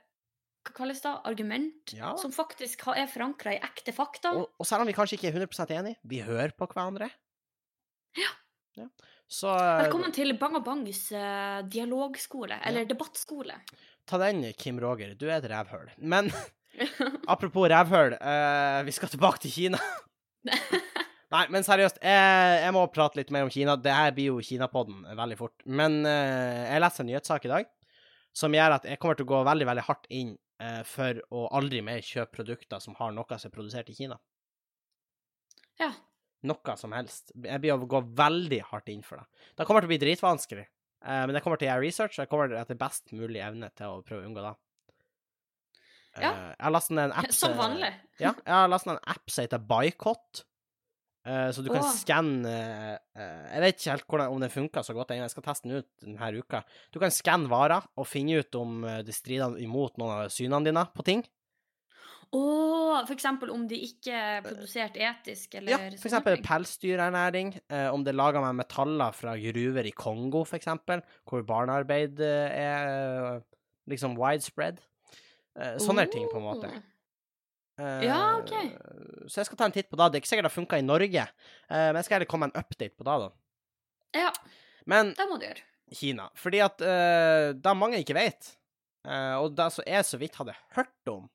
Hva 0.62 0.72
kalles 0.76 1.00
det? 1.02 1.12
Argument 1.28 1.92
Ja. 1.96 2.14
som 2.16 2.32
faktisk 2.32 2.86
er 2.94 3.08
forankra 3.10 3.52
i 3.56 3.60
ekte 3.62 3.92
fakta. 3.92 4.32
Og, 4.38 4.52
og 4.58 4.66
selv 4.68 4.84
om 4.84 4.90
vi 4.90 4.94
kanskje 4.96 5.18
ikke 5.18 5.32
er 5.32 5.40
100% 5.42 5.74
enige, 5.76 5.98
vi 6.06 6.20
hører 6.22 6.54
på 6.56 6.68
hverandre. 6.70 7.10
Ja. 8.16 8.30
Ja. 8.78 8.86
Så 9.32 9.52
Velkommen 9.52 10.12
til 10.12 10.32
Bang 10.40 10.56
og 10.58 10.64
Bangs 10.64 11.06
eh, 11.16 11.60
dialogskole, 11.72 12.58
eller 12.68 12.84
debattskole. 12.88 13.56
ta 14.06 14.18
den, 14.20 14.44
Kim 14.54 14.78
Roger. 14.80 15.14
Du 15.16 15.26
er 15.28 15.38
et 15.40 15.50
rævhøl. 15.50 15.90
Men 15.98 16.30
apropos 17.32 17.68
rævhøl, 17.68 18.16
eh, 18.20 18.80
vi 18.86 18.92
skal 18.96 19.08
tilbake 19.12 19.42
til 19.44 19.52
Kina. 19.52 19.78
Nei, 21.32 21.46
men 21.48 21.64
seriøst, 21.64 21.96
jeg, 22.04 22.56
jeg 22.60 22.72
må 22.76 22.82
prate 22.92 23.16
litt 23.16 23.30
mer 23.32 23.46
om 23.46 23.50
Kina. 23.52 23.74
Det 23.80 23.92
her 23.96 24.10
blir 24.12 24.26
jo 24.34 24.40
Kinapodden 24.44 25.06
veldig 25.16 25.38
fort. 25.40 25.62
Men 25.64 26.02
eh, 26.04 26.66
jeg 26.74 26.82
leste 26.84 27.00
en 27.04 27.08
nyhetssak 27.08 27.46
i 27.48 27.52
dag 27.54 27.70
som 28.36 28.52
gjør 28.56 28.74
at 28.76 28.84
jeg 28.88 29.00
kommer 29.00 29.16
til 29.16 29.24
å 29.26 29.30
gå 29.32 29.38
veldig, 29.48 29.66
veldig 29.70 29.84
hardt 29.86 30.06
inn 30.12 30.34
eh, 30.60 30.82
for 30.88 31.18
å 31.32 31.46
aldri 31.56 31.80
mer 31.84 32.04
kjøpe 32.04 32.36
produkter 32.36 32.80
som 32.84 32.96
har 33.00 33.12
noe 33.16 33.38
som 33.40 33.48
er 33.48 33.54
produsert 33.56 33.88
i 33.92 33.96
Kina. 33.98 34.18
ja. 35.80 35.92
Noe 36.42 36.72
som 36.74 36.90
helst. 36.90 37.30
Jeg 37.38 37.62
blir 37.62 37.76
å 37.76 37.86
gå 37.86 38.00
veldig 38.18 38.58
hardt 38.72 38.88
inn 38.90 39.04
for 39.06 39.20
det. 39.20 39.44
Det 39.54 39.62
kommer 39.68 39.84
til 39.84 39.86
å 39.86 39.92
bli 39.92 39.98
dritvanskelig, 40.02 40.64
eh, 41.06 41.20
men 41.28 41.36
jeg 41.38 41.44
kommer 41.44 41.60
til 41.60 41.68
å 41.68 41.70
gjøre 41.70 41.84
research, 41.84 42.16
og 42.18 42.24
jeg 42.24 42.30
kommer 42.32 42.54
etter 42.58 42.74
best 42.80 43.12
mulig 43.14 43.38
evne 43.46 43.68
til 43.78 43.86
å 43.92 44.00
prøve 44.02 44.24
å 44.24 44.26
unngå 44.26 44.42
det. 44.42 44.52
Ja. 46.18 46.32
Eh, 46.32 46.48
jeg 46.56 46.64
har 46.66 46.74
lastet 46.74 46.96
ned 46.98 47.04
en 47.06 47.14
app 47.22 47.28
Som 47.30 47.52
som- 47.52 47.60
vanlig. 47.60 47.92
Ja, 48.18 48.32
jeg 48.34 48.52
har 48.56 48.72
lastet 48.72 48.90
ned 48.90 48.98
en 48.98 49.12
app 49.14 49.30
som 49.30 49.46
heter 49.46 49.62
Boycott. 49.70 50.42
Eh, 51.22 51.48
så 51.54 51.62
du 51.62 51.68
kan 51.70 51.84
skanne 51.86 52.52
eh, 53.14 53.44
Jeg 53.54 53.62
vet 53.62 53.76
ikke 53.76 53.92
helt 53.92 54.08
hvordan, 54.10 54.32
om 54.34 54.40
den 54.42 54.50
funker 54.50 54.82
så 54.82 54.94
godt 54.96 55.12
ennå, 55.14 55.28
jeg 55.28 55.34
skal 55.36 55.44
teste 55.46 55.68
den 55.68 55.78
ut 55.78 55.86
denne 56.02 56.30
uka. 56.34 56.62
Du 56.90 56.98
kan 57.02 57.14
skanne 57.14 57.50
varer 57.50 57.86
og 57.94 58.08
finne 58.10 58.40
ut 58.42 58.58
om 58.58 58.82
eh, 58.88 59.04
det 59.06 59.14
strider 59.14 59.54
imot 59.62 60.00
noen 60.02 60.16
av 60.16 60.34
synene 60.34 60.66
dine 60.66 60.84
på 60.90 61.06
ting. 61.06 61.22
Og 62.32 63.04
for 63.04 63.12
eksempel 63.12 63.52
om 63.52 63.66
de 63.68 63.76
ikke 63.84 64.16
er 64.16 64.44
produsert 64.46 64.96
etisk, 64.96 65.58
eller 65.60 65.74
Ja, 65.74 65.80
for 66.00 66.08
eksempel 66.08 66.40
pelsdyrernæring. 66.40 67.50
Om 67.92 68.06
det 68.06 68.14
er 68.14 68.16
laga 68.16 68.40
med 68.40 68.56
metaller 68.62 69.12
fra 69.12 69.34
gruver 69.36 69.84
i 69.84 69.92
Kongo, 69.92 70.40
for 70.48 70.56
eksempel, 70.56 71.02
hvor 71.28 71.44
barnearbeid 71.44 72.22
er 72.24 73.42
liksom 73.84 74.16
widespread. 74.16 74.80
sånne 75.52 75.84
sånne 75.84 76.06
ting, 76.08 76.24
på 76.32 76.40
en 76.40 76.46
måte. 76.46 76.72
Eh, 77.82 78.06
Ja, 78.06 78.38
ok. 78.38 78.54
Så 79.26 79.40
jeg 79.40 79.48
skal 79.48 79.58
ta 79.58 79.68
en 79.68 79.74
titt 79.74 79.90
på 79.90 79.98
det. 79.98 80.08
Det 80.10 80.18
er 80.18 80.22
ikke 80.22 80.30
sikkert 80.30 80.50
det 80.50 80.54
funka 80.54 80.78
i 80.78 80.86
Norge, 80.86 81.26
eh, 81.26 81.88
men 81.90 81.98
jeg 81.98 82.06
skal 82.06 82.18
heller 82.18 82.30
komme 82.30 82.48
med 82.48 82.56
en 82.56 82.64
update 82.64 82.94
på 82.96 83.06
det, 83.08 83.18
da. 83.26 83.30
Ja, 84.22 84.32
Men 84.86 85.12
det 85.14 85.28
må 85.30 85.38
du 85.38 85.46
gjøre. 85.46 85.62
Kina. 85.92 86.30
Fordi 86.34 86.58
at 86.64 86.80
uh, 86.80 87.52
det 87.54 87.74
mange 87.76 88.00
ikke 88.00 88.16
vet, 88.16 88.48
uh, 89.06 89.38
og 89.42 89.52
det 89.56 89.68
som 89.74 89.86
jeg 89.86 90.06
så 90.08 90.18
vidt 90.18 90.38
hadde 90.40 90.54
hørt 90.74 91.10
om 91.12 91.26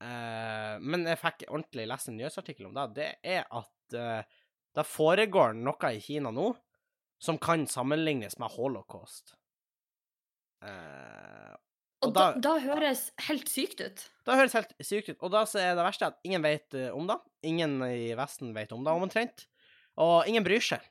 uh, 0.00 0.78
Men 0.80 1.04
jeg 1.10 1.18
fikk 1.20 1.44
ordentlig 1.48 1.88
lest 1.90 2.08
en 2.08 2.16
nyhetsartikkel 2.20 2.68
om 2.70 2.76
det, 2.76 2.86
det 2.96 3.08
er 3.34 3.44
at 3.50 3.96
uh, 3.98 4.22
det 4.72 4.86
foregår 4.88 5.58
noe 5.58 5.92
i 5.92 6.00
Kina 6.00 6.32
nå 6.32 6.52
som 7.22 7.36
kan 7.38 7.66
sammenlignes 7.70 8.38
med 8.40 8.54
holocaust. 8.56 9.34
Og 12.02 12.08
og 12.10 12.14
da, 12.16 12.24
da- 12.42 12.58
høres 12.58 13.04
helt 13.28 13.50
sykt 13.50 13.80
ut. 13.80 14.00
Da 14.26 14.34
høres 14.38 14.54
helt 14.56 14.72
sykt 14.82 15.12
ut. 15.12 15.18
Og 15.22 15.30
da 15.30 15.44
er 15.60 15.76
det 15.78 15.84
verste 15.86 16.08
at 16.10 16.18
ingen 16.26 16.42
vet 16.42 16.74
eh, 16.74 16.90
om 16.94 17.06
det. 17.06 17.18
Ingen 17.46 17.76
i 17.86 18.10
Vesten 18.18 18.50
vet 18.56 18.72
om 18.74 18.82
det, 18.82 18.94
omtrent. 18.94 19.44
Og 20.02 20.26
ingen 20.26 20.42
bryr 20.46 20.62
seg. 20.62 20.82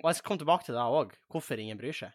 Og 0.00 0.06
jeg 0.08 0.18
skal 0.18 0.28
komme 0.28 0.42
tilbake 0.42 0.66
til 0.68 0.76
det 0.78 0.84
òg, 0.84 1.14
hvorfor 1.30 1.58
ingen 1.62 1.78
bryr 1.80 1.96
seg. 2.04 2.14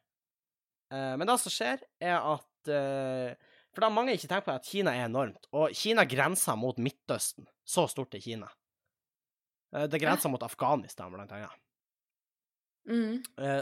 Eh, 0.91 1.13
men 1.19 1.27
det 1.27 1.35
som 1.43 1.51
skjer, 1.53 1.83
er 1.99 2.15
at 2.19 2.71
eh, 2.71 3.35
For 3.73 3.83
da 3.83 3.89
har 3.89 3.95
mange 3.95 4.15
ikke 4.15 4.31
tenkt 4.31 4.47
på, 4.47 4.55
at 4.55 4.67
Kina 4.71 4.95
er 4.95 5.07
enormt. 5.09 5.49
Og 5.51 5.75
Kina 5.75 6.07
grenser 6.09 6.55
mot 6.59 6.79
Midtøsten. 6.79 7.47
Så 7.67 7.85
stort 7.91 8.15
er 8.17 8.23
Kina. 8.23 8.47
Det 9.69 9.99
grenser 10.01 10.31
mot 10.33 10.41
Afghanistan, 10.41 11.11
blant 11.13 11.29
annet. 11.35 11.59
Mm. 12.89 13.19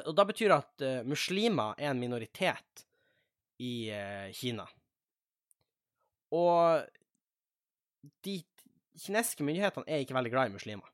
Og 0.08 0.14
da 0.16 0.24
betyr 0.24 0.54
det 0.54 0.60
at 0.62 0.86
muslimer 1.04 1.74
er 1.76 1.90
en 1.92 2.00
minoritet 2.00 2.87
i 3.64 3.90
eh, 3.94 4.30
Kina. 4.38 4.66
Og 6.36 6.84
de 8.26 8.38
kinesiske 8.98 9.46
myndighetene 9.46 9.88
er 9.88 10.04
ikke 10.04 10.16
veldig 10.18 10.34
glad 10.34 10.50
i 10.52 10.56
muslimer. 10.58 10.90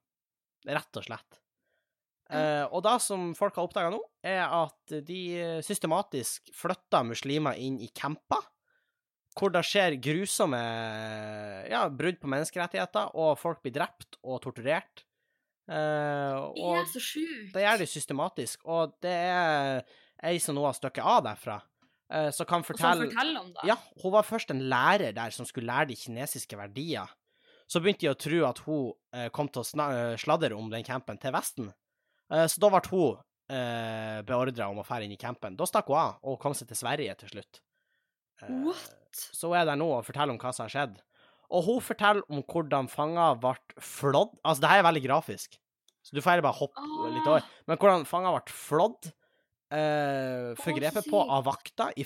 Rett 0.67 0.99
og 0.99 1.05
slett. 1.07 1.39
Eh, 2.33 2.63
og 2.71 2.81
det 2.85 2.95
som 3.03 3.31
folk 3.37 3.57
har 3.59 3.67
oppdaga 3.67 3.91
nå, 3.93 3.99
er 4.25 4.43
at 4.47 4.93
de 5.05 5.19
systematisk 5.65 6.53
flytter 6.55 7.05
muslimer 7.09 7.59
inn 7.59 7.79
i 7.83 7.89
camper, 7.93 8.45
hvor 9.33 9.49
det 9.53 9.63
skjer 9.65 9.95
grusomme 10.01 10.59
ja, 11.69 11.87
brudd 11.89 12.19
på 12.21 12.29
menneskerettigheter, 12.29 13.15
og 13.17 13.33
folk 13.41 13.63
blir 13.65 13.73
drept 13.75 14.19
og 14.21 14.39
torturert. 14.45 15.03
Eh, 15.67 16.37
Det 16.53 16.69
er 16.77 16.87
så 16.91 17.01
sjukt. 17.01 17.51
det 17.55 17.63
gjør 17.65 17.81
de 17.81 17.89
systematisk, 17.89 18.65
og 18.69 18.95
det 19.03 19.13
er 19.13 19.83
ei 20.23 20.37
som 20.39 20.55
nå 20.55 20.63
har 20.67 20.77
stukket 20.77 21.03
av 21.03 21.23
derfra, 21.25 21.57
som 22.31 22.45
kan 22.49 22.61
Og 22.61 22.67
som 22.67 22.75
fortelle 22.75 23.39
om 23.39 23.51
det. 23.53 23.63
Ja, 23.67 23.77
hun 24.03 24.11
var 24.13 24.25
først 24.27 24.51
en 24.51 24.61
lærer 24.69 25.13
der 25.15 25.29
som 25.33 25.45
skulle 25.49 25.67
lære 25.71 25.87
de 25.91 25.95
kinesiske 25.99 26.57
verdier. 26.59 27.09
Så 27.67 27.79
begynte 27.81 28.03
de 28.05 28.11
å 28.11 28.17
tro 28.19 28.41
at 28.45 28.59
hun 28.65 28.91
eh, 29.15 29.29
kom 29.33 29.47
til 29.49 29.63
å 29.63 29.85
eh, 29.89 30.17
sladre 30.21 30.53
om 30.57 30.67
den 30.69 30.83
campen 30.85 31.17
til 31.17 31.33
Vesten. 31.33 31.71
Eh, 32.29 32.45
så 32.51 32.59
da 32.61 32.69
ble 32.73 32.81
hun 32.91 33.21
eh, 33.49 34.19
beordra 34.27 34.67
om 34.69 34.81
å 34.81 34.85
dra 34.85 34.99
inn 35.01 35.15
i 35.15 35.17
campen. 35.21 35.55
Da 35.57 35.65
stakk 35.69 35.87
hun 35.89 36.01
av 36.01 36.19
og 36.27 36.37
kom 36.43 36.53
seg 36.57 36.69
til 36.69 36.77
Sverige 36.77 37.15
til 37.23 37.31
slutt. 37.33 37.61
Eh, 38.43 38.51
What? 38.67 38.93
så 39.13 39.49
hun 39.49 39.57
er 39.61 39.65
der 39.69 39.79
nå 39.79 39.87
og 39.95 40.05
forteller 40.05 40.35
om 40.35 40.41
hva 40.41 40.53
som 40.53 40.67
har 40.67 40.73
skjedd. 40.75 41.01
Og 41.53 41.65
hun 41.67 41.81
forteller 41.85 42.23
om 42.33 42.43
hvordan 42.49 42.87
fanger 42.89 43.35
ble 43.41 43.55
flådd 43.77 44.31
Altså, 44.43 44.61
det 44.63 44.69
her 44.71 44.81
er 44.81 44.87
veldig 44.87 45.03
grafisk, 45.05 45.59
så 46.03 46.15
du 46.17 46.21
får 46.23 46.41
bare 46.43 46.57
hoppe 46.57 46.85
litt 47.13 47.27
over. 47.29 47.45
Men 47.69 47.79
hvordan 47.79 48.07
fanger 48.09 48.35
ble 48.37 48.55
flådd, 48.57 49.11
eh, 49.73 50.51
forgrepet 50.61 51.09
på 51.09 51.21
av 51.21 51.47
vakta 51.47 51.89
i, 51.97 52.05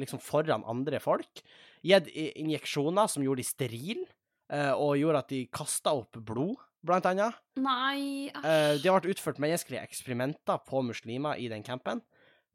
liksom 0.00 0.22
foran 0.22 0.66
andre 0.68 1.00
folk. 1.02 1.42
Gitt 1.86 2.08
injeksjoner 2.14 3.10
som 3.10 3.24
gjorde 3.24 3.42
de 3.42 3.48
sterile, 3.48 4.06
eh, 4.52 4.72
og 4.72 4.98
gjorde 5.00 5.24
at 5.24 5.32
de 5.34 5.44
kasta 5.52 5.94
opp 5.98 6.18
blod, 6.18 6.56
blant 6.86 7.06
annet. 7.10 7.34
Nei, 7.58 8.30
Eh, 8.30 8.78
det 8.78 8.92
ble 8.92 9.12
utført 9.14 9.40
menneskelige 9.42 9.82
eksperimenter 9.82 10.62
på 10.66 10.82
muslimer 10.86 11.38
i 11.38 11.48
den 11.50 11.66
campen. 11.66 12.02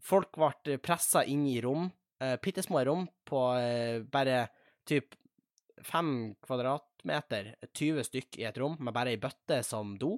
Folk 0.04 0.36
ble 0.36 0.78
pressa 0.84 1.24
inn 1.24 1.46
i 1.48 1.60
rom, 1.64 1.92
bitte 2.40 2.64
små 2.64 2.86
rom 2.88 3.08
på 3.28 3.40
eh, 3.60 4.00
bare 4.08 4.48
typ 4.88 5.16
fem 5.84 6.36
kvadratmeter, 6.44 7.54
20 7.74 8.08
stykk 8.08 8.40
i 8.40 8.46
et 8.48 8.60
rom, 8.62 8.78
med 8.80 8.96
bare 8.96 9.14
ei 9.14 9.20
bøtte 9.20 9.62
som 9.66 9.98
do. 10.00 10.16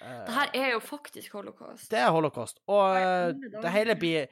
Eh, 0.00 0.24
Det 0.26 0.34
her 0.36 0.50
er 0.58 0.70
jo 0.74 0.80
faktisk 0.80 1.32
holocaust. 1.38 1.90
Det 1.90 1.98
er 2.00 2.10
holocaust. 2.14 2.60
Og 2.68 2.96
eh, 2.96 3.32
det 3.62 3.72
hele 3.74 3.96
blir 3.98 4.28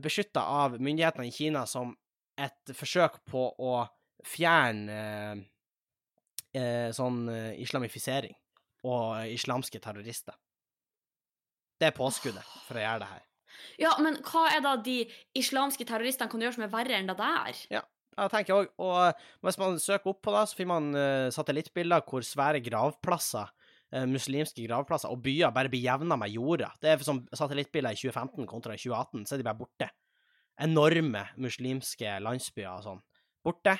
beskytta 0.00 0.42
av 0.44 0.76
myndighetene 0.80 1.28
i 1.28 1.34
Kina 1.34 1.64
som 1.66 1.94
et 2.40 2.74
forsøk 2.76 3.20
på 3.28 3.46
å 3.58 3.72
fjerne 4.26 4.98
eh, 5.00 5.40
eh, 6.60 6.90
sånn 6.96 7.24
eh, 7.32 7.54
islamifisering 7.64 8.36
og 8.88 9.26
islamske 9.28 9.80
terrorister. 9.82 10.36
Det 11.80 11.88
er 11.90 11.96
påskuddet 11.96 12.44
for 12.66 12.76
å 12.76 12.84
gjøre 12.84 13.02
det 13.02 13.10
her. 13.14 13.24
Ja, 13.80 13.90
men 14.00 14.18
hva 14.24 14.46
er 14.54 14.60
da 14.64 14.74
de 14.80 15.02
islamske 15.36 15.84
terroristene 15.88 16.30
kan 16.32 16.40
gjøre 16.44 16.56
som 16.56 16.64
er 16.64 16.72
verre 16.72 16.96
enn 16.96 17.08
det 17.10 17.16
der? 17.18 17.60
Ja, 17.72 17.82
tenker 18.28 18.52
jeg 18.52 18.56
òg. 18.56 18.70
Og 18.84 19.46
hvis 19.46 19.58
man 19.60 19.78
søker 19.80 20.12
opp 20.12 20.20
på 20.24 20.32
det, 20.36 20.44
så 20.48 20.56
finner 20.58 20.76
man 20.78 20.96
eh, 21.00 21.28
satellittbilder 21.34 22.04
hvor 22.08 22.24
svære 22.24 22.60
gravplasser, 22.64 23.48
eh, 23.48 23.59
muslimske 23.92 24.62
gravplasser 24.68 25.10
og 25.10 25.22
byer 25.24 25.50
bare 25.52 25.68
blir 25.72 25.82
jevna 25.82 26.16
med 26.16 26.30
jorda. 26.30 26.70
Det 26.80 26.92
er 26.92 26.98
som 27.02 27.24
satellittbilder 27.34 27.90
i 27.96 27.98
2015 27.98 28.46
kontra 28.46 28.74
i 28.74 28.78
2018, 28.78 29.24
så 29.26 29.34
er 29.34 29.38
de 29.42 29.46
bare 29.48 29.58
borte. 29.58 29.88
Enorme 30.60 31.24
muslimske 31.40 32.18
landsbyer 32.22 32.70
og 32.76 32.84
sånn. 32.84 33.00
Borte. 33.42 33.78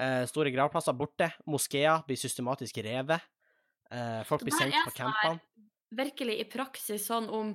Eh, 0.00 0.24
store 0.26 0.50
gravplasser 0.54 0.96
borte. 0.96 1.28
Moskeer 1.46 2.02
blir 2.08 2.16
systematisk 2.16 2.78
revet. 2.82 3.20
Eh, 3.92 4.22
folk 4.24 4.40
blir 4.46 4.56
sendt 4.56 4.74
er 4.74 4.86
på 4.88 4.94
campene. 4.96 5.40
Virkelig 5.92 6.38
i 6.40 6.44
praksis 6.48 7.04
sånn 7.10 7.28
om 7.28 7.50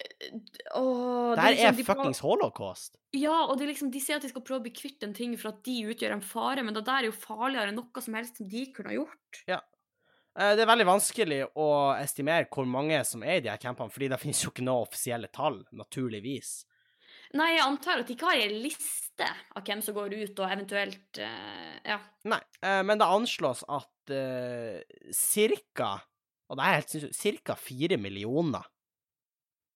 eh, 0.00 0.30
Åh, 0.74 1.34
Det 1.34 1.42
her 1.42 1.42
her 1.42 1.52
liksom- 1.52 1.80
er 1.80 1.84
fuckings 1.84 2.20
prøver- 2.20 2.40
holocaust. 2.40 2.96
Ja, 3.12 3.44
og 3.44 3.58
de, 3.58 3.66
liksom, 3.66 3.90
de 3.90 4.00
sier 4.00 4.16
at 4.16 4.22
de 4.22 4.28
skal 4.30 4.42
prøve 4.42 4.60
å 4.60 4.62
bli 4.62 4.70
kvitt 4.72 5.02
en 5.02 5.12
ting 5.12 5.36
for 5.36 5.48
at 5.48 5.62
de 5.62 5.82
utgjør 5.92 6.12
en 6.12 6.20
fare, 6.22 6.62
men 6.64 6.72
det 6.72 6.84
der 6.86 7.02
er 7.02 7.10
jo 7.10 7.12
farligere 7.12 7.68
enn 7.68 7.74
noe 7.76 8.00
som 8.00 8.14
helst 8.14 8.36
som 8.38 8.48
de 8.48 8.66
kunne 8.72 8.88
ha 8.88 8.94
gjort. 8.96 9.42
Eh, 9.48 9.60
Det 10.30 10.62
er 10.62 10.68
veldig 10.70 10.86
vanskelig 10.86 11.40
å 11.58 11.68
estimere 11.98 12.46
hvor 12.54 12.68
mange 12.70 13.00
som 13.04 13.24
er 13.26 13.40
i 13.40 13.44
de 13.44 13.50
her 13.50 13.58
campene, 13.60 13.90
fordi 13.90 14.08
det 14.12 14.18
finnes 14.22 14.40
jo 14.44 14.52
ikke 14.52 14.62
noe 14.64 14.84
offisielle 14.86 15.28
tall, 15.34 15.58
naturligvis. 15.74 16.52
Nei, 17.38 17.48
jeg 17.56 17.62
antar 17.62 18.00
at 18.02 18.08
de 18.08 18.14
ikke 18.16 18.26
har 18.26 18.40
ei 18.42 18.50
liste 18.62 19.26
av 19.26 19.62
hvem 19.66 19.82
som 19.84 19.94
går 19.94 20.14
ut, 20.18 20.38
og 20.42 20.46
eventuelt 20.54 21.20
eh, 21.22 21.76
Ja. 21.86 21.98
Nei, 22.30 22.40
eh, 22.62 22.80
men 22.86 22.98
det 22.98 23.06
anslås 23.06 23.62
at 23.70 24.14
eh, 24.14 24.80
cirka, 25.14 25.92
og 26.50 26.58
det 26.58 26.66
er 26.66 26.78
helt 26.78 26.94
sinnssykt, 26.94 27.18
cirka 27.20 27.58
fire 27.58 27.98
millioner 28.02 28.66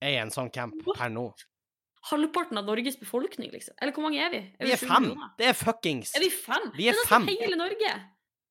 er 0.03 0.17
i 0.17 0.21
en 0.23 0.33
sånn 0.35 0.51
camp 0.55 0.75
per 0.97 1.12
nå. 1.14 1.29
Halvparten 2.11 2.59
av 2.61 2.67
Norges 2.69 2.99
befolkning, 3.01 3.49
liksom. 3.55 3.77
Eller 3.81 3.95
hvor 3.97 4.05
mange 4.05 4.21
er 4.21 4.33
vi? 4.35 4.43
Vi 4.61 4.75
er 4.75 4.81
fem. 4.83 5.07
millioner? 5.07 5.31
Det 5.38 5.47
er 5.49 5.55
fuckings 5.57 6.12
Er 6.19 6.27
vi 6.27 6.29
fem? 6.35 6.67
Vi 6.77 6.90
er 6.90 6.99
det 6.99 7.05
er 7.07 7.09
fem. 7.09 7.29
hele 7.31 7.57
Norge. 7.57 7.93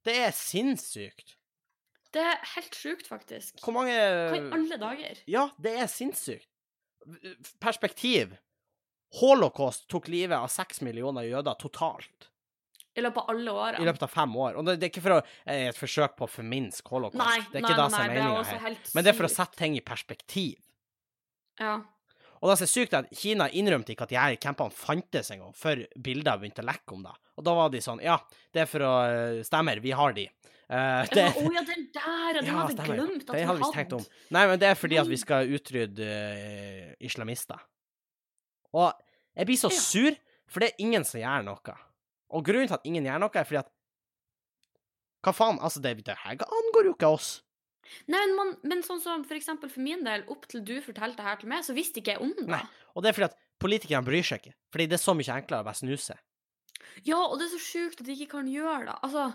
Det 0.08 0.16
er 0.24 0.32
sinnssykt. 0.36 1.36
Det 2.14 2.22
er 2.22 2.42
helt 2.56 2.76
sjukt, 2.78 3.08
faktisk. 3.10 3.58
Hvor 3.64 3.74
mange 3.76 3.94
Hva 3.94 4.38
i 4.38 4.44
alle 4.58 4.80
dager? 4.82 5.22
Ja, 5.30 5.48
det 5.62 5.74
er 5.82 5.90
sinnssykt. 5.90 6.50
Perspektiv. 7.64 8.36
Holocaust 9.20 9.88
tok 9.92 10.08
livet 10.10 10.38
av 10.38 10.50
seks 10.50 10.82
millioner 10.82 11.28
jøder 11.28 11.58
totalt 11.62 12.30
I 12.98 13.04
løpet 13.04 13.20
av 13.22 13.34
alle 13.34 13.82
i 13.82 13.86
løpet 13.86 14.06
av 14.08 14.14
fem 14.14 14.38
år. 14.42 14.58
Og 14.58 14.66
det 14.66 14.78
det 14.82 14.88
er 14.88 14.94
ikke 14.94 15.04
for 15.06 15.16
å, 15.18 15.24
eh, 15.46 15.68
et 15.70 15.78
forsøk 15.78 16.16
på 16.18 16.28
å 16.28 16.32
forminske 16.32 16.94
holocaust. 16.94 17.22
Nei, 17.22 17.40
det 17.52 17.60
er 17.60 17.66
nei, 17.66 17.70
ikke 17.70 17.78
det 17.78 17.84
nei, 17.84 17.90
som 17.90 18.04
er 18.04 18.08
det 18.08 18.22
meninga 18.22 18.46
her. 18.46 18.60
helt 18.68 18.94
Men 18.94 19.04
det 19.04 19.12
er 19.14 19.18
for 19.18 19.30
å 19.30 19.34
sette 19.34 19.58
ting 19.58 19.78
i 19.78 19.82
perspektiv. 19.82 20.56
Ja. 21.60 21.76
Og 22.44 22.50
det 22.50 22.58
som 22.60 22.66
er 22.66 22.74
sykt, 22.74 22.94
er 22.94 23.06
at 23.06 23.18
Kina 23.18 23.48
innrømte 23.50 23.94
ikke 23.94 24.04
at 24.04 24.10
de 24.10 24.20
her 24.20 24.36
campene 24.36 24.74
fantes 24.76 25.32
engang, 25.32 25.54
før 25.56 25.86
bilder 25.96 26.38
begynte 26.42 26.62
å 26.62 26.68
lekke 26.68 26.98
om 26.98 27.04
det. 27.04 27.14
Og 27.38 27.46
da 27.48 27.54
var 27.56 27.70
de 27.70 27.80
sånn 27.80 28.02
Ja, 28.04 28.18
det 28.54 28.66
er 28.66 28.70
for 28.70 28.86
å 28.86 28.94
eh, 29.08 29.44
Stemmer, 29.48 29.80
vi 29.80 29.92
har 29.96 30.14
de. 30.14 30.28
Eh, 30.74 31.06
det, 31.14 31.24
Ja, 31.28 31.34
oh, 31.38 31.50
ja, 31.54 31.62
den 31.68 31.84
der! 31.94 32.40
Den 32.40 32.48
Ja, 32.50 32.54
hadde 32.64 32.74
stemmer. 32.74 32.96
glemt 32.98 33.30
at 33.30 33.36
vi 33.38 33.46
hadde 33.46 33.62
vi 33.62 33.72
tenkt 33.76 33.94
om. 34.00 34.06
Nei, 34.34 34.44
men 34.50 34.60
det 34.62 34.70
er 34.72 34.78
fordi 34.80 34.98
at 34.98 35.10
vi 35.12 35.20
skal 35.22 35.52
utrydde 35.54 36.08
uh, 36.10 36.94
islamister. 37.06 37.62
Og 38.74 38.90
jeg 39.38 39.46
blir 39.50 39.60
så 39.62 39.70
Ja. 39.70 39.80
sur, 39.80 40.18
for 40.50 40.60
det 40.66 40.72
er 40.72 40.82
ingen 40.86 41.06
som 41.06 41.22
gjør 41.22 41.46
noe. 41.46 41.76
Og 42.34 42.46
grunnen 42.48 42.68
til 42.72 42.74
at 42.80 42.86
ingen 42.90 43.06
gjør 43.06 43.22
noe, 43.22 43.30
er 43.38 43.46
fordi 43.46 43.62
at 43.62 43.70
Hva 45.24 45.32
faen? 45.32 45.60
Altså, 45.64 45.80
det, 45.80 45.94
det 46.04 46.18
her 46.26 46.36
angår 46.44 46.90
jo 46.90 46.94
ikke 46.98 47.08
oss. 47.16 47.30
Nei, 48.08 48.20
men, 48.26 48.34
man, 48.36 48.50
men 48.64 48.82
sånn 48.84 49.00
som 49.04 49.24
for 49.28 49.36
eksempel 49.38 49.70
for 49.72 49.84
min 49.84 50.02
del, 50.04 50.24
opp 50.32 50.48
til 50.52 50.64
du 50.66 50.74
fortalte 50.84 51.20
det 51.22 51.28
her 51.28 51.38
til 51.40 51.50
meg, 51.52 51.64
så 51.64 51.76
visste 51.76 52.02
ikke 52.02 52.16
jeg 52.18 52.22
om 52.26 52.34
det. 52.36 52.48
Nei. 52.52 52.60
Og 52.96 53.04
det 53.04 53.12
er 53.12 53.18
fordi 53.18 53.30
at 53.30 53.38
politikerne 53.64 54.04
bryr 54.08 54.24
seg 54.26 54.42
ikke. 54.42 54.56
Fordi 54.74 54.88
det 54.92 54.98
er 54.98 55.04
så 55.04 55.16
mye 55.16 55.38
enklere 55.38 55.64
å 55.64 55.68
bare 55.68 55.80
snuse. 55.80 56.18
Ja, 57.08 57.22
og 57.24 57.38
det 57.40 57.48
er 57.48 57.54
så 57.56 57.62
sjukt 57.64 58.02
at 58.04 58.08
de 58.10 58.16
ikke 58.18 58.32
kan 58.36 58.50
gjøre 58.52 58.86
det. 58.90 58.98
Altså, 59.06 59.30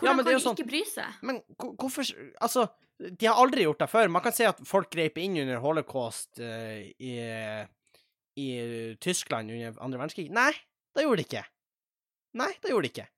hvordan 0.00 0.16
ja, 0.18 0.24
kan 0.24 0.32
de 0.32 0.40
sånn- 0.44 0.56
ikke 0.58 0.70
bry 0.70 0.82
seg? 0.88 1.18
Men 1.22 1.42
hvorfor 1.58 2.08
Altså, 2.40 2.66
de 3.00 3.26
har 3.26 3.38
aldri 3.40 3.62
gjort 3.64 3.78
det 3.80 3.88
før. 3.92 4.10
Man 4.12 4.22
kan 4.24 4.32
si 4.36 4.44
at 4.44 4.58
folk 4.68 4.90
grep 4.92 5.16
inn 5.22 5.38
under 5.40 5.60
holocaust 5.62 6.40
uh, 6.40 6.80
i, 7.00 7.14
i 8.36 8.48
Tyskland 9.00 9.50
under 9.50 9.78
andre 9.80 9.98
verdenskrig. 10.02 10.28
Nei, 10.34 10.50
det 10.96 11.04
gjorde 11.06 11.22
de 11.22 11.26
ikke. 11.28 11.44
Nei, 12.40 12.52
det 12.62 12.70
gjorde 12.72 12.86
de 12.88 12.92
ikke. 12.94 13.08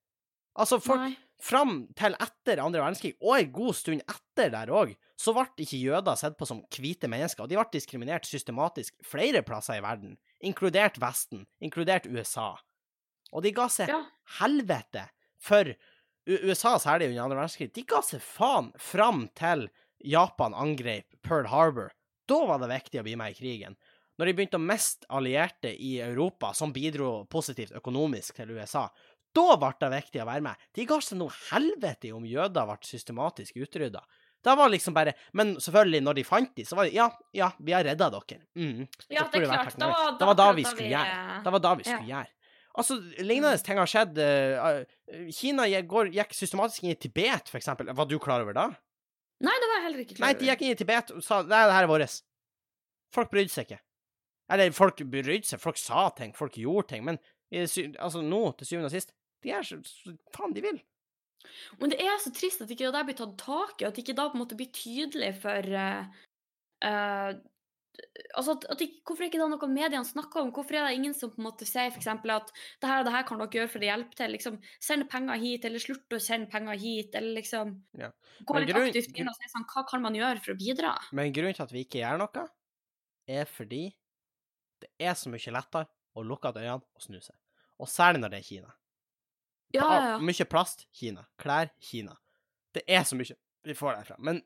Altså, 0.63 0.79
folk 0.85 1.01
Nei. 1.01 1.15
fram 1.43 1.75
til 1.99 2.15
etter 2.21 2.61
andre 2.63 2.83
verdenskrig, 2.83 3.15
og 3.25 3.39
en 3.39 3.53
god 3.53 3.75
stund 3.79 4.03
etter 4.07 4.51
der 4.53 4.73
òg, 4.73 4.95
så 5.19 5.35
ble 5.37 5.47
ikke 5.65 5.79
jøder 5.81 6.19
sett 6.19 6.37
på 6.39 6.47
som 6.49 6.63
hvite 6.75 7.09
mennesker. 7.11 7.45
og 7.45 7.51
De 7.51 7.59
ble 7.59 7.67
diskriminert 7.73 8.27
systematisk 8.29 8.95
flere 9.07 9.43
plasser 9.47 9.79
i 9.79 9.85
verden, 9.85 10.17
inkludert 10.43 10.99
Vesten, 11.03 11.47
inkludert 11.63 12.07
USA. 12.11 12.53
Og 13.33 13.43
de 13.47 13.53
ga 13.57 13.67
seg 13.73 13.89
Ja. 13.89 14.03
helvete 14.41 15.09
for 15.41 15.65
USA, 16.27 16.77
særlig 16.79 17.09
under 17.11 17.25
andre 17.25 17.37
verdenskrig. 17.41 17.73
De 17.75 17.83
ga 17.89 18.01
seg 18.07 18.23
faen 18.23 18.73
fram 18.79 19.25
til 19.39 19.69
Japan 20.05 20.55
angrep 20.55 21.17
Pearl 21.23 21.47
Harbor. 21.51 21.91
Da 22.31 22.39
var 22.47 22.59
det 22.63 22.71
viktig 22.71 23.01
å 23.01 23.07
bli 23.07 23.17
med 23.19 23.35
i 23.35 23.39
krigen. 23.39 23.77
Når 24.19 24.29
de 24.29 24.35
begynte 24.39 24.59
å 24.61 24.63
miste 24.63 25.09
allierte 25.11 25.73
i 25.73 25.97
Europa, 26.05 26.53
som 26.55 26.73
bidro 26.73 27.25
positivt 27.33 27.73
økonomisk 27.79 28.37
til 28.39 28.53
USA, 28.55 28.87
da 29.35 29.57
ble 29.57 29.73
det 29.81 29.89
viktig 29.95 30.21
å 30.23 30.27
være 30.29 30.45
med. 30.45 30.67
De 30.77 30.85
ga 30.87 30.99
seg 31.01 31.19
noe 31.19 31.33
helvete 31.51 32.11
om 32.15 32.27
jøder 32.29 32.69
ble 32.69 32.77
systematisk 32.87 33.57
utrydda. 33.65 34.03
Det 34.43 34.57
var 34.59 34.69
liksom 34.73 34.95
bare 34.95 35.13
Men 35.33 35.55
selvfølgelig, 35.57 36.03
når 36.03 36.15
de 36.19 36.23
fant 36.27 36.55
de, 36.57 36.65
så 36.67 36.75
var 36.77 36.85
det 36.89 36.95
Ja, 36.97 37.09
ja, 37.33 37.53
vi 37.63 37.73
har 37.73 37.85
redda 37.87 38.11
dere. 38.11 38.41
Mm. 38.59 38.89
Ja, 39.09 39.23
det 39.31 39.41
er 39.43 39.47
klart. 39.47 39.77
Det 39.79 39.87
var, 39.87 40.19
Det 40.19 40.27
var 40.27 40.35
da 40.35 40.53
vi 40.53 40.65
skulle 40.65 40.91
gjøre. 40.91 41.13
eh, 41.37 41.43
Det 41.45 41.53
var 41.53 41.61
da 41.61 41.75
vi 41.75 41.83
Ja. 41.87 41.91
skulle 41.97 42.09
gjøre. 42.11 42.27
Altså, 42.79 42.97
lignende 43.21 43.61
ting 43.61 43.79
har 43.81 43.91
skjedd. 43.91 44.19
eh, 44.19 44.85
eh, 45.13 45.29
Kina 45.37 45.67
går, 45.83 46.13
gikk 46.15 46.33
systematisk 46.37 46.85
inn 46.85 46.95
i 46.95 46.99
Tibet, 46.99 47.51
for 47.53 47.61
eksempel. 47.61 47.93
Var 47.93 48.09
du 48.09 48.19
klar 48.19 48.45
over 48.45 48.57
det? 48.57 48.69
Nei, 49.43 49.55
det 49.59 49.69
var 49.69 49.77
jeg 49.77 49.87
heller 49.87 50.05
ikke 50.05 50.15
klar 50.15 50.25
over. 50.25 50.33
Nei, 50.33 50.41
de 50.41 50.51
gikk 50.51 50.63
inn 50.63 50.77
i 50.77 50.79
Tibet 50.81 51.13
og 51.13 51.25
sa 51.27 51.43
nei, 51.43 51.65
det 51.69 51.77
her 51.77 51.89
er 51.89 51.91
vårt. 51.91 52.23
Folk 53.13 53.33
brydde 53.33 53.53
seg 53.53 53.69
ikke. 53.69 53.83
Eller, 54.53 54.73
folk 54.77 55.03
brydde 55.13 55.43
seg, 55.49 55.61
folk 55.61 55.81
sa 55.81 56.07
ting, 56.17 56.33
folk 56.37 56.57
gjorde 56.61 56.95
ting, 56.95 57.05
men 57.05 57.21
altså, 57.53 58.25
nå, 58.25 58.41
til 58.57 58.69
syvende 58.69 58.89
og 58.91 58.97
sist, 58.97 59.13
de 59.45 59.53
er 59.53 59.67
så, 59.67 59.79
så 59.85 60.15
faen 60.35 60.55
de 60.57 60.65
vil. 60.65 60.81
Men 61.81 61.93
det 61.93 62.01
er 62.03 62.21
så 62.23 62.33
trist 62.35 62.63
at 62.63 62.71
ikke 62.71 62.87
det 62.87 62.95
der 62.95 63.07
blir 63.09 63.19
tatt 63.19 63.35
tak 63.41 63.83
i, 63.83 63.87
at 63.89 63.99
ikke 63.99 64.15
da 64.17 64.29
på 64.31 64.39
en 64.39 64.45
måte 64.45 64.59
blir 64.59 64.71
tydelig 64.75 65.33
for 65.43 65.69
uh, 65.75 66.05
eh, 66.87 67.31
Altså, 68.33 68.55
at, 68.57 68.65
at 68.73 68.81
Hvorfor 69.05 69.21
er 69.23 69.29
ikke 69.29 69.39
det 69.43 69.47
noe 69.53 69.69
mediene 69.69 70.07
snakker 70.09 70.41
om? 70.41 70.53
Hvorfor 70.57 70.79
er 70.79 70.87
det 70.89 70.95
ingen 70.97 71.13
som 71.15 71.31
på 71.31 71.43
en 71.43 71.47
måte 71.51 71.67
sier 71.69 71.91
for 71.93 72.01
eksempel 72.01 72.33
at 72.35 72.49
det 72.81 72.89
her 72.89 73.03
og 73.03 73.05
det 73.09 73.13
her 73.13 73.27
kan 73.29 73.41
dere 73.43 73.53
gjøre 73.59 73.69
for 73.75 73.85
å 73.85 73.89
hjelpe 73.91 74.17
til? 74.17 74.33
liksom, 74.33 74.57
Send 74.81 75.09
penger 75.13 75.41
hit, 75.43 75.67
eller 75.69 75.83
slutt 75.83 76.17
å 76.17 76.21
sende 76.23 76.49
penger 76.53 76.79
hit, 76.81 77.15
eller 77.19 77.37
liksom 77.41 77.75
Ja. 78.01 78.09
Gå 78.49 78.57
litt 78.63 78.73
grunn- 78.73 78.89
aktivt 78.89 79.19
inn 79.21 79.29
og 79.29 79.37
si 79.37 79.51
sånn 79.53 79.67
Hva 79.69 79.85
kan 79.91 80.03
man 80.03 80.17
gjøre 80.17 80.41
for 80.41 80.55
å 80.55 80.59
bidra? 80.59 80.95
Men 81.13 81.33
grunnen 81.37 81.55
til 81.59 81.67
at 81.67 81.75
vi 81.75 81.85
ikke 81.85 82.01
gjør 82.01 82.23
noe, 82.25 82.47
er 83.29 83.45
fordi 83.45 83.83
det 84.83 84.91
er 84.99 85.13
så 85.15 85.31
mye 85.31 85.53
lettere 85.55 85.87
å 86.17 86.25
lukke 86.27 86.51
øynene 86.55 86.81
og 86.81 87.03
snu 87.05 87.21
seg. 87.21 87.37
Og 87.79 87.89
særlig 87.89 88.23
når 88.23 88.33
det 88.33 88.39
er 88.41 88.47
Kina. 88.49 88.73
Ja, 89.73 89.85
ja, 89.85 90.09
ja. 90.13 90.17
Mye 90.19 90.45
plast, 90.49 90.87
Kina. 90.93 91.27
Klær, 91.41 91.71
Kina. 91.81 92.17
Det 92.75 92.83
er 92.89 93.05
så 93.05 93.17
mye 93.17 93.37
vi 93.65 93.77
får 93.79 94.01
derfra. 94.01 94.17
Men 94.19 94.41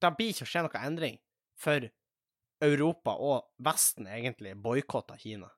det 0.00 0.10
blir 0.16 0.30
ikke 0.32 0.46
å 0.46 0.50
skje 0.50 0.62
noe 0.64 0.80
endring 0.86 1.18
før 1.58 1.90
Europa 2.62 3.14
og 3.18 3.50
Vesten 3.64 4.06
egentlig 4.06 4.54
boikotta 4.62 5.16
Kina. 5.20 5.50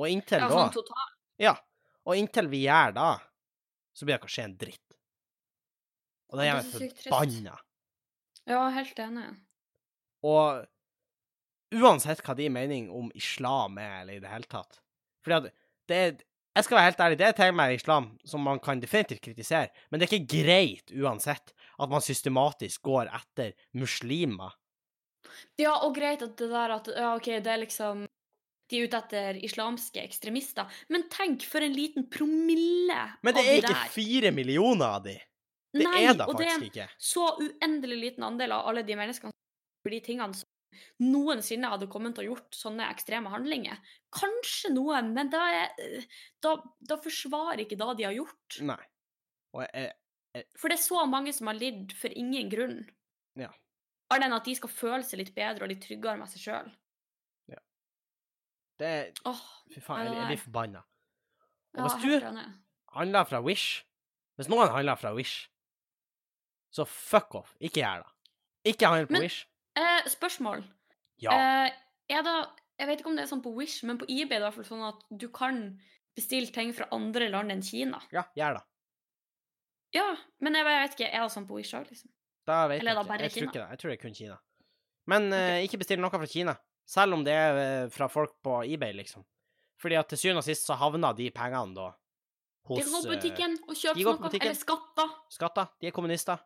Og 0.00 0.08
inntil 0.08 0.40
ja 0.42 0.48
da 0.48 0.56
sånn 0.56 0.74
totalt. 0.74 1.16
Ja. 1.40 1.54
Og 2.08 2.16
inntil 2.16 2.48
vi 2.52 2.64
gjør 2.64 2.94
da, 2.96 3.10
så 3.92 4.06
blir 4.06 4.14
det 4.14 4.20
ikke 4.20 4.30
å 4.30 4.34
skje 4.36 4.46
en 4.48 4.56
dritt. 4.60 4.96
Og 6.30 6.38
det 6.38 6.46
gjør 6.46 6.58
er 6.60 6.66
så 6.66 6.80
meg 6.80 7.02
forbanna. 7.04 7.56
Ja, 8.50 8.62
helt 8.74 9.02
enig. 9.02 9.26
Og 10.26 11.80
uansett 11.80 12.22
hva 12.26 12.34
de 12.38 12.48
mening 12.52 12.90
om 12.94 13.10
islam 13.18 13.78
er, 13.80 14.00
eller 14.02 14.18
i 14.18 14.22
det 14.22 14.30
hele 14.32 14.48
tatt 14.50 14.80
Fordi 15.24 15.36
at 15.36 15.60
det 15.88 15.96
er 15.96 16.16
Jeg 16.58 16.66
skal 16.66 16.76
være 16.76 16.88
helt 16.88 17.02
ærlig, 17.04 17.18
det 17.20 17.26
er 17.28 17.36
tema 17.38 17.66
med 17.68 17.76
islam 17.78 18.08
som 18.26 18.42
man 18.42 18.58
kan 18.58 18.80
definitivt 18.82 19.22
kritisere, 19.22 19.70
men 19.88 20.00
det 20.00 20.08
er 20.08 20.16
ikke 20.16 20.40
greit 20.42 20.90
uansett 20.90 21.52
at 21.78 21.92
man 21.92 22.02
systematisk 22.02 22.82
går 22.82 23.06
etter 23.06 23.52
muslimer. 23.78 24.56
Ja, 25.60 25.74
og 25.84 25.94
greit 25.96 26.22
at 26.24 26.36
det 26.40 26.48
der 26.50 26.76
at 26.76 26.88
ja, 26.94 27.14
OK, 27.16 27.28
det 27.44 27.52
er 27.52 27.62
liksom 27.62 28.06
De 28.70 28.78
er 28.78 28.86
ute 28.86 29.00
etter 29.00 29.38
islamske 29.42 30.02
ekstremister. 30.02 30.68
Men 30.94 31.08
tenk 31.10 31.42
for 31.42 31.64
en 31.64 31.74
liten 31.74 32.06
promille 32.10 32.94
av 32.94 33.18
de 33.18 33.18
der. 33.18 33.26
Men 33.26 33.36
det 33.36 33.44
er 33.50 33.64
ikke 33.64 33.90
fire 33.96 34.30
millioner 34.34 34.86
av 34.86 35.02
de. 35.08 35.16
Det 35.74 35.86
Nei, 35.86 36.04
er 36.06 36.16
det 36.18 36.26
og 36.26 36.38
det 36.38 36.46
er 36.50 36.62
en 36.66 36.94
så 36.98 37.26
uendelig 37.38 37.98
liten 37.98 38.24
andel 38.26 38.56
av 38.56 38.70
alle 38.70 38.82
de 38.86 38.96
menneskene 38.98 39.30
som 39.30 39.92
de 39.92 40.00
tingene 40.02 40.34
som 40.34 40.48
noensinne 41.02 41.70
hadde 41.70 41.88
kommet 41.90 42.16
til 42.16 42.26
å 42.26 42.32
gjort 42.32 42.56
sånne 42.56 42.86
ekstreme 42.90 43.30
handlinger. 43.32 43.78
Kanskje 44.14 44.72
noen, 44.74 45.12
men 45.16 45.30
da, 45.32 45.42
er, 45.64 46.06
da, 46.42 46.56
da 46.86 46.98
forsvarer 47.02 47.64
ikke 47.64 47.78
da 47.80 47.92
de 47.98 48.06
har 48.06 48.16
gjort. 48.16 48.60
Nei. 48.66 48.80
Og 49.56 49.64
jeg, 49.66 49.90
For 50.58 50.70
det 50.70 50.78
er 50.78 50.84
så 50.84 51.04
mange 51.10 51.34
som 51.34 51.50
har 51.50 51.58
lidd 51.58 51.94
for 51.98 52.14
ingen 52.14 52.50
grunn. 52.52 52.78
Ja. 53.38 53.50
Annet 54.10 54.26
enn 54.26 54.34
at 54.36 54.44
de 54.48 54.54
skal 54.58 54.72
føle 54.74 55.02
seg 55.06 55.20
litt 55.22 55.34
bedre 55.36 55.64
og 55.66 55.70
litt 55.70 55.82
tryggere 55.84 56.18
med 56.18 56.28
seg 56.32 56.42
sjøl. 56.48 56.70
det 58.80 58.88
er 58.88 59.10
Åh, 59.28 59.40
Fy 59.74 59.80
faen, 59.84 60.06
jeg, 60.08 60.16
jeg 60.16 60.26
blir 60.30 60.40
forbanna. 60.40 60.80
Og 61.76 61.82
ja, 61.82 61.84
hvis 61.84 62.02
du 62.02 62.28
handler 62.96 63.26
fra 63.28 63.40
Wish 63.44 63.84
Hvis 64.40 64.48
noen 64.48 64.70
handler 64.72 64.96
fra 64.96 65.12
Wish, 65.14 65.50
så 66.72 66.86
fuck 66.88 67.34
off. 67.34 67.50
Ikke 67.60 67.82
gjør 67.82 68.00
det. 68.06 68.10
Ikke 68.72 68.88
handle 68.88 69.06
på 69.10 69.12
Men- 69.18 69.22
Wish. 69.26 69.44
Eh, 69.76 70.06
spørsmål. 70.08 70.64
Ja. 71.20 71.34
Eh, 71.36 71.72
er 72.08 72.22
det, 72.24 72.34
jeg 72.78 72.88
vet 72.88 73.00
ikke 73.02 73.10
om 73.10 73.16
det 73.18 73.24
er 73.26 73.30
sånn 73.34 73.42
på 73.44 73.52
Wish, 73.54 73.84
men 73.84 73.98
på 74.00 74.08
eBay 74.08 74.38
er 74.38 74.40
det 74.40 74.40
i 74.40 74.46
hvert 74.48 74.56
fall 74.56 74.68
sånn 74.70 74.86
at 74.88 75.04
du 75.12 75.28
kan 75.28 75.60
bestille 76.16 76.50
ting 76.54 76.72
fra 76.72 76.88
andre 76.96 77.28
land 77.28 77.52
enn 77.52 77.62
Kina. 77.62 78.00
Ja, 78.14 78.24
gjør 78.38 78.56
det. 78.58 78.64
Ja, 79.98 80.16
men 80.40 80.54
jeg 80.56 80.64
vet 80.64 80.96
ikke, 80.96 81.10
er 81.12 81.26
det 81.26 81.34
sånn 81.36 81.46
på 81.50 81.58
Wish 81.60 81.74
òg, 81.76 81.90
liksom? 81.90 82.08
Da 82.50 82.60
vet 82.70 82.82
Eller 82.82 82.98
jeg 82.98 83.06
er 83.06 83.12
ikke. 83.14 83.22
Jeg 83.22 83.32
tror 83.34 83.48
ikke 83.48 83.60
det. 83.60 83.68
Jeg 83.70 83.80
tror 83.80 83.92
det 83.92 83.96
er 83.96 84.02
kun 84.02 84.16
Kina. 84.16 84.38
Men 85.10 85.32
eh, 85.34 85.62
ikke 85.66 85.80
bestill 85.80 86.02
noe 86.02 86.12
fra 86.12 86.28
Kina. 86.30 86.56
Selv 86.90 87.16
om 87.16 87.24
det 87.26 87.34
er 87.34 87.58
eh, 87.62 87.88
fra 87.94 88.08
folk 88.10 88.36
på 88.44 88.60
eBay, 88.66 88.94
liksom. 88.98 89.24
Fordi 89.80 89.96
at 89.96 90.10
til 90.10 90.20
syvende 90.20 90.42
og 90.42 90.48
sist 90.48 90.66
så 90.68 90.76
havna 90.76 91.12
de 91.16 91.30
pengene 91.34 91.76
da 91.76 91.90
hos 92.68 92.82
De 92.84 92.90
går 92.92 93.06
på 93.06 93.12
eh, 93.12 93.14
butikken 93.16 93.54
og 93.64 93.70
de 93.72 93.78
kjøpe 93.80 94.04
går 94.04 94.16
på 94.16 94.16
noe, 94.16 94.26
butikken. 94.26 94.50
eller 94.50 94.60
skatter. 94.60 95.14
skatter. 95.36 95.70
De 95.80 95.88
er 95.88 95.94
kommunister. 95.96 96.42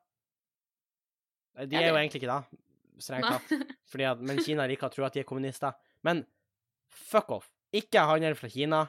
De 1.55 1.79
Er 1.79 1.87
er 1.87 1.89
jo 1.91 1.99
egentlig 1.99 2.23
ikke 2.23 2.31
det, 2.31 2.61
strengt 3.03 3.31
tatt. 3.31 3.75
At, 4.11 4.23
men 4.27 4.41
Kina 4.43 4.67
liker 4.71 4.91
å 4.91 4.95
tro 4.95 5.07
at 5.07 5.15
de 5.15 5.23
er 5.23 5.29
kommunister. 5.29 5.75
Men 6.07 6.25
fuck 6.91 7.31
off. 7.35 7.51
Ikke 7.75 8.03
handel 8.07 8.37
fra 8.39 8.51
Kina. 8.51 8.85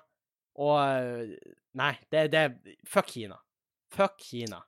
Og 0.61 1.35
Nei, 1.75 1.91
det, 2.13 2.21
det 2.31 2.43
Fuck 2.87 3.09
Kina. 3.11 3.35
Fuck 3.91 4.21
Kina. 4.23 4.61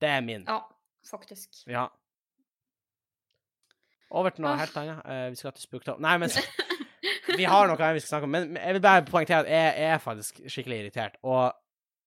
Det 0.00 0.08
er 0.08 0.22
min. 0.24 0.46
Ja, 0.48 0.62
faktisk. 1.10 1.62
Ja. 1.70 1.86
Over 4.10 4.34
til 4.34 4.46
noe 4.46 4.54
Åh. 4.54 4.62
helt 4.62 4.76
annet. 4.80 5.02
Uh, 5.02 5.28
vi 5.32 5.40
skal 5.40 5.54
til 5.56 5.66
Spooktober 5.66 6.02
Nei, 6.04 6.16
men 6.22 6.30
vi 7.40 7.46
har 7.48 7.66
noe 7.66 7.78
annet 7.78 7.98
vi 7.98 8.04
skal 8.04 8.16
snakke 8.16 8.28
om. 8.28 8.36
Men 8.36 8.58
jeg 8.60 8.76
vil 8.76 8.84
bare 8.84 9.06
poengtere 9.08 9.44
at 9.44 9.50
jeg, 9.50 9.72
jeg 9.80 9.94
er 9.94 10.02
faktisk 10.02 10.42
skikkelig 10.46 10.82
irritert. 10.84 11.18
Og 11.26 11.50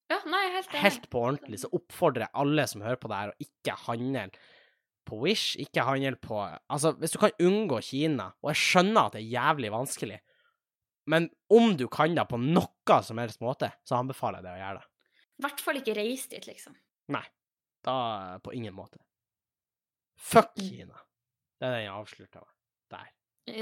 Ja, 0.09 0.21
nei, 0.25 0.45
helt 0.55 0.71
helt 0.81 1.03
på 1.11 1.19
ordentlig 1.21 1.59
så 1.61 1.69
oppfordrer 1.75 2.25
jeg 2.25 2.35
alle 2.41 2.63
som 2.71 2.81
hører 2.81 2.97
på 3.01 3.11
det 3.11 3.19
her, 3.19 3.33
å 3.33 3.45
ikke 3.45 3.75
handle 3.85 4.23
på 5.09 5.19
Wish, 5.21 5.57
ikke 5.61 5.85
handle 5.85 6.17
på 6.21 6.39
Altså, 6.41 6.95
hvis 6.97 7.13
du 7.13 7.19
kan 7.21 7.35
unngå 7.45 7.81
Kina, 7.85 8.31
og 8.41 8.51
jeg 8.53 8.61
skjønner 8.63 9.03
at 9.03 9.17
det 9.17 9.21
er 9.21 9.33
jævlig 9.35 9.71
vanskelig, 9.73 10.19
men 11.09 11.29
om 11.53 11.75
du 11.77 11.87
kan 11.89 12.13
det 12.17 12.25
på 12.29 12.37
noe 12.41 12.97
som 13.05 13.21
helst 13.21 13.41
måte, 13.41 13.71
så 13.85 13.97
anbefaler 13.97 14.41
jeg 14.41 14.45
deg 14.45 14.57
å 14.57 14.63
gjøre 14.63 14.81
det. 14.81 14.89
I 15.39 15.45
hvert 15.45 15.61
fall 15.63 15.79
ikke 15.79 15.95
reise 15.97 16.31
dit, 16.33 16.49
liksom. 16.49 16.75
Da 17.86 18.39
på 18.43 18.53
ingen 18.53 18.73
måte. 18.75 18.99
Fuck 20.19 20.51
Mm. 20.57 20.69
Kina. 20.69 20.97
Det 21.59 21.67
er 21.67 21.71
den 21.77 21.84
jeg 21.86 21.93
avslutta 21.93 22.41
med. 22.43 22.53
Der. 22.91 23.07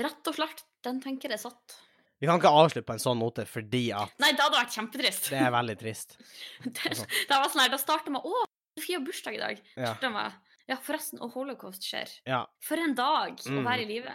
Rett 0.04 0.28
og 0.28 0.36
slett, 0.36 0.64
den 0.84 1.02
tenker 1.02 1.30
jeg 1.34 1.40
satt. 1.40 1.78
Vi 2.20 2.26
kan 2.28 2.40
ikke 2.40 2.50
avslutte 2.50 2.86
på 2.88 2.94
en 2.96 3.00
sånn 3.04 3.20
note 3.22 3.46
fordi 3.46 3.92
at 3.94 4.14
Nei, 4.20 4.32
det 4.34 4.42
hadde 4.42 4.58
vært 4.58 4.74
kjempetrist. 4.74 5.30
det 5.30 5.38
er 5.42 5.52
veldig 5.54 5.76
trist. 5.80 6.16
det, 6.64 6.94
det 6.98 7.30
var 7.30 7.50
sånn 7.50 7.62
her, 7.62 7.70
Da 7.70 7.78
starter 7.78 8.12
man 8.16 8.26
Å, 8.26 8.44
Sofie 8.78 8.98
har 8.98 9.06
bursdag 9.06 9.38
i 9.38 9.42
dag. 9.42 9.62
Ja. 9.78 9.94
Meg. 10.14 10.34
ja, 10.70 10.76
forresten, 10.82 11.22
og 11.22 11.32
holocaust 11.34 11.86
skjer. 11.86 12.10
Ja, 12.30 12.44
For 12.62 12.78
en 12.82 12.96
dag 12.98 13.38
å 13.38 13.50
Mm. 13.54 13.64
være 13.66 13.86
i 13.86 13.86
live. 13.90 14.12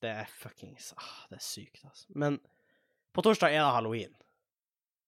det 0.00 0.10
er 0.10 0.26
fuckings 0.26 0.92
ah, 0.96 1.26
Det 1.30 1.36
er 1.40 1.44
sykt, 1.44 1.82
altså. 1.84 2.06
Men 2.14 2.38
på 3.14 3.22
torsdag 3.24 3.48
er 3.52 3.60
det 3.64 3.72
halloween. 3.76 4.12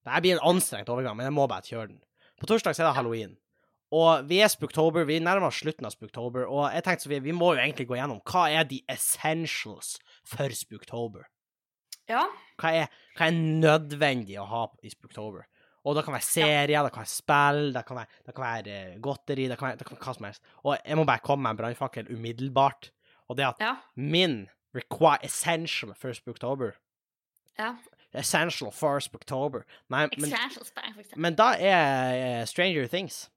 Det 0.05 0.12
her 0.12 0.20
blir 0.24 0.36
en 0.38 0.57
anstrengt 0.57 0.88
overgang, 0.88 1.16
men 1.16 1.24
jeg 1.28 1.32
må 1.36 1.46
bare 1.49 1.62
kjøre 1.68 1.88
den. 1.88 2.01
På 2.40 2.46
torsdag 2.49 2.70
er 2.78 2.84
det 2.88 2.94
halloween. 2.96 3.36
Og 3.95 4.26
vi 4.28 4.43
er 4.45 4.51
Spooktober, 4.53 5.07
vi 5.09 5.16
nærmer 5.24 5.49
oss 5.49 5.62
slutten 5.62 5.86
av 5.89 5.95
Spooktober, 5.95 6.45
og 6.45 6.66
jeg 6.74 6.84
tenkte 6.84 7.07
så 7.07 7.12
vi, 7.14 7.20
vi 7.24 7.32
må 7.32 7.55
jo 7.55 7.62
egentlig 7.62 7.86
gå 7.89 7.97
gjennom 7.97 8.20
hva 8.28 8.43
er 8.53 8.66
de 8.68 8.82
essentials 8.93 9.95
for 10.28 10.53
Spooktober? 10.53 11.24
Ja. 12.09 12.26
Hva 12.61 12.72
er, 12.82 12.91
hva 13.16 13.28
er 13.30 13.39
nødvendig 13.39 14.36
å 14.41 14.45
ha 14.49 14.66
i 14.84 14.93
Spooktober? 14.93 15.47
Og 15.89 15.95
det 15.97 16.03
kan 16.05 16.12
være 16.12 16.26
serier, 16.26 16.82
det 16.84 16.93
kan 16.93 17.01
være 17.05 17.12
spill, 17.14 17.61
det 17.72 17.82
kan 17.89 17.97
være, 18.01 18.20
det 18.26 18.34
kan 18.36 18.45
være 18.45 18.72
eh, 18.74 18.97
godteri, 19.01 19.47
det 19.49 19.57
kan 19.57 19.70
være, 19.70 19.78
det 19.80 19.86
kan 19.89 19.97
være 19.97 20.05
hva 20.05 20.14
som 20.18 20.26
helst. 20.28 20.43
Og 20.66 20.74
jeg 20.76 20.99
må 20.99 21.05
bare 21.09 21.24
komme 21.24 21.47
med 21.47 21.55
en 21.55 21.61
brannfakkel 21.62 22.11
umiddelbart. 22.12 22.91
Og 23.28 23.39
det 23.39 23.47
at 23.47 23.62
Ja. 23.62 23.74
min 23.97 24.49
require 24.76 25.24
essential 25.24 25.95
for 25.97 26.12
Spooktober 26.12 26.74
ja. 27.59 27.74
Essential 28.12 28.70
for 28.72 29.01
Spooktober. 29.01 29.64
Nei, 29.89 30.07
men, 30.18 30.32
men 31.16 31.34
da 31.39 31.53
er 31.57 32.12
eh, 32.18 32.45
Stranger 32.49 32.86
Things. 32.89 33.28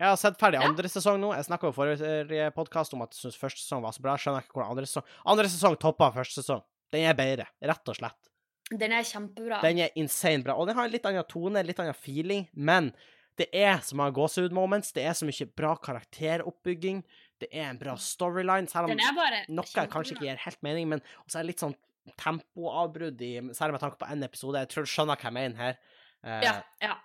Jeg 0.00 0.08
har 0.08 0.16
sett 0.16 0.38
ferdig 0.40 0.60
Ja. 0.62 0.66
andre 0.68 0.88
sesong 0.88 1.20
nå. 1.20 1.34
Jeg 1.36 1.44
snakka 1.44 1.68
jo 1.68 1.72
i 1.74 1.76
forrige 1.76 2.50
podkast 2.56 2.94
om 2.96 3.02
at 3.04 3.12
jeg 3.12 3.20
syns 3.26 3.36
første 3.36 3.60
sesong 3.60 3.82
var 3.84 3.92
så 3.92 4.00
bra. 4.00 4.16
Skjønner 4.16 4.40
ikke 4.40 4.56
hvordan 4.56 4.72
andre 4.72 4.86
sesong 4.88 5.04
Andre 5.26 5.44
sesong 5.52 5.76
toppa 5.76 6.10
første 6.14 6.40
sesong. 6.40 6.62
Den 6.90 7.04
er 7.04 7.14
bedre, 7.14 7.46
rett 7.60 7.88
og 7.92 7.96
slett. 7.98 8.30
Den 8.70 8.92
er 8.92 9.04
kjempebra. 9.04 9.60
Den 9.60 9.78
er 9.84 9.90
insane 10.00 10.42
bra. 10.42 10.54
Og 10.56 10.66
den 10.66 10.76
har 10.76 10.86
en 10.86 10.94
litt 10.94 11.04
annen 11.04 11.26
tone, 11.28 11.62
litt 11.66 11.78
annen 11.78 11.94
feeling, 11.94 12.48
men 12.54 12.94
det 13.36 13.48
er 13.52 13.78
så 13.84 13.94
mange 13.94 14.14
gåsehud-moments. 14.14 14.92
Det 14.92 15.04
er 15.04 15.12
så 15.12 15.26
mye 15.28 15.46
bra 15.54 15.74
karakteroppbygging. 15.76 17.02
Det 17.40 17.48
er 17.52 17.68
en 17.68 17.78
bra 17.78 17.94
storyline, 17.96 18.68
selv 18.68 18.90
om 18.90 18.96
noe 18.96 19.86
kanskje 19.90 20.16
ikke 20.16 20.28
gir 20.28 20.36
helt 20.46 20.62
mening, 20.62 20.88
men 20.88 21.02
også 21.26 21.40
er 21.40 21.42
det 21.44 21.52
litt 21.52 21.60
sånn 21.64 21.76
tempoavbrudd 22.16 23.20
Særlig 23.54 23.76
med 23.76 23.80
tanke 23.80 23.98
på 24.00 24.08
én 24.08 24.24
episode. 24.24 24.64
Jeg 24.64 24.68
tror 24.72 24.86
du 24.86 24.90
skjønner 24.90 25.16
hva 25.20 25.28
jeg 25.28 25.36
mener 25.36 25.56
her. 25.56 25.78
Uh, 26.24 26.40
Ja. 26.44 26.62
ja. 26.80 26.96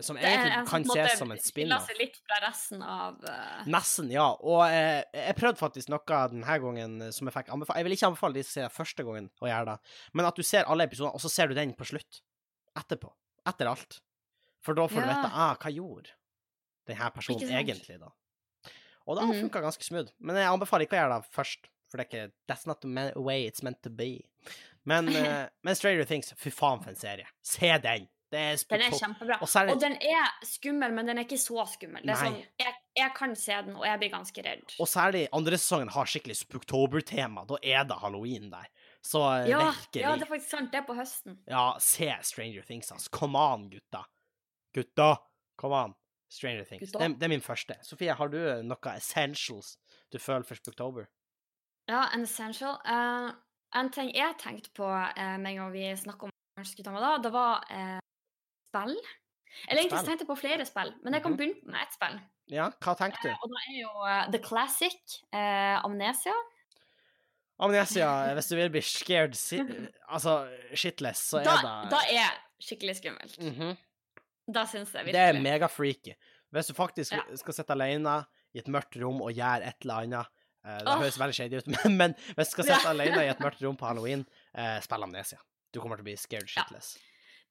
Som 0.00 0.16
Det 0.16 0.24
er 0.24 0.38
egentlig 0.38 0.68
kan 0.70 0.84
sånn 0.88 0.96
ses 0.96 1.18
som 1.18 1.30
en 1.34 1.36
skiller 1.36 1.50
spin-off. 1.52 1.86
seg 1.90 1.98
litt 2.00 2.14
fra 2.24 2.38
resten 2.46 2.80
av 2.82 3.18
uh... 3.28 3.64
Nesten, 3.68 4.08
ja. 4.10 4.30
Og 4.40 4.62
eh, 4.64 5.02
jeg 5.12 5.34
prøvde 5.36 5.60
faktisk 5.60 5.90
noe 5.92 6.20
denne 6.32 6.54
gangen 6.62 6.94
eh, 7.02 7.10
som 7.12 7.28
jeg 7.28 7.34
fikk 7.34 7.50
anbefale. 7.52 7.76
Jeg 7.82 7.84
vil 7.84 7.96
ikke 7.98 8.08
anbefale 8.08 8.38
de 8.38 8.42
som 8.46 8.52
ser 8.56 8.72
første 8.72 9.04
gangen 9.04 9.28
å 9.44 9.50
gjøre 9.50 9.66
det, 9.74 9.92
men 10.16 10.24
at 10.30 10.34
du 10.40 10.42
ser 10.42 10.64
alle 10.64 10.86
episodene, 10.88 11.12
og 11.12 11.20
så 11.20 11.28
ser 11.28 11.52
du 11.52 11.54
den 11.58 11.74
på 11.76 11.84
slutt. 11.84 12.22
Etterpå. 12.80 13.12
Etter 13.52 13.68
alt. 13.68 13.98
For 14.64 14.72
da 14.78 14.86
får 14.88 15.02
du 15.02 15.08
Ja. 15.10 15.18
vite 15.18 15.30
ah, 15.34 15.54
hva 15.60 15.74
gjorde 15.76 16.16
denne 16.88 17.10
personen 17.12 17.52
egentlig, 17.52 17.98
da. 18.00 18.08
Og 19.06 19.16
det 19.18 19.24
Mhm. 19.26 19.28
har 19.34 19.42
funka 19.42 19.60
ganske 19.66 19.84
smooth. 19.84 20.10
Men 20.20 20.36
jeg 20.36 20.46
anbefaler 20.48 20.86
ikke 20.86 20.96
å 20.96 21.02
gjøre 21.02 21.20
det 21.20 21.30
først, 21.36 21.68
for 21.90 21.98
det 21.98 22.06
er 22.06 22.08
ikke 22.08 22.32
That's 22.48 22.66
not 22.66 22.80
the 22.80 23.12
way 23.20 23.44
it's 23.46 23.62
meant 23.62 23.82
to 23.82 23.90
be. 23.90 24.22
Men, 24.86 25.08
uh, 25.08 25.48
men 25.62 25.74
Stranger 25.74 26.04
Things, 26.04 26.32
fy 26.32 26.48
faen 26.50 26.80
for 26.82 26.88
en 26.90 26.96
serie. 26.96 27.26
Se 27.42 27.76
den! 27.78 28.08
Det 28.32 28.40
er 28.40 28.56
Den 28.70 28.80
er 28.80 28.94
kjempebra. 28.96 29.36
Og 29.44 29.48
særlig- 29.48 29.74
Og 29.74 29.80
den 29.80 29.92
er 30.00 30.28
skummel, 30.48 30.92
men 30.96 31.06
den 31.06 31.18
er 31.18 31.24
ikke 31.26 31.36
så 31.36 31.66
skummel. 31.68 32.00
Det 32.00 32.14
er 32.14 32.22
Nei. 32.22 32.30
sånn, 32.30 32.46
jeg, 32.58 32.74
jeg 32.96 33.14
kan 33.14 33.34
se 33.36 33.52
den, 33.66 33.76
og 33.76 33.84
jeg 33.84 33.98
blir 34.00 34.10
ganske 34.10 34.44
redd. 34.46 34.74
Og 34.80 34.88
særlig 34.88 35.28
andre 35.32 35.58
sesongen 35.60 35.90
har 35.92 36.06
skikkelig 36.08 36.36
Spooktober-tema. 36.40 37.44
Da 37.46 37.58
er 37.62 37.84
det 37.84 37.98
halloween 38.00 38.48
der. 38.50 38.70
Så 39.04 39.20
eh, 39.42 39.50
ja, 39.50 39.58
virkelig. 39.58 40.02
ja, 40.02 40.14
det 40.16 40.22
er 40.22 40.30
faktisk 40.32 40.50
sant. 40.50 40.72
Det 40.72 40.80
er 40.80 40.86
på 40.88 40.96
høsten. 40.96 41.38
Ja, 41.46 41.76
se 41.78 42.08
Stranger 42.22 42.62
Things, 42.62 42.90
altså. 42.90 43.10
Come 43.10 43.36
on, 43.38 43.68
gutta. 43.68 44.04
Gutta, 44.74 45.16
come 45.60 45.74
on. 45.74 45.94
Stranger 46.30 46.64
Things. 46.64 46.90
Det, 46.90 47.18
det 47.20 47.22
er 47.22 47.28
min 47.28 47.44
første. 47.44 47.76
Sofie, 47.84 48.14
har 48.16 48.28
du 48.32 48.38
noe 48.64 48.96
essentials 48.96 49.76
du 50.10 50.18
føler 50.18 50.46
for 50.48 50.56
Spooktober? 50.56 51.10
Ja, 51.90 52.06
en 52.14 52.22
essential. 52.24 52.78
Uh, 52.88 53.34
en 53.76 53.90
ting 53.92 54.08
jeg 54.16 54.38
tenkte 54.40 54.72
på 54.72 54.88
uh, 54.88 55.36
med 55.36 55.52
en 55.52 55.58
gang 55.58 55.72
vi 55.72 55.90
snakka 55.96 56.30
om 56.30 56.32
da, 57.00 57.18
det 57.18 57.32
var 57.32 57.64
eh, 57.70 57.98
spill. 58.72 58.96
Eller 59.68 59.82
egentlig 59.82 60.00
tenkte 60.06 60.24
jeg 60.24 60.28
på 60.32 60.38
flere 60.40 60.64
spill, 60.64 60.94
men 61.04 61.12
jeg 61.14 61.22
kan 61.22 61.32
Mhm. 61.34 61.38
begynne 61.42 61.72
med 61.74 61.82
ett 61.84 61.92
spill. 61.98 62.20
Ja, 62.52 62.70
hva 62.80 62.94
tenkte 62.96 63.22
du? 63.28 63.34
Og 63.44 63.52
det 63.52 63.60
er 63.68 63.76
jo 63.82 63.90
eh, 64.08 64.30
The 64.32 64.38
Classic, 64.42 65.18
eh, 65.32 65.76
Amnesia. 65.84 66.32
Amnesia, 67.62 68.08
hvis 68.36 68.48
du 68.50 68.56
vil 68.58 68.70
bli 68.74 68.82
scared 68.82 69.36
si 69.38 69.60
Altså 70.10 70.38
shitless, 70.74 71.20
så 71.30 71.40
er 71.42 71.44
Da, 71.46 71.56
det 71.60 71.92
da 71.92 72.00
er 72.10 72.32
skikkelig 72.62 72.96
skummelt. 73.00 73.36
Mhm. 73.42 73.76
Da 74.52 74.64
syns 74.66 74.90
jeg 74.92 75.04
virkelig 75.06 75.12
Det 75.14 75.28
er 75.36 75.40
megafreaky. 75.44 76.14
Hvis 76.52 76.66
du 76.68 76.74
faktisk 76.74 77.12
Ja. 77.14 77.22
skal 77.36 77.54
sitte 77.54 77.72
alene 77.76 78.24
i 78.54 78.58
et 78.58 78.66
mørkt 78.68 78.98
rom 79.00 79.22
og 79.22 79.30
gjøre 79.32 79.62
et 79.68 79.76
eller 79.86 80.02
annet 80.02 80.26
eh, 80.66 80.78
Det 80.78 80.88
oh. 80.88 80.98
høres 81.00 81.18
veldig 81.20 81.34
shady 81.38 81.56
ut, 81.60 81.66
men, 81.84 81.96
men 81.96 82.14
hvis 82.34 82.50
du 82.50 82.56
skal 82.56 82.64
sitte 82.72 82.82
Ja. 82.88 82.90
alene 82.96 83.24
i 83.24 83.30
et 83.30 83.38
mørkt 83.40 83.62
rom 83.62 83.76
på 83.76 83.86
halloween, 83.92 84.26
eh, 84.54 84.80
spill 84.80 85.02
Amnesia. 85.06 85.38
Du 85.72 85.80
kommer 85.80 85.96
til 85.96 86.04
å 86.04 86.10
bli 86.10 86.16
scared 86.16 86.48
Ja. 86.56 86.64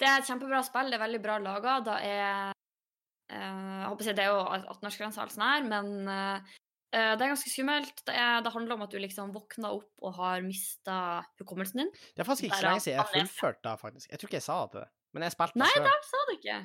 Det 0.02 0.10
er 0.10 0.18
et 0.18 0.26
kjempebra 0.26 0.64
spill, 0.66 0.90
det 0.90 0.98
er 0.98 1.04
veldig 1.04 1.22
bra 1.22 1.38
laga. 1.42 1.78
Det 1.86 1.96
er 2.10 2.50
eh, 2.50 3.38
jeg 3.38 3.86
håper 3.86 4.04
å 4.04 4.08
si, 4.08 4.16
Det 4.18 4.26
er 4.26 4.32
jo 4.32 4.42
18-årsgrense 4.74 5.20
og 5.20 5.26
alt 5.28 5.36
sånt 5.36 5.46
her, 5.46 5.68
men 5.70 5.92
eh, 6.10 6.54
eh, 6.98 7.12
det 7.14 7.26
er 7.26 7.34
ganske 7.36 7.54
skummelt. 7.54 8.04
Det, 8.08 8.16
er, 8.18 8.42
det 8.42 8.54
handler 8.56 8.78
om 8.80 8.86
at 8.88 8.96
du 8.96 8.98
liksom 9.04 9.34
våkner 9.36 9.78
opp 9.78 10.08
og 10.08 10.18
har 10.18 10.42
mista 10.46 10.98
hukommelsen 11.42 11.84
din. 11.84 11.92
Det 12.16 12.26
er 12.26 12.30
faktisk 12.32 12.50
ikke 12.50 12.62
så 12.64 12.70
lenge 12.72 12.86
siden 12.88 12.98
jeg 12.98 13.14
fullførte 13.14 13.66
det, 13.70 13.76
faktisk. 13.86 14.10
Jeg 14.10 14.22
tror 14.22 14.32
ikke 14.32 14.40
jeg 14.42 14.48
sa 14.50 14.62
det 14.64 14.72
til 14.74 14.84
deg, 14.86 14.94
men 15.12 15.28
jeg 15.28 15.38
spilte 15.38 15.62
Nei, 15.62 15.74
det 15.78 15.86
da 15.86 15.98
sa 16.10 16.24
du 16.26 16.34
ikke. 16.40 16.62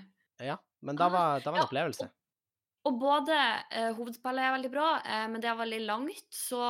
Ja, 0.47 0.61
men 0.85 1.01
da 1.01 1.11
var, 1.13 1.45
da 1.45 1.53
var 1.53 1.61
det 1.61 1.67
en 1.67 1.69
opplevelse. 1.69 2.09
Og 2.87 2.99
både 3.01 3.35
eh, 3.75 3.89
hovedspillet 3.97 4.45
er 4.45 4.53
veldig 4.55 4.71
bra, 4.71 4.91
eh, 5.03 5.25
men 5.31 5.43
det 5.43 5.49
er 5.51 5.59
veldig 5.59 5.81
langt. 5.89 6.27
Så 6.35 6.61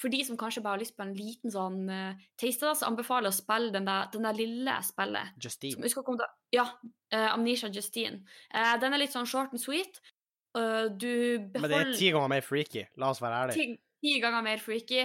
for 0.00 0.12
de 0.12 0.22
som 0.24 0.38
kanskje 0.40 0.62
bare 0.64 0.78
har 0.78 0.82
lyst 0.82 0.96
på 0.96 1.04
en 1.04 1.12
liten 1.16 1.52
sånn 1.52 1.82
eh, 1.92 2.22
taste, 2.40 2.64
da, 2.64 2.72
så 2.78 2.88
anbefaler 2.88 3.28
jeg 3.28 3.36
å 3.36 3.40
spille 3.42 3.74
den 3.74 3.88
der, 3.88 4.08
den 4.14 4.24
der 4.28 4.38
lille 4.38 4.78
spillet. 4.86 5.34
Justine. 5.42 5.92
Som, 5.92 6.24
ja, 6.54 6.64
eh, 7.12 7.28
Amnesia 7.28 7.68
Justine. 7.74 8.22
Eh, 8.54 8.72
den 8.80 8.96
er 8.96 9.04
litt 9.04 9.12
sånn 9.16 9.28
short 9.28 9.52
and 9.56 9.62
sweet. 9.62 10.00
Uh, 10.50 10.88
du 10.90 11.38
Men 11.54 11.68
det 11.70 11.76
er 11.76 11.92
ti 11.94 12.08
ganger 12.10 12.30
mer 12.32 12.42
freaky, 12.42 12.80
la 12.98 13.12
oss 13.12 13.20
være 13.22 13.44
ærlige. 13.44 13.76
ti, 14.02 14.14
ganger 14.18 14.42
mer 14.42 14.58
freaky. 14.58 15.04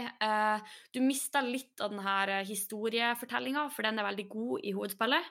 Du 0.89 0.97
mister 1.05 1.45
litt 1.45 1.83
av 1.85 1.91
den 1.93 2.01
her 2.01 2.31
historiefortellinga, 2.47 3.67
for 3.75 3.85
den 3.85 4.01
er 4.01 4.07
veldig 4.07 4.25
god 4.31 4.65
i 4.65 4.73
hovedspillet. 4.73 5.29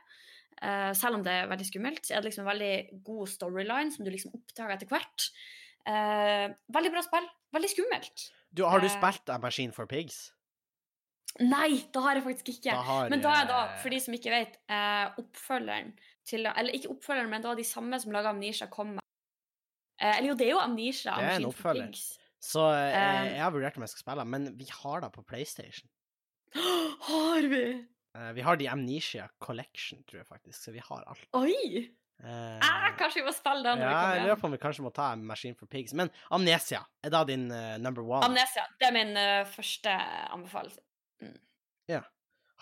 Eh, 0.65 0.93
selv 0.97 1.19
om 1.19 1.25
det 1.27 1.33
er 1.33 1.51
veldig 1.51 1.67
skummelt, 1.69 2.07
så 2.07 2.15
er 2.15 2.23
det 2.23 2.31
liksom 2.31 2.47
en 2.47 2.53
veldig 2.53 3.03
god 3.05 3.33
storyline 3.35 3.93
som 3.93 4.07
du 4.07 4.13
liksom 4.13 4.33
oppdager 4.37 4.77
etter 4.77 4.89
hvert. 4.93 5.29
Uh, 5.85 6.49
veldig 6.73 6.95
bra 6.95 7.03
spill. 7.05 7.27
Veldig 7.53 7.69
skummelt. 7.69 8.23
Du, 8.57 8.63
har 8.65 8.81
du 8.81 8.87
Eh, 8.89 8.95
spilt 8.95 9.29
A 9.29 9.37
Machine 9.43 9.75
for 9.77 9.91
Pigs? 9.91 10.31
Nei, 11.43 11.83
det 11.93 12.01
har 12.01 12.17
jeg 12.17 12.25
faktisk 12.25 12.49
ikke. 12.55 12.73
Da 12.73 12.83
har, 12.87 13.11
Men 13.11 13.21
da 13.21 13.35
er 13.43 13.49
da, 13.51 13.61
for 13.83 13.93
de 13.93 13.99
som 14.01 14.15
ikke 14.15 14.33
vet, 14.33 14.57
oppfølgeren 15.21 15.93
til 16.25 16.47
Eller 16.47 16.77
ikke 16.77 16.93
oppfølgeren, 16.95 17.29
men 17.29 17.43
da 17.43 17.55
de 17.59 17.65
samme 17.67 17.99
som 18.01 18.15
laga 18.15 18.31
Amnesia, 18.33 18.69
kom 18.73 18.95
med 18.97 19.03
eh, 20.01 20.17
Eller 20.17 20.31
jo, 20.31 20.37
det 20.39 20.47
er 20.47 20.55
jo 20.55 20.63
Amnesia. 20.63 21.17
Det 21.19 21.33
er 21.33 21.41
en 21.43 21.51
oppfølger. 21.51 22.05
Så 22.45 22.65
Eh, 22.71 23.35
jeg 23.35 23.43
har 23.43 23.53
vurdert 23.53 23.77
om 23.77 23.85
jeg 23.85 23.93
skal 23.95 24.05
spille, 24.07 24.25
men 24.25 24.53
vi 24.59 24.69
har 24.71 25.01
det 25.01 25.13
på 25.13 25.25
PlayStation. 25.27 25.89
Har 27.09 27.49
vi? 27.51 27.65
Eh, 28.15 28.33
vi 28.33 28.41
har 28.47 28.57
The 28.57 28.71
Amnesia 28.71 29.29
Collection, 29.39 30.03
tror 30.07 30.23
jeg 30.23 30.27
faktisk, 30.27 30.59
så 30.63 30.73
vi 30.75 30.83
har 30.83 31.05
alt. 31.11 31.29
Oi! 31.35 31.91
Eh, 32.23 32.59
ah, 32.63 32.93
kanskje 32.99 33.21
vi 33.21 33.27
må 33.27 33.33
spille 33.35 33.65
den 33.67 33.81
ja, 33.83 33.91
jeg 34.15 34.23
lurer 34.23 34.39
på 34.39 34.47
om 34.47 34.53
vi 34.55 34.61
kanskje 34.63 34.85
må 34.87 34.93
ta 34.95 35.09
Machine 35.19 35.59
for 35.59 35.67
Pigs. 35.71 35.93
Men 35.99 36.13
Amnesia 36.31 36.85
er 37.03 37.11
da 37.13 37.25
din 37.27 37.49
uh, 37.51 37.75
number 37.83 38.07
one. 38.07 38.23
Amnesia. 38.27 38.69
Det 38.79 38.87
er 38.89 38.95
min 38.95 39.13
uh, 39.19 39.43
første 39.51 39.97
anbefaling. 40.31 40.79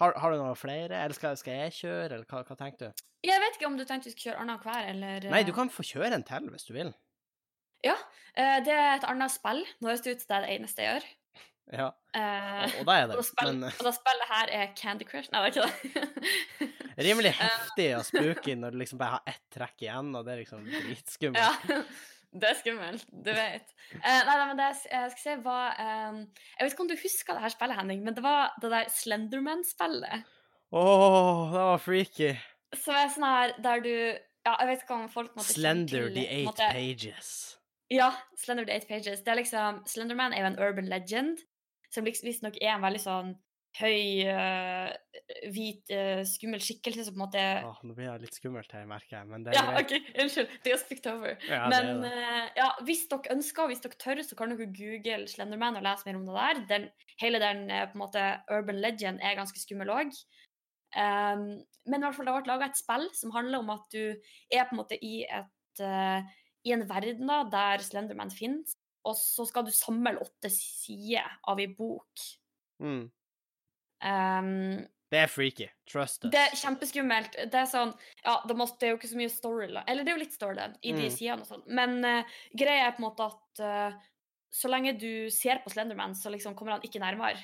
har, 0.00 0.16
har 0.18 0.32
du 0.32 0.40
noen 0.40 0.56
flere, 0.56 1.04
eller 1.04 1.14
skal, 1.14 1.36
skal 1.38 1.58
jeg 1.66 1.74
kjøre, 1.82 2.14
eller 2.16 2.24
hva, 2.26 2.40
hva 2.48 2.56
tenker 2.58 2.88
du? 2.88 3.04
Jeg 3.22 3.38
vet 3.38 3.58
ikke 3.58 3.68
om 3.68 3.76
du 3.78 3.84
tenkte 3.86 4.08
vi 4.08 4.16
skulle 4.16 4.32
kjøre 4.32 4.42
annenhver, 4.42 4.86
eller 4.88 5.26
Nei, 5.30 5.44
du 5.46 5.52
kan 5.54 5.70
få 5.70 5.84
kjøre 5.86 6.16
en 6.16 6.24
til 6.26 6.48
hvis 6.50 6.66
du 6.66 6.72
vil. 6.74 6.94
Ja. 7.84 7.98
Uh, 8.32 8.58
det 8.64 8.72
er 8.72 8.94
et 8.96 9.06
annet 9.06 9.34
spill. 9.34 9.60
Nå 9.78 9.92
høres 9.92 10.02
det 10.02 10.16
ut 10.16 10.24
som 10.24 10.32
det 10.32 10.38
er 10.38 10.48
det 10.48 10.56
eneste 10.56 10.86
jeg 10.86 10.96
gjør. 10.96 11.12
Ja, 11.70 11.92
Eh, 12.12 12.64
og, 12.66 12.72
og 12.82 12.88
da 12.90 12.94
er 13.00 13.06
det. 13.08 13.14
og, 13.16 13.24
spill, 13.24 13.54
Men 13.54 13.70
eh, 13.70 13.76
og 13.80 13.86
da 13.86 13.90
spillet 13.96 14.28
her 14.28 14.50
er 14.52 14.72
Candy 14.76 15.06
Crush. 15.08 15.30
Nei, 15.32 15.40
er 15.40 15.52
ikke 15.52 15.62
det. 15.64 16.66
rimelig 17.06 17.30
heftig 17.38 17.86
og 17.96 18.02
spooky 18.04 18.56
når 18.60 18.74
du 18.74 18.82
liksom 18.82 18.98
bare 19.00 19.14
har 19.14 19.30
ett 19.32 19.44
trekk 19.54 19.84
igjen, 19.86 20.10
og 20.18 20.26
det 20.26 20.34
er 20.34 20.40
liksom 20.42 20.66
dritskummelt. 20.68 21.40
Ja, 21.40 21.78
det 22.42 22.50
er 22.50 22.58
skummelt. 22.58 23.06
Du 23.08 23.30
vet. 23.32 23.72
Eh, 23.94 24.02
nei, 24.28 24.34
nei, 24.34 24.44
men 24.50 24.60
det 24.60 24.66
jeg 24.68 25.14
skal 25.14 25.22
si, 25.22 25.36
var 25.46 25.80
um, 25.80 26.18
Jeg 26.58 26.66
vet 26.66 26.74
ikke 26.76 26.84
om 26.84 26.90
du 26.90 26.98
husker 27.00 27.38
det 27.38 27.44
her 27.46 27.54
spillet, 27.54 27.80
Henning, 27.80 28.02
men 28.04 28.18
det 28.18 28.24
var 28.26 28.52
det 28.60 28.72
der 28.74 28.90
Slenderman-spillet. 28.92 30.28
Åh, 30.72 31.40
det 31.54 31.64
var 31.70 31.80
freaky. 31.84 32.34
Som 32.76 32.98
er 33.00 33.08
sånn 33.12 33.26
her 33.28 33.54
der 33.64 33.82
du 33.84 33.94
Ja, 34.44 34.58
jeg 34.58 34.68
vet 34.68 34.84
ikke 34.84 34.96
om 34.96 35.08
folk 35.12 35.32
måtte 35.38 35.52
Slender 35.54 36.08
the 36.12 36.24
eight 36.28 36.48
måtte, 36.50 36.68
pages. 36.76 37.32
Ja, 37.92 38.10
Slender 38.40 38.64
the 38.68 38.72
Eight 38.76 38.88
Pages. 38.88 39.20
Det 39.24 39.28
er 39.32 39.36
liksom, 39.40 39.82
Slenderman 39.88 40.32
er 40.32 40.44
jo 40.44 40.52
en 40.52 40.60
urban 40.64 40.88
legend, 40.88 41.42
som 41.92 42.06
visstnok 42.06 42.58
er 42.60 42.74
en 42.74 42.84
veldig 42.84 43.02
sånn 43.02 43.32
høy, 43.78 44.28
uh, 44.28 44.90
hvit, 45.52 45.88
uh, 45.94 46.20
skummel 46.28 46.60
skikkelse 46.62 47.06
som 47.06 47.14
på 47.14 47.20
en 47.20 47.24
måte 47.24 47.44
Åh, 47.64 47.78
nå 47.88 47.96
blir 47.96 48.10
det 48.10 48.26
litt 48.26 48.36
skummelt 48.36 48.74
her, 48.74 48.84
merker 48.88 49.16
jeg, 49.16 49.28
men 49.30 49.46
det 49.46 49.52
er 49.52 49.58
Ja, 49.58 49.64
greit. 49.70 49.94
OK, 49.94 50.10
unnskyld. 50.24 50.52
Det 50.64 50.74
er 50.74 50.82
spikt 50.82 51.08
over. 51.08 51.48
Ja, 51.48 51.62
Men 51.72 52.04
eh, 52.08 52.50
ja, 52.58 52.68
hvis 52.84 53.06
dere 53.08 53.36
ønsker, 53.36 53.64
og 53.64 53.72
hvis 53.72 53.82
dere 53.84 53.98
tør, 54.02 54.22
så 54.26 54.36
kan 54.38 54.52
dere 54.52 54.68
google 54.76 55.24
Slenderman 55.30 55.80
og 55.80 55.86
lese 55.86 56.08
mer 56.08 56.20
om 56.20 56.28
det 56.28 56.36
der. 56.36 56.62
Den, 56.68 56.86
hele 57.22 57.40
den 57.42 57.64
på 57.70 57.96
en 57.96 58.04
måte 58.04 58.26
urban 58.52 58.82
legend 58.84 59.24
er 59.24 59.38
ganske 59.40 59.60
skummel 59.62 59.92
òg. 59.92 60.12
men 60.92 61.96
i 61.96 62.04
hvert 62.04 62.16
fall 62.18 62.28
det 62.28 62.34
ble 62.36 62.50
laga 62.50 62.66
et 62.68 62.76
spill 62.76 63.06
som 63.16 63.32
handler 63.32 63.62
om 63.62 63.70
at 63.72 63.86
du 63.94 64.12
er 64.52 64.66
på 64.68 64.74
en 64.74 64.82
måte 64.82 64.98
i 65.00 65.22
et 65.24 65.80
i 66.62 66.70
en 66.70 66.84
verden 66.86 67.26
da, 67.26 67.40
der 67.50 67.82
Slenderman 67.82 68.30
finnes, 68.30 68.76
og 69.04 69.16
så 69.18 69.46
skal 69.48 69.64
du 69.66 69.72
samle 69.74 70.16
åtte 70.22 70.50
sider 70.52 71.26
av 71.50 71.60
ei 71.60 71.66
bok. 71.66 72.22
Mm. 72.82 73.04
Um, 74.02 74.86
Det 75.12 75.20
er 75.20 75.28
freaky. 75.28 75.66
Trust 75.86 76.24
us. 76.24 76.30
det 76.32 76.40
er 76.40 76.54
kjempeskummelt. 76.56 77.34
Det 77.52 77.58
er 77.60 77.66
sånn 77.68 77.92
Ja, 78.24 78.38
det, 78.48 78.56
må, 78.56 78.64
det 78.80 78.88
er 78.88 78.94
jo 78.94 78.98
ikke 78.98 79.10
så 79.10 79.18
mye 79.20 79.30
story 79.30 79.66
Eller 79.68 80.02
det 80.02 80.10
er 80.10 80.16
jo 80.16 80.22
litt 80.24 80.32
story 80.34 80.56
i 80.82 80.92
de 80.96 81.04
Mm. 81.04 81.12
sidene 81.12 81.44
og 81.44 81.46
sånn, 81.50 81.62
men 81.68 81.98
uh, 82.04 82.24
greia 82.56 82.86
er 82.88 82.94
på 82.96 83.02
en 83.02 83.08
måte 83.10 83.26
at 83.28 83.60
uh, 83.62 84.00
så 84.52 84.68
lenge 84.72 84.94
du 84.98 85.30
ser 85.32 85.62
på 85.64 85.70
Slenderman, 85.72 86.14
så 86.14 86.28
liksom 86.32 86.54
kommer 86.54 86.72
han 86.76 86.82
ikke 86.84 87.00
nærmere. 87.00 87.38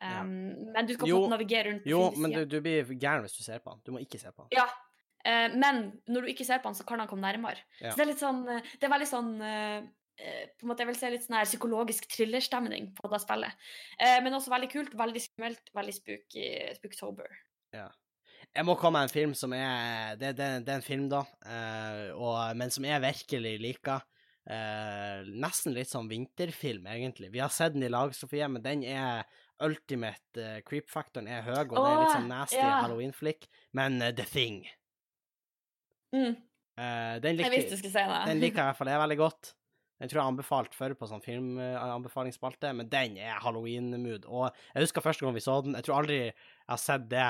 Ja. 0.00 0.20
Um, 0.20 0.70
Men 0.72 0.86
du 0.86 0.94
skal 0.94 1.08
Jo, 1.08 1.26
navigere 1.28 1.70
rundt 1.70 1.86
Jo, 1.88 2.10
men 2.16 2.30
du, 2.32 2.44
du 2.44 2.60
blir 2.60 2.84
gæren 2.98 3.22
hvis 3.24 3.36
du 3.36 3.42
ser 3.44 3.58
på 3.60 3.70
han. 3.72 3.80
Du 3.84 3.92
må 3.92 4.00
ikke 4.04 4.18
se 4.20 4.28
på 4.32 4.44
han. 4.44 4.52
Ja. 4.52 4.64
uh, 5.24 5.56
men 5.56 6.00
når 6.08 6.20
du 6.26 6.32
ikke 6.32 6.44
ser 6.44 6.60
på 6.60 6.68
han, 6.68 6.74
så 6.76 6.84
kan 6.84 7.00
han 7.00 7.08
komme 7.08 7.24
nærmere. 7.24 7.58
Ja. 7.80 7.90
Så 7.90 7.96
det 7.96 8.04
er 8.04 8.10
litt 8.12 8.20
sånn 8.22 8.44
Det 8.46 8.84
er 8.84 8.92
veldig 8.92 9.08
sånn 9.08 9.30
på 10.14 10.64
en 10.64 10.70
måte, 10.70 10.84
Jeg 10.84 10.90
vil 10.92 10.98
si 10.98 11.10
litt 11.10 11.26
sånn 11.26 11.38
her 11.40 11.48
psykologisk 11.48 12.06
thrillerstemning 12.12 12.92
på 12.98 13.10
det 13.10 13.20
spillet. 13.24 13.66
Eh, 13.98 14.20
men 14.22 14.36
også 14.36 14.52
veldig 14.52 14.70
kult, 14.72 14.96
veldig 14.98 15.22
skummelt, 15.26 15.70
veldig 15.74 15.94
spooky, 15.96 16.48
spooktober. 16.78 17.38
Jeg 17.74 18.66
må 18.68 18.76
komme 18.78 19.00
med 19.00 19.08
en 19.08 19.14
film 19.14 19.32
som 19.34 19.52
er 19.56 20.14
Det, 20.20 20.36
det, 20.38 20.50
det 20.66 20.70
er 20.70 20.78
en 20.78 20.86
film, 20.86 21.08
da, 21.10 21.24
eh, 21.42 22.10
og, 22.14 22.36
men 22.58 22.70
som 22.70 22.86
jeg 22.86 23.02
virkelig 23.02 23.56
liker. 23.62 24.04
Eh, 24.44 25.24
nesten 25.40 25.72
litt 25.74 25.88
sånn 25.88 26.10
vinterfilm, 26.10 26.86
egentlig. 26.92 27.32
Vi 27.32 27.42
har 27.42 27.50
sett 27.50 27.74
den 27.74 27.86
i 27.86 27.90
lag, 27.90 28.14
Sofie, 28.14 28.46
men 28.46 28.62
den 28.62 28.84
er 28.86 29.24
ultimate 29.62 30.40
uh, 30.40 30.60
creep-faktoren 30.66 31.28
er 31.30 31.44
høy, 31.46 31.60
og 31.70 31.76
det 31.76 31.90
er 31.90 32.00
litt 32.00 32.16
sånn 32.16 32.30
nasty 32.30 32.58
ja. 32.58 32.80
halloween-flick, 32.82 33.46
Men 33.78 34.00
uh, 34.02 34.10
The 34.14 34.26
Thing 34.28 34.64
Mm, 36.14 36.36
eh, 36.78 37.14
den, 37.18 37.40
jeg 37.42 37.50
visste 37.50 37.74
du 37.74 37.80
skulle 37.80 37.90
si 37.90 38.02
det. 38.06 38.18
den 38.28 38.38
liker 38.38 38.60
i 38.62 38.66
hvert 38.68 38.78
fall 38.78 38.90
jeg 38.92 39.00
veldig 39.02 39.16
godt. 39.18 39.48
Den 40.00 40.10
tror 40.10 40.18
jeg 40.18 40.24
har 40.24 40.32
anbefalt 40.32 40.74
før 40.74 40.96
på 40.98 41.08
sånn 41.08 41.22
filmanbefalingsspalte, 41.24 42.72
men 42.74 42.90
den 42.90 43.18
er 43.22 43.38
halloween-mood. 43.44 44.26
Og 44.26 44.48
jeg 44.74 44.86
husker 44.86 45.04
første 45.04 45.24
gang 45.24 45.36
vi 45.36 45.44
så 45.44 45.60
den, 45.64 45.76
jeg 45.78 45.86
tror 45.86 46.00
aldri 46.00 46.20
jeg 46.24 46.34
har 46.72 46.80
sett 46.82 47.06
det, 47.12 47.28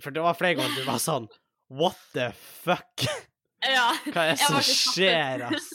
for 0.00 0.14
det 0.14 0.22
var 0.24 0.38
flere 0.38 0.60
ganger 0.60 0.78
du 0.78 0.86
var 0.86 1.02
sånn 1.02 1.26
What 1.70 1.98
the 2.14 2.30
fuck? 2.34 3.06
Ja. 3.62 3.90
Hva 4.14 4.26
er 4.26 4.34
det 4.34 4.42
som 4.42 4.58
skjer, 4.64 5.44
ass? 5.46 5.68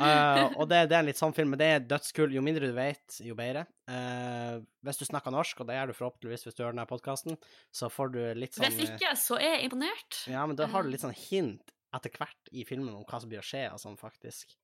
uh, 0.00 0.46
og 0.58 0.66
det, 0.68 0.82
det 0.90 0.98
er 0.98 1.06
litt 1.06 1.20
sånn 1.20 1.32
film, 1.36 1.54
men 1.54 1.60
det 1.60 1.68
er 1.72 1.86
dødskull. 1.88 2.34
Jo 2.36 2.42
mindre 2.44 2.68
du 2.68 2.76
vet, 2.76 3.20
jo 3.24 3.36
bedre. 3.38 3.64
Uh, 3.88 4.60
hvis 4.84 5.00
du 5.00 5.06
snakker 5.08 5.32
norsk, 5.32 5.62
og 5.62 5.70
det 5.70 5.78
gjør 5.78 5.92
du 5.92 5.96
forhåpentligvis 5.96 6.44
hvis 6.46 6.58
du 6.58 6.64
hører 6.64 6.76
denne 6.76 6.88
podkasten, 6.90 7.40
så 7.72 7.88
får 7.92 8.12
du 8.16 8.20
litt 8.36 8.56
sånn 8.56 8.68
Hvis 8.68 8.90
ikke, 8.90 9.14
så 9.20 9.40
er 9.40 9.56
jeg 9.56 9.70
imponert. 9.70 10.24
Ja, 10.30 10.44
men 10.44 10.58
da 10.58 10.68
har 10.68 10.84
du 10.84 10.92
litt 10.92 11.04
sånn 11.04 11.16
hint 11.16 11.72
etter 11.96 12.12
hvert 12.14 12.52
i 12.52 12.66
filmen 12.68 12.92
om 12.94 13.06
hva 13.06 13.22
som 13.22 13.30
blir 13.30 13.40
å 13.40 13.46
skje 13.46 13.64
og 13.72 13.80
sånn, 13.82 13.96
faktisk. 13.98 14.59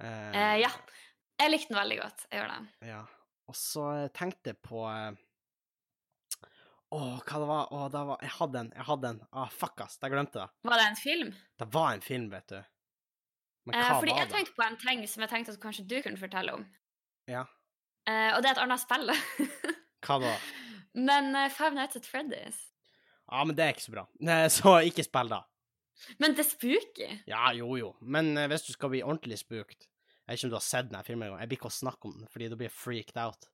Eh, 0.00 0.34
Eh, 0.36 0.56
ja. 0.62 0.70
Jeg 1.40 1.50
likte 1.52 1.68
den 1.72 1.78
veldig 1.80 1.98
godt. 2.02 2.26
Jeg 2.30 2.40
gjør 2.42 2.52
det. 2.54 2.88
ja. 2.88 3.04
Og 3.48 3.56
så 3.56 3.84
tenkte 4.12 4.50
jeg 4.52 4.58
på 4.60 4.82
eh, 4.90 5.14
Å, 6.92 6.98
hva 7.20 7.38
det 7.42 7.46
var? 7.48 7.68
Å, 7.72 7.86
det 7.92 8.02
var 8.10 8.22
Jeg 8.24 8.32
hadde 8.38 8.60
en. 8.64 8.68
Jeg 8.76 8.86
hadde 8.88 9.08
en. 9.14 9.20
Ah, 9.32 9.48
fuck, 9.52 9.80
ass. 9.84 9.98
Jeg 10.02 10.12
glemte 10.14 10.40
det. 10.40 10.48
Var 10.68 10.80
det 10.80 10.86
en 10.88 10.98
film? 11.00 11.30
Det 11.60 11.68
var 11.74 11.92
en 11.96 12.04
film, 12.04 12.28
vet 12.32 12.48
du. 12.52 12.58
Men 13.68 13.76
Eh, 13.76 13.84
hva 13.90 13.98
fordi 14.00 14.12
var 14.14 14.22
jeg 14.22 14.28
det? 14.30 14.34
tenkte 14.38 14.56
på 14.56 14.64
en 14.64 14.78
ting 14.80 15.02
som 15.08 15.24
jeg 15.24 15.30
tenkte 15.34 15.52
at 15.52 15.60
kanskje 15.60 15.84
du 15.90 15.96
kunne 16.04 16.20
fortelle 16.20 16.54
om. 16.56 16.64
Ja. 17.28 17.42
Eh, 18.08 18.30
og 18.36 18.40
det 18.42 18.48
er 18.48 18.56
et 18.56 18.62
annet 18.64 18.80
spill. 18.80 19.12
Hva 20.06 20.16
da? 20.24 20.32
Men 21.08 21.28
uh, 21.36 21.48
Five 21.52 21.76
Nights 21.76 21.96
at 22.00 22.08
Freddy's. 22.08 22.56
Ja, 23.28 23.44
men 23.44 23.54
det 23.54 23.64
er 23.66 23.74
ikke 23.74 23.84
så 23.84 23.92
bra. 23.92 24.04
Så 24.48 24.72
ikke 24.88 25.04
spill, 25.04 25.28
da. 25.28 25.42
Men 26.18 26.34
det 26.34 26.44
er 26.46 26.48
spooky. 26.50 27.08
Ja, 27.26 27.50
jo, 27.52 27.76
jo. 27.76 27.92
Men 28.00 28.36
eh, 28.38 28.46
hvis 28.48 28.66
du 28.66 28.72
skal 28.72 28.90
bli 28.90 29.02
ordentlig 29.02 29.38
spooked 29.38 29.86
Jeg 30.28 30.28
vet 30.28 30.38
ikke 30.38 30.46
om 30.46 30.50
du 30.50 30.56
har 30.56 30.66
sett 30.66 30.88
denne 30.90 31.04
filmen 31.04 31.26
engang. 31.28 31.40
Jeg 31.40 31.48
blir 31.48 31.58
ikke 31.58 31.70
å 31.70 31.78
snakke 31.78 32.04
om 32.10 32.18
den, 32.20 32.28
fordi 32.28 32.48
da 32.52 32.56
blir 32.60 32.68
jeg 32.68 32.76
freaked 32.76 33.16
out. 33.16 33.48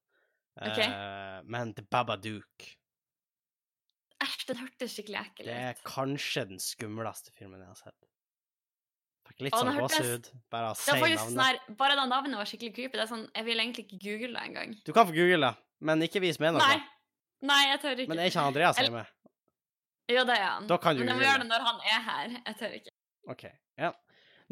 Ok. 0.61 0.79
Eh, 0.79 1.41
men 1.47 1.73
The 1.75 1.83
Babadook 1.91 2.67
Æsj, 4.25 4.45
den 4.49 4.61
hørtes 4.63 4.93
skikkelig 4.95 5.19
ekkel 5.21 5.49
Det 5.51 5.55
er 5.71 5.81
kanskje 5.87 6.45
den 6.49 6.61
skumleste 6.63 7.33
filmen 7.37 7.61
jeg 7.61 7.69
har 7.73 7.81
sett. 7.81 8.07
Fikk 9.29 9.41
litt 9.47 9.57
Å, 9.57 9.61
sånn 9.63 9.71
den 9.73 9.79
hørtes- 9.81 9.99
gåsehud 10.05 10.29
bare 10.53 10.69
av 10.71 10.75
å 10.75 10.79
Det 10.79 10.85
si 10.85 10.91
var 10.93 11.01
faktisk 11.05 11.25
sånn 11.25 11.37
navnet. 11.39 11.61
her, 11.69 11.75
Bare 11.81 11.97
det 11.99 12.09
navnet 12.13 12.37
var 12.41 12.45
skikkelig 12.51 12.75
creepy. 12.77 12.93
Det 12.99 13.05
er 13.07 13.11
sånn, 13.11 13.27
Jeg 13.35 13.45
vil 13.45 13.59
egentlig 13.65 13.85
ikke 13.89 14.01
google 14.05 14.33
det 14.39 14.43
engang. 14.49 14.75
Du 14.85 14.93
kan 14.93 15.07
få 15.09 15.15
google 15.17 15.41
det, 15.49 15.57
men 15.81 16.03
ikke 16.03 16.21
vis 16.21 16.39
meg 16.41 16.53
noe. 16.55 16.61
Nei. 16.63 16.81
Nei, 17.45 17.63
jeg 17.73 17.81
tør 17.81 17.99
ikke. 18.05 18.09
Men 18.09 18.19
er 18.19 18.27
ikke 18.31 18.41
han 18.41 18.53
Andreas 18.53 18.79
Eller- 18.79 18.91
hjemme? 18.91 19.07
Jo, 20.13 20.25
det 20.29 20.35
er 20.37 20.45
han. 20.45 20.67
Da 20.69 20.77
kan 20.77 20.97
du 20.97 21.01
Men 21.05 21.15
jeg 21.15 21.17
må 21.17 21.25
gjøre 21.25 21.45
det 21.45 21.49
når 21.49 21.63
han 21.69 21.79
er 21.89 22.01
her. 22.09 22.35
Jeg 22.47 22.57
tør 22.61 22.75
ikke. 22.81 22.91
OK. 23.33 23.45
Ja. 23.81 23.93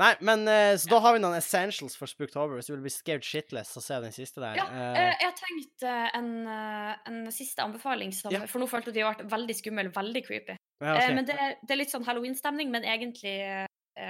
Nei, 0.00 0.14
men 0.24 0.46
eh, 0.48 0.72
Så 0.80 0.88
da 0.88 0.98
har 1.04 1.12
vi 1.12 1.20
noen 1.20 1.36
essentials 1.36 1.92
for 2.00 2.08
Spooktober. 2.08 2.54
Hvis 2.56 2.70
du 2.70 2.72
vil 2.72 2.86
bli 2.86 2.92
scared 2.94 3.26
shitless, 3.28 3.74
så 3.76 3.82
ser 3.84 3.98
jeg 3.98 4.06
den 4.08 4.14
siste 4.16 4.40
der. 4.40 4.56
Ja, 4.56 4.64
Eh, 4.72 4.96
eh, 5.02 5.12
jeg 5.20 5.28
har 5.28 5.36
tenkt 5.36 5.84
eh, 5.84 6.08
en, 6.16 6.30
en 6.48 7.18
siste 7.34 7.60
anbefaling, 7.66 8.14
som, 8.16 8.32
Ja. 8.32 8.46
for 8.48 8.62
nå 8.64 8.68
følte 8.70 8.88
jeg 8.88 8.94
at 8.94 8.96
vi 8.96 9.04
har 9.04 9.12
vært 9.12 9.28
veldig 9.34 9.56
skummel, 9.58 9.90
veldig 9.92 10.24
creepy. 10.24 10.56
ja, 10.80 10.94
okay. 10.96 11.12
men 11.14 11.28
det 11.28 11.36
det 11.36 11.76
er 11.76 11.80
litt 11.82 11.92
sånn 11.92 12.04
halloween-stemning, 12.08 12.70
men 12.72 12.82
egentlig 12.88 13.36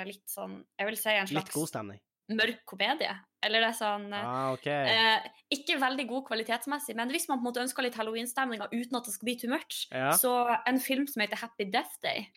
litt 0.07 0.23
sånn 0.31 0.61
Jeg 0.79 0.87
vil 0.87 0.97
si 0.97 1.11
en 1.11 1.27
slags 1.27 1.35
Litt 1.51 1.53
god 1.59 1.69
stemning. 1.69 1.99
mørk 2.31 2.61
komedie. 2.65 3.17
Eller 3.43 3.61
det 3.65 3.69
er 3.73 3.77
sånn 3.79 4.07
eh, 4.15 4.23
Ah, 4.29 4.53
okay. 4.55 4.87
eh, 4.93 5.29
Ikke 5.57 5.79
veldig 5.83 6.07
god 6.09 6.25
kvalitetsmessig, 6.31 6.95
men 6.97 7.11
hvis 7.11 7.29
man 7.29 7.39
på 7.41 7.43
en 7.47 7.49
måte 7.51 7.63
ønsker 7.65 7.83
litt 7.87 7.97
halloween-stemninger 7.99 8.71
uten 8.73 8.97
at 9.01 9.05
det 9.09 9.15
skal 9.17 9.27
bli 9.27 9.37
too 9.41 9.51
much, 9.51 9.87
Ja. 9.91 10.13
så 10.17 10.33
en 10.67 10.79
film 10.81 11.07
som 11.11 11.23
heter 11.25 11.37
Happy 11.43 11.65
Death 11.71 11.99
Day 12.03 12.29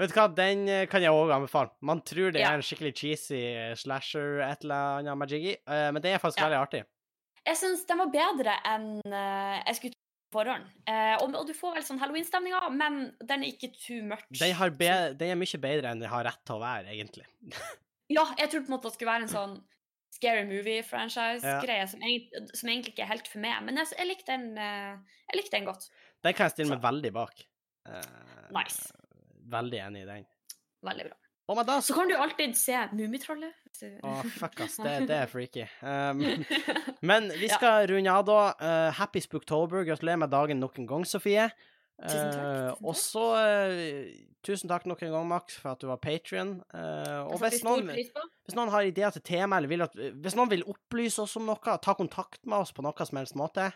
Vet 0.00 0.08
du 0.08 0.14
hva, 0.16 0.26
den 0.34 0.62
eh, 0.72 0.86
kan 0.88 1.02
jeg 1.04 1.12
òg 1.12 1.28
anbefale. 1.34 1.68
Man 1.84 2.00
tror 2.00 2.32
det 2.32 2.40
Ja. 2.40 2.50
er 2.52 2.54
en 2.60 2.62
skikkelig 2.64 2.94
cheesy 2.96 3.40
eh, 3.54 3.74
slasher 3.76 4.40
et 4.40 4.64
eller 4.64 5.00
annet 5.02 5.18
med 5.20 5.28
Jiggy, 5.30 5.52
eh, 5.68 5.90
men 5.92 6.00
det 6.02 6.14
er 6.14 6.18
faktisk 6.18 6.40
Ja. 6.40 6.48
veldig 6.48 6.60
artig. 6.66 6.84
Jeg 7.46 7.56
syns 7.60 7.84
den 7.86 7.98
var 7.98 8.06
bedre 8.14 8.54
enn 8.64 9.00
eh, 9.04 9.62
jeg 9.66 9.76
skulle 9.76 9.92
tro 9.92 10.32
på 10.32 10.38
forhånd. 10.40 10.64
Eh, 10.88 11.16
og, 11.20 11.34
og 11.36 11.46
du 11.46 11.52
får 11.52 11.74
vel 11.76 11.82
sånn 11.84 11.98
halloween-stemninger, 12.00 12.70
men 12.72 13.12
den 13.20 13.42
er 13.44 13.52
ikke 13.52 13.68
too 13.76 14.00
much. 14.02 14.24
Den, 14.32 14.56
den 15.18 15.30
er 15.34 15.36
mye 15.36 15.60
bedre 15.60 15.90
enn 15.92 16.00
den 16.00 16.08
har 16.08 16.24
rett 16.24 16.40
til 16.46 16.56
å 16.56 16.62
være, 16.64 16.88
egentlig. 16.96 17.26
Ja, 18.12 18.24
jeg 18.36 18.48
trodde 18.50 18.66
på 18.66 18.72
en 18.72 18.76
måte 18.78 18.88
det 18.90 18.94
skulle 18.96 19.12
være 19.12 19.22
en 19.24 19.28
sånn 19.32 19.52
scary 20.12 20.44
movie-franchise-greie 20.48 21.86
som, 21.88 22.02
som 22.52 22.68
egentlig 22.68 22.92
ikke 22.94 23.06
er 23.06 23.12
helt 23.14 23.30
for 23.30 23.42
meg. 23.42 23.56
Men 23.66 23.80
jeg, 23.80 23.94
jeg, 23.98 24.10
likte 24.10 24.36
den, 24.36 24.52
eh, 24.60 25.22
jeg 25.30 25.40
likte 25.40 25.56
den 25.56 25.70
godt. 25.70 25.88
Den 26.22 26.36
kan 26.36 26.48
jeg 26.48 26.56
stille 26.56 26.76
meg 26.76 26.84
veldig 26.84 27.12
bak. 27.16 27.42
Uh, 27.88 27.98
Nice. 28.54 28.92
Veldig 29.52 29.80
enig 29.88 30.04
i 30.04 30.08
den. 30.10 30.28
Veldig 30.86 31.08
bra. 31.08 31.18
Oh, 31.50 31.58
da... 31.66 31.80
Så 31.82 31.94
kan 31.96 32.08
du 32.08 32.14
alltid 32.16 32.54
se 32.56 32.76
Mummitrollet. 32.94 33.56
Å, 33.82 33.88
oh, 34.06 34.20
fuck, 34.36 34.60
ass. 34.62 34.76
Det, 34.78 34.92
det 35.10 35.16
er 35.24 35.30
freaky. 35.30 35.66
Um, 35.82 36.22
men 37.02 37.32
vi 37.34 37.48
Ja. 37.48 37.56
skal 37.58 37.88
runde 37.90 38.12
av, 38.12 38.22
da. 38.28 38.38
Uh, 38.62 38.92
happy 38.94 39.20
Spooktober. 39.24 39.82
Gratulerer 39.88 40.20
med 40.22 40.30
dagen 40.32 40.62
nok 40.62 40.78
en 40.78 40.86
gang, 40.86 41.06
Sofie. 41.08 41.48
Tusen 42.02 42.30
takk, 42.34 42.50
Eh, 42.52 42.84
og 42.84 42.96
så 42.98 43.24
eh, 43.38 44.12
Tusen 44.42 44.66
takk 44.70 44.88
nok 44.90 45.02
en 45.06 45.12
gang, 45.14 45.26
Max, 45.30 45.54
for 45.54 45.70
at 45.70 45.82
du 45.82 45.86
var 45.86 46.00
patrion. 46.02 46.56
og 46.74 47.36
setter 47.38 47.44
vi 47.46 47.50
hvis 47.52 47.62
noen, 47.62 48.30
hvis 48.42 48.56
noen 48.58 48.72
har 48.74 48.88
ideer 48.88 49.14
til 49.14 49.22
tema, 49.22 49.60
eller 49.60 49.70
vil 49.70 49.84
at, 49.86 49.94
hvis 49.94 50.34
noen 50.34 50.50
vil 50.50 50.64
opplyse 50.66 51.22
oss 51.22 51.36
om 51.38 51.46
noe, 51.46 51.76
ta 51.78 51.94
kontakt 51.94 52.42
med 52.42 52.58
oss 52.58 52.74
på 52.74 52.82
noe 52.82 53.06
som 53.06 53.20
helst 53.20 53.38
måte. 53.38 53.68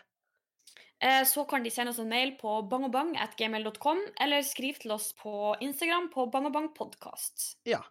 Eh, 0.99 1.23
Så 1.23 1.45
kan 1.47 1.63
de 1.63 1.71
sende 1.71 1.93
oss 1.93 1.99
en 2.03 2.09
mail 2.09 2.35
på 2.39 2.57
bangobang.gmail.com, 2.69 4.01
eller 4.19 4.41
skriv 4.43 4.79
til 4.81 4.91
oss 4.91 5.13
på 5.15 5.55
Instagram 5.61 6.09
på 6.13 6.25
bangobangpodkast. 6.33 7.53
Ja. 7.69 7.83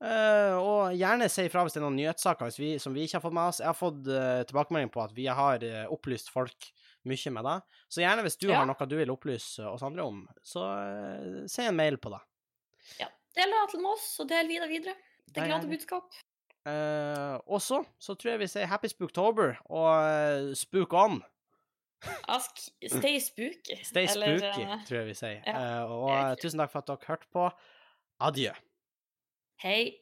Eh, 0.00 0.56
og 0.56 0.94
gjerne 0.96 1.28
si 1.28 1.44
ifra 1.44 1.64
hvis 1.64 1.74
det 1.76 1.82
er 1.82 1.84
noen 1.84 1.98
nyhetssaker 1.98 2.48
hvis 2.48 2.60
vi, 2.60 2.70
som 2.80 2.94
vi 2.96 3.04
ikke 3.04 3.18
har 3.18 3.24
fått 3.26 3.36
med 3.36 3.50
oss. 3.50 3.60
Jeg 3.60 3.68
har 3.68 3.76
fått 3.76 4.06
eh, 4.08 4.42
tilbakemelding 4.48 4.92
på 4.92 5.02
at 5.04 5.12
vi 5.16 5.26
har 5.28 5.64
eh, 5.66 5.82
opplyst 5.92 6.30
folk 6.32 6.70
mye 7.08 7.30
med 7.32 7.44
det. 7.48 7.56
Så 7.88 8.02
gjerne 8.02 8.22
hvis 8.26 8.36
du 8.40 8.48
Ja. 8.50 8.58
har 8.60 8.66
noe 8.68 8.86
du 8.88 8.96
vil 8.96 9.10
opplyse 9.10 9.64
oss 9.66 9.82
andre 9.86 10.02
om, 10.04 10.28
så 10.42 10.60
uh, 10.60 11.46
send 11.46 11.68
en 11.68 11.76
mail 11.76 11.96
på 11.98 12.10
det. 12.12 12.20
Ja. 13.00 13.08
Del 13.36 13.50
det 13.54 13.70
til 13.70 13.86
oss, 13.86 14.08
og 14.20 14.28
del 14.28 14.48
videre 14.48 14.68
videre. 14.68 14.94
Det 15.30 15.38
er 15.42 15.46
glade 15.46 15.68
budskap. 15.70 16.10
Uh, 16.66 17.38
og 17.48 17.60
så 17.64 17.84
så 17.98 18.12
tror 18.14 18.32
jeg 18.34 18.40
vi 18.42 18.48
sier 18.52 18.66
happy 18.68 18.88
spooktober 18.90 19.54
og 19.70 20.50
uh, 20.50 20.54
spook 20.58 20.92
on. 20.92 21.22
Ask, 22.28 22.56
stay 22.88 23.18
spooky. 23.20 23.76
Stay 23.90 24.06
Eller, 24.08 24.38
spooky, 24.38 24.62
eh, 24.64 24.84
tror 24.88 24.98
jeg 24.98 25.06
vi 25.10 25.14
sier. 25.14 25.40
ja, 25.46 25.84
og 25.84 26.38
tusen 26.40 26.60
takk 26.60 26.72
for 26.72 26.80
at 26.80 26.86
dere 26.88 27.08
hørte 27.10 27.28
på. 27.32 27.48
Adjø. 28.20 28.52
Hei. 29.60 30.00